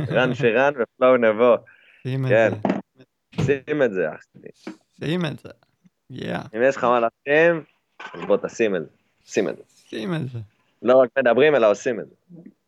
[0.09, 1.57] רן שירן ופלואו נבו.
[2.03, 2.51] שים את כן.
[3.39, 3.45] זה.
[3.45, 4.73] שים את זה, אח שלי.
[5.01, 5.49] שים את זה.
[6.11, 6.39] יא.
[6.57, 7.63] אם יש לך מה לשים,
[8.15, 8.89] אז בוא תשים את זה.
[9.25, 9.63] שים את זה.
[9.89, 10.39] שים את זה.
[10.83, 12.15] לא רק מדברים, אלא עושים את זה.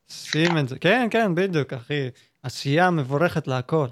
[0.09, 0.79] שים את זה.
[0.79, 2.11] כן, כן, בדיוק, אחי.
[2.43, 3.87] עשייה מבורכת להכל.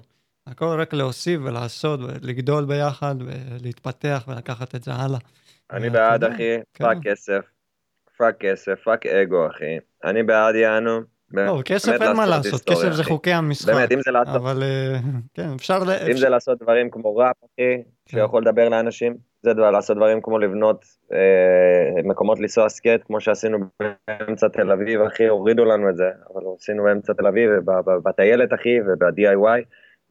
[0.47, 5.18] הכל רק להוסיף ולעשות ולגדול ביחד ולהתפתח ולקחת את זה הלאה.
[5.73, 6.57] אני בעד, אחי.
[6.75, 6.85] כן.
[6.85, 7.45] פאק כסף.
[8.18, 9.79] fuck כסף, fuck אגו, אחי.
[10.05, 11.12] אני בעד יענו.
[11.33, 13.74] לא, כסף אין מה לעשות, כסף זה חוקי המשחק.
[13.74, 14.37] באמת, אם זה לעשות...
[14.37, 14.99] אבל אה,
[15.35, 15.78] כן, אפשר...
[16.11, 18.18] אם זה לעשות דברים כמו ראפ, אחי, כן.
[18.18, 23.59] שיכול לדבר לאנשים, זה לעשות דברים כמו לבנות אה, מקומות לנסוע skate, כמו שעשינו
[24.09, 27.51] באמצע תל אביב, אחי, הורידו לנו את זה, אבל עשינו באמצע תל אביב,
[28.05, 29.64] בטיילת, אחי, וב-DIY,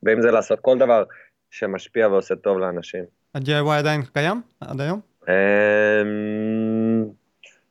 [0.04, 1.04] ואם זה לעשות כל דבר
[1.52, 3.04] שמשפיע ועושה טוב לאנשים.
[3.36, 5.00] ה-DIY עדיין קיים עד היום?
[5.28, 7.06] אמ,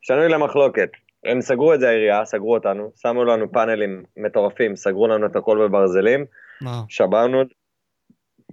[0.00, 0.90] שנוי למחלוקת.
[1.24, 5.68] הם סגרו את זה העירייה, סגרו אותנו, שמו לנו פאנלים מטורפים, סגרו לנו את הכל
[5.68, 6.24] בברזלים,
[6.88, 7.42] שברנו,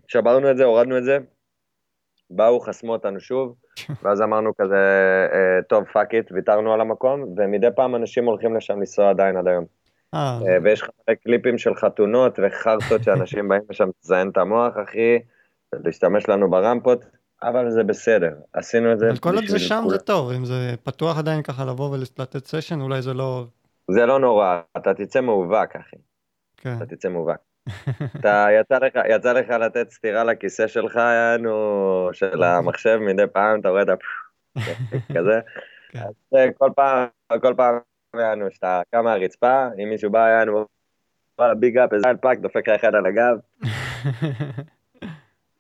[0.08, 1.18] שברנו את זה, הורדנו את זה,
[2.30, 3.56] באו, חסמו אותנו שוב,
[4.04, 4.76] ואז אמרנו כזה,
[5.34, 9.48] אה, טוב, fuck it, ויתרנו על המקום, ומדי פעם אנשים הולכים לשם לנסוע עדיין עד
[9.48, 9.66] היום.
[10.14, 10.40] אה.
[10.48, 10.90] אה, ויש לך
[11.24, 15.20] קליפים של חתונות וחרטות שאנשים באים לשם לזיין את המוח, אחי,
[15.74, 17.06] להשתמש לנו ברמפות,
[17.44, 19.10] אבל זה בסדר, עשינו את זה.
[19.10, 22.82] אבל כל עוד זה שם זה טוב, אם זה פתוח עדיין ככה לבוא ולתת סשן,
[22.82, 23.46] אולי זה לא...
[23.92, 25.96] זה לא נורא, אתה תצא מאובק, אחי.
[26.58, 26.78] כן.
[26.78, 27.38] אתה תצא מאובק.
[28.20, 33.70] אתה, יצא לך, יצא לך לתת סטירה לכיסא שלך, יענו, של המחשב, מדי פעם אתה
[33.70, 33.94] רואה את ה...
[35.16, 35.40] כזה.
[35.90, 36.00] כן.
[36.00, 37.08] אז כל פעם,
[37.42, 37.80] כל פעם,
[38.16, 40.66] יענו, שאתה קם מהרצפה, אם מישהו בא, יענו,
[41.40, 43.38] וואלה, ביג אפ, איזה אלפק, דופק לך אחד על הגב.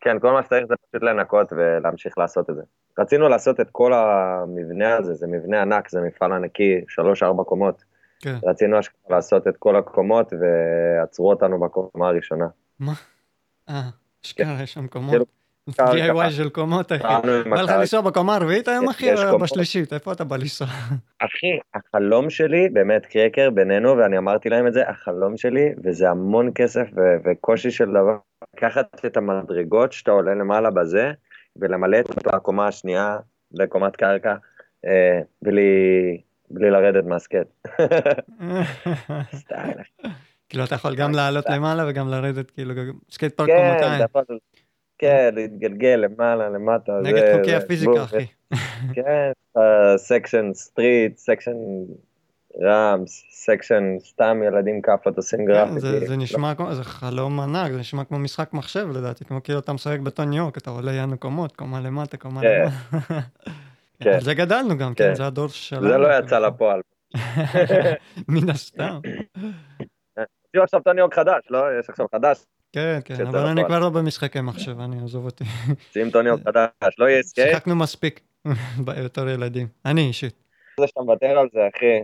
[0.08, 2.62] כן, כל מה שצריך זה פשוט לנקות ולהמשיך לעשות את זה.
[2.99, 7.84] רצינו לעשות את כל המבנה הזה, זה מבנה ענק, זה מפעל ענקי, שלוש-ארבע קומות.
[8.20, 8.36] כן.
[8.43, 12.45] רצינו אשכרה לעשות את כל הקומות ועצרו אותנו בקומה הראשונה.
[12.80, 12.93] מה?
[13.70, 13.82] אה,
[14.26, 15.10] אשכרה, יש שם קומות.
[15.10, 15.26] כאילו,
[15.70, 17.03] DIY של קומות, אחי.
[17.49, 17.70] בא לך.
[17.70, 19.39] לנסוע בקומה הרביעית היום, אחי, או.
[19.39, 19.93] בשלישית?
[19.93, 20.68] איפה אתה בא לנסוע?
[21.26, 26.51] אחי, החלום שלי, באמת קרקר בינינו, ואני אמרתי להם את זה, החלום שלי, וזה המון
[26.55, 26.88] כסף
[27.26, 28.18] וקושי של דבר,
[28.55, 31.11] לקחת את המדרגות שאתה עולה למעלה בזה,
[31.55, 33.17] ולמלא את הקומה השנייה
[33.51, 34.35] לקומת קרקע,
[34.85, 35.71] אה, בלי,
[36.49, 37.47] בלי לרדת מהסקט.
[39.35, 39.77] סטייל.
[40.49, 42.73] כאילו, אתה יכול גם לעלות למעלה וגם לרדת, כאילו,
[43.11, 44.23] skate park כן, יכול,
[44.97, 46.91] כן, להתגלגל למעלה, למטה.
[47.03, 48.25] נגד חוקי הפיזיקה, אחי.
[48.95, 49.31] כן,
[49.97, 51.55] section street, section
[52.61, 55.80] ramps, section סתם ילדים כאפות עושים כן, גרפיטי.
[55.80, 59.60] זה- זה נשמע כמו, זה חלום ענק, זה נשמע כמו משחק מחשב לדעתי, כמו כאילו
[59.60, 62.62] אתה משחק בטוני הוק, אתה עולה יענו קומות, קומה למטה, קומה כן.
[62.64, 63.20] למטה.
[64.03, 64.20] כן.
[64.20, 65.08] זה גדלנו גם, כן.
[65.08, 65.88] כן, זה הדור שלנו.
[65.88, 66.82] זה לא יצא לפועל.
[68.28, 68.99] מן הסתם.
[70.51, 71.80] תראו עכשיו טוני הוק חדש, לא?
[71.80, 72.43] יש עכשיו חדש,
[72.74, 73.66] כן, כן, אבל אני.
[73.66, 75.43] כבר לא במשחקי מחשב, אני עזוב אותי.
[75.93, 78.20] שים טוני הוק חדש, לא יהיה skate, שיחקנו מספיק
[78.86, 79.68] בתור ילדים.
[79.86, 80.34] אני אישית.
[80.80, 82.01] זה שאתה מוותר על זה, אחי.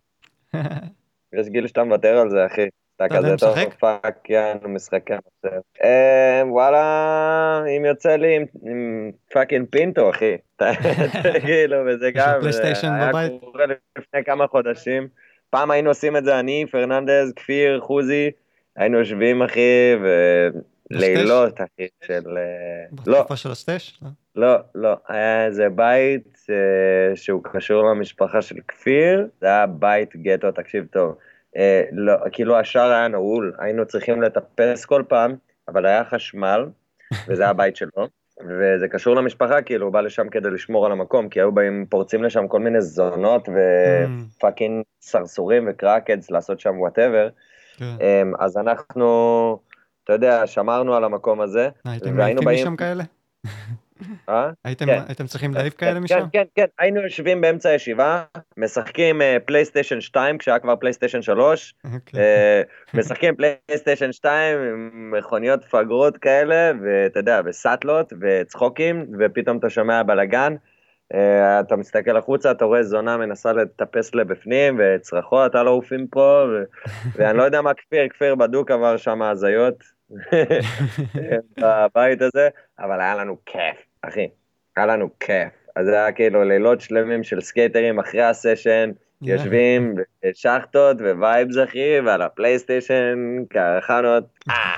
[1.39, 2.67] יש גיל שאתה מוותר על זה, אחי.
[2.95, 3.55] אתה כזה טוב?
[3.79, 5.59] fuck, יענו, משחקי מחשב.
[5.83, 10.37] אה, וואלה, אם יוצא לי עם- fucking פינטו, אחי.
[11.45, 13.11] כאילו, וזה גם, פלייסטיישן היה?
[13.39, 13.65] קורה
[13.97, 15.07] לפני כמה חודשים.
[15.49, 18.31] פעם היינו עושים את זה אני, פרננדז, כפיר, חוזי,
[18.75, 19.95] היינו יושבים, אחי,
[20.91, 22.37] ולילות, אחי, של...
[22.37, 23.99] אה, לא, בתקופה של ה stash?
[24.01, 24.09] לא.
[24.35, 30.51] לא, לא, היה איזה בית אה, שהוא קשור למשפחה של כפיר, זה היה בית גטו,
[30.51, 31.15] תקשיב טוב.
[31.57, 35.35] אה, לא, כאילו השער היה נעול, היינו צריכים לטפס כל פעם,
[35.67, 36.65] אבל היה חשמל,
[37.27, 38.07] וזה הבית שלו,
[38.39, 42.23] וזה קשור למשפחה, כאילו, הוא בא לשם כדי לשמור על המקום, כי היו באים, פורצים
[42.23, 47.29] לשם כל מיני זונות ו fucking סרסורים ו crackheads לעשות שם whatever,
[47.77, 48.27] כן.
[48.39, 49.59] אז אנחנו,
[50.03, 53.03] אתה יודע, שמרנו על המקום הזה, הייתם מעיפים באים- משם כאלה?
[54.29, 54.49] אה?
[54.65, 55.01] הייתם כן.
[55.07, 56.15] הייתם צריכים להעיף כאלה כן, משם?
[56.19, 58.23] כן, כן, כן, היינו יושבים באמצע הישיבה,
[58.57, 62.19] משחקים אה, פלייסטיישן 2, כשהיה כבר פלייסטיישן 3, אוקיי.
[62.19, 62.61] אה,
[62.93, 70.55] משחקים פלייסטיישן 2 עם מכוניות פגרות כאלה, ואתה יודע, וסאטלות וצחוקים, ופתאום אתה שומע בלאגן,
[71.13, 76.63] אה, אתה מסתכל החוצה, אתה רואה זונה מנסה לטפס לבפנים, וצרחות, הלו עופים פה, ו-
[77.15, 79.83] ואני לא יודע מה כפיר, כפיר בדוק עבר שם הזיות
[81.61, 82.49] בבית הזה,
[82.79, 84.29] אבל היה לנו כיף, אחי,
[84.75, 85.53] היה לנו כיף.
[85.75, 88.91] אז זה היה כאילו לילות שלמים של סקייטרים אחרי הסשן,
[89.21, 89.95] יושבים
[90.25, 94.75] בשחטות vibes אחי, ועל הפלייסטיישן, קרחנות, אה,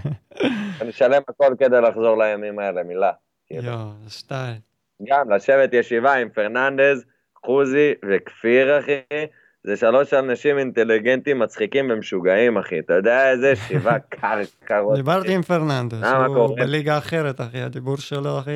[0.80, 3.12] אני אשלם הכל כדי לחזור לימים האלה, מילה.
[3.46, 3.62] כאילו.
[3.62, 4.54] יואו, סטייל.
[5.08, 7.04] גם לשבת ישיבה עם פרננדז,
[7.44, 9.26] חוזי וכפיר אחי,
[9.68, 14.96] זה שלוש אנשים אינטליגנטים, מצחיקים ומשוגעים אחי, אתה יודע איזה ישיבה קר, קרות.
[14.96, 16.56] דיברתי עם פרננדס, הוא?
[16.56, 18.50] בליגה אחרת, אחי, הדיבור שלו, אחי,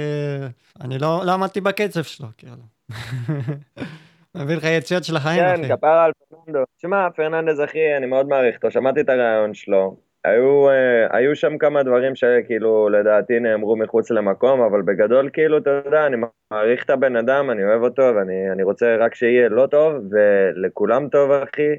[0.81, 2.63] אני לא עמדתי בקצב שלו, כאילו.
[4.37, 5.77] מביא לך יציאות של החיים, כן, אחי.
[5.77, 6.65] כפרה על פרננדו.
[6.79, 9.97] שמע, פרננדז אחי, אני מאוד מעריך אותו, שמעתי את הרעיון שלו.
[10.25, 15.71] היו, אה, היו שם כמה דברים שכאילו לדעתי נאמרו מחוץ למקום, אבל בגדול כאילו, אתה
[15.85, 16.17] יודע, אני
[16.51, 21.09] מעריך את הבן אדם, אני אוהב אותו, ואני אני רוצה רק שיהיה לו טוב, ולכולם
[21.09, 21.73] טוב, אחי.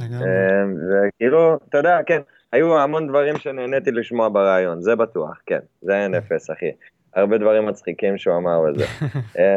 [0.00, 2.20] אה, וכאילו, אתה יודע, כן,
[2.52, 6.70] היו המון דברים שנהניתי לשמוע ברעיון, זה בטוח, כן, זה אין אפס, אחי.
[7.14, 8.84] הרבה דברים מצחיקים שהוא אמר בזה.
[9.38, 9.56] אה,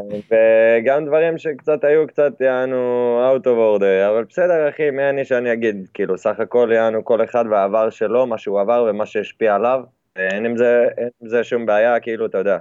[0.80, 5.54] וגם דברים שקצת היו קצת, יענו, out of order, אבל בסדר, אחי, מי אני שאני
[5.54, 9.84] אגיד, כאילו, סך הכל, יענו, כל אחד והעבר שלו, מה שהוא עבר ומה שהשפיע עליו,
[10.16, 12.58] אין עם זה, אין עם זה שום בעיה, כאילו, אתה יודע.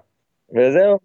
[0.57, 0.99] וזהו,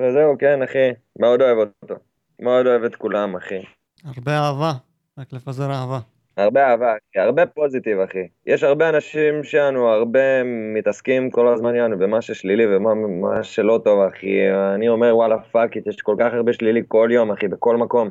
[0.00, 1.94] וזהו, כן, אחי, מאוד אוהב אותו.
[2.40, 3.62] מאוד אוהב את כולם, אחי.
[4.04, 4.72] הרבה אהבה,
[5.18, 6.15] רק לפזר אהבה.
[6.36, 8.26] הרבה אהבה, הרבה positive, אחי.
[8.46, 10.42] יש הרבה אנשים שלנו, הרבה
[10.74, 14.50] מתעסקים כל הזמן, יענו, במה ששלילי ומה מה שלא טוב, אחי.
[14.74, 18.10] אני אומר, וואלה, fuck it, יש כל כך הרבה שלילי כל יום, אחי, בכל מקום.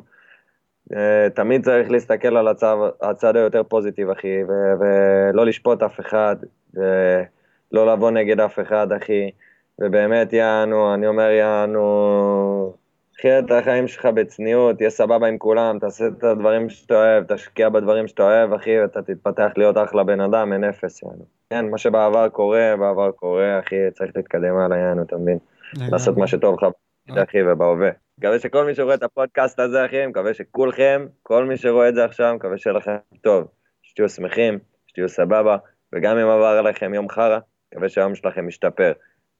[0.96, 6.36] אה, תמיד צריך להסתכל על הצד, הצד היותר positive, אחי, ו- ולא לשפוט אף אחד,
[6.74, 9.30] ולא לבוא נגד אף אחד, אחי.
[9.78, 12.74] ובאמת, יענו, אני אומר, יענו,
[13.20, 17.68] חי את החיים שלך בצניעות, תהיה סבבה עם כולם, תעשה את הדברים שאתה אוהב, תשקיע
[17.68, 21.24] בדברים שאתה אוהב, אחי, ואתה תתפתח להיות אחלה בן אדם, אין אפס, יענו.
[21.50, 25.38] כן, מה שבעבר קורה, בעבר קורה, אחי, צריך להתקדם הלאה, יענו, אתה מבין?
[25.74, 26.66] לעשות מה שטוב לך,
[27.08, 27.90] בעתיד, אחי, ובהווה.
[28.18, 32.04] מקווה שכל מי שרואה את הפודקאסט הזה, אחי, מקווה שכולכם, כל מי שרואה את זה
[32.04, 33.44] עכשיו, מקווה שיהיה לכם טוב,
[33.82, 35.56] שתהיו שמחים, שתהיו סבבה,
[35.94, 37.38] וגם אם עבר עליכם יום חרא,
[37.72, 38.92] מקווה שהיום שלכם ישתפר.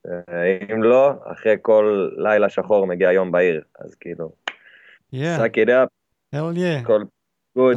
[0.07, 4.31] אה, אם לא, אחרי כל לילה שחור מגיע יום בהיר, אז כאילו,
[5.13, 5.89] Yeah, suck it up,
[6.35, 6.85] hell yeah.
[6.85, 7.03] hell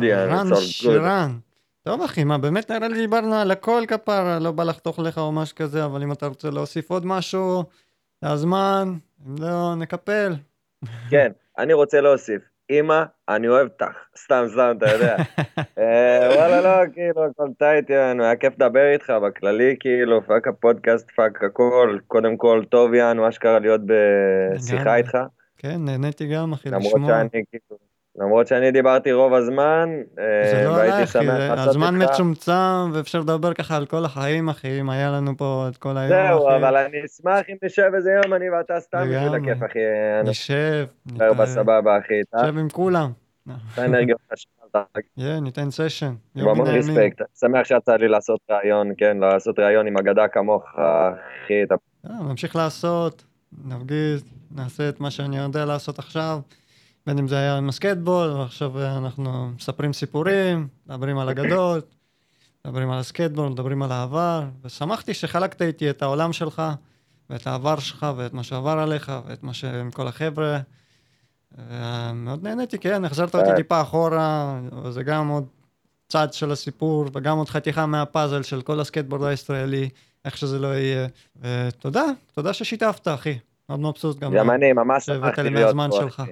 [0.01, 0.55] yeah, רן.
[0.55, 1.39] שירן.
[1.83, 5.33] טוב אחי, מה באמת נראה לי דיברנו על הכל כפרה, לא בא לחתוך לך או
[5.33, 7.65] משהו כזה, אבל אם אתה רוצה להוסיף עוד משהו,
[8.23, 8.95] זה הזמן,
[9.27, 10.33] אם לא, נקפל.
[11.11, 12.43] כן, אני רוצה להוסיף.
[12.71, 13.97] אמא, אני אוהב אותך.
[14.19, 15.17] סתם, סתם, אתה יודע.
[15.79, 21.11] אה, וואלה, לא, כאילו, הכל tight, יענו, היה כיף לדבר איתך בכללי, כאילו, fuck הפודקאסט,
[21.17, 21.99] fuck הכל.
[22.07, 24.97] קודם כל, טוב, יענו, אשכרה להיות בשיחה.
[24.97, 25.19] איתך.
[25.59, 27.09] כן, נהניתי גם אחי למרות לשמוע.
[27.09, 29.89] שאני, כאילו, למרות שאני דיברתי רוב הזמן,
[30.19, 32.13] אה, זה לא והייתי שמח זה- לעשות הזמן איתך.
[32.13, 32.53] מצומצם
[32.93, 36.49] ואפשר לדבר ככה על כל החיים אחי, אם היה לנו פה את כל היום זהו,
[36.49, 36.57] אחי.
[36.57, 39.35] אבל אני אשמח אם נשב איזה יום, אני ואתה סתם בשביל.
[39.35, 39.79] הכיף, אחי.
[40.25, 42.15] נשב, נדבר בסבבה, אחי.
[42.35, 43.11] נשב עם כולם.
[45.43, 46.13] ניתן סשן.
[46.37, 47.23] המון רספקט.
[47.41, 51.75] שמח שיצא לי לעשות ראיון, כן, לעשות ראיון עם אגדה כמוך, אחי, אתה
[52.07, 53.25] אה, נמשיך לעשות,
[53.65, 54.25] נפגיז,
[54.57, 56.39] נעשה את מה שאני יודע לעשות עכשיו.
[57.07, 61.95] בין אם זה היה עם הסקטבול, ועכשיו אנחנו מספרים סיפורים, מדברים על אגדות,
[62.65, 66.63] מדברים על הסקטבול, מדברים על העבר, ושמחתי שחלקת איתי את העולם שלך,
[67.31, 70.59] ואת העבר שלך, ואת מה שעבר עליך, ואת מה שעם כל החבר'ה.
[72.15, 73.51] מאוד נהניתי, כן, החזרת אותי.
[73.57, 75.47] טיפה אחורה, וזה גם עוד
[76.09, 79.89] צד של הסיפור, וגם עוד חתיכה מהפאזל של כל הסקטבורד הישראלי,
[80.25, 81.07] איך שזה לא יהיה.
[81.41, 82.05] ותודה,
[82.35, 83.39] תודה ששיתפת, אחי.
[83.69, 84.35] מאוד מבסוט גם.
[84.35, 86.23] גם אני ממש שמחתי לי להיות פה, שלך.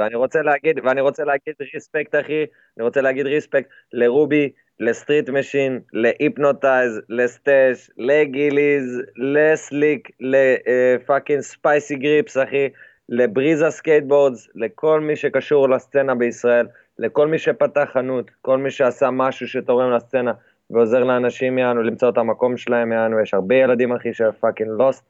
[0.00, 2.44] ואני רוצה להגיד, ואני רוצה להגיד respect, אחי,
[2.76, 10.35] אני רוצה להגיד respect לרובי, ל Street Machine, ל Hypnotize, ל Stash, לגיליז, לסליק, ל
[10.35, 12.68] fucking Spicy Grips, אחי,
[13.08, 16.66] לבריזה Skateboards, לכל מי שקשור לסצנה בישראל,
[16.98, 20.32] לכל מי שפתח חנות, כל מי שעשה משהו שתורם לסצנה
[20.70, 25.04] ועוזר לאנשים, יענו, למצוא את המקום שלהם, יענו, יש הרבה ילדים, אחי, ש fucking lost,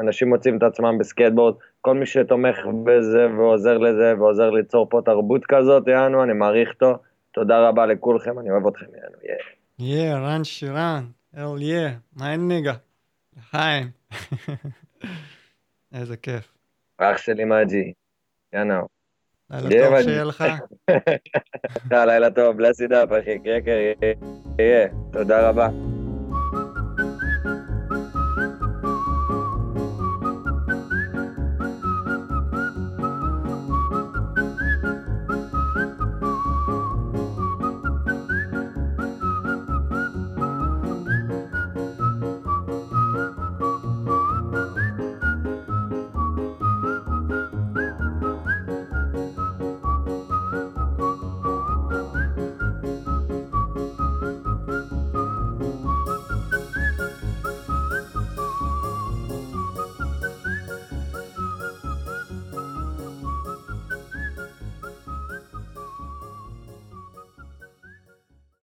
[0.00, 5.46] אנשים מוצאים את עצמם בסקייטבורד, כל מי שתומך בזה ועוזר לזה ועוזר ליצור פה תרבות
[5.48, 6.98] כזאת, יענו, אני מעריך אותו.
[7.32, 9.34] תודה רבה לכולכם, אני אוהב אתכם, יענו, yeah.
[9.78, 11.04] Yeah, רן שירן,
[11.36, 12.74] hell yeah, my nigga?
[13.36, 13.90] לחיים.
[15.94, 16.52] איזה כיף.
[16.98, 17.92] אח שלי מג'י,
[18.52, 18.74] יאנו.
[19.50, 20.02] לילה טוב.
[20.02, 20.44] שיהיה לך.
[21.90, 23.76] לילה טוב, it up, אחי, קרקר,
[24.58, 24.88] יהיה.
[25.12, 25.93] תודה רבה.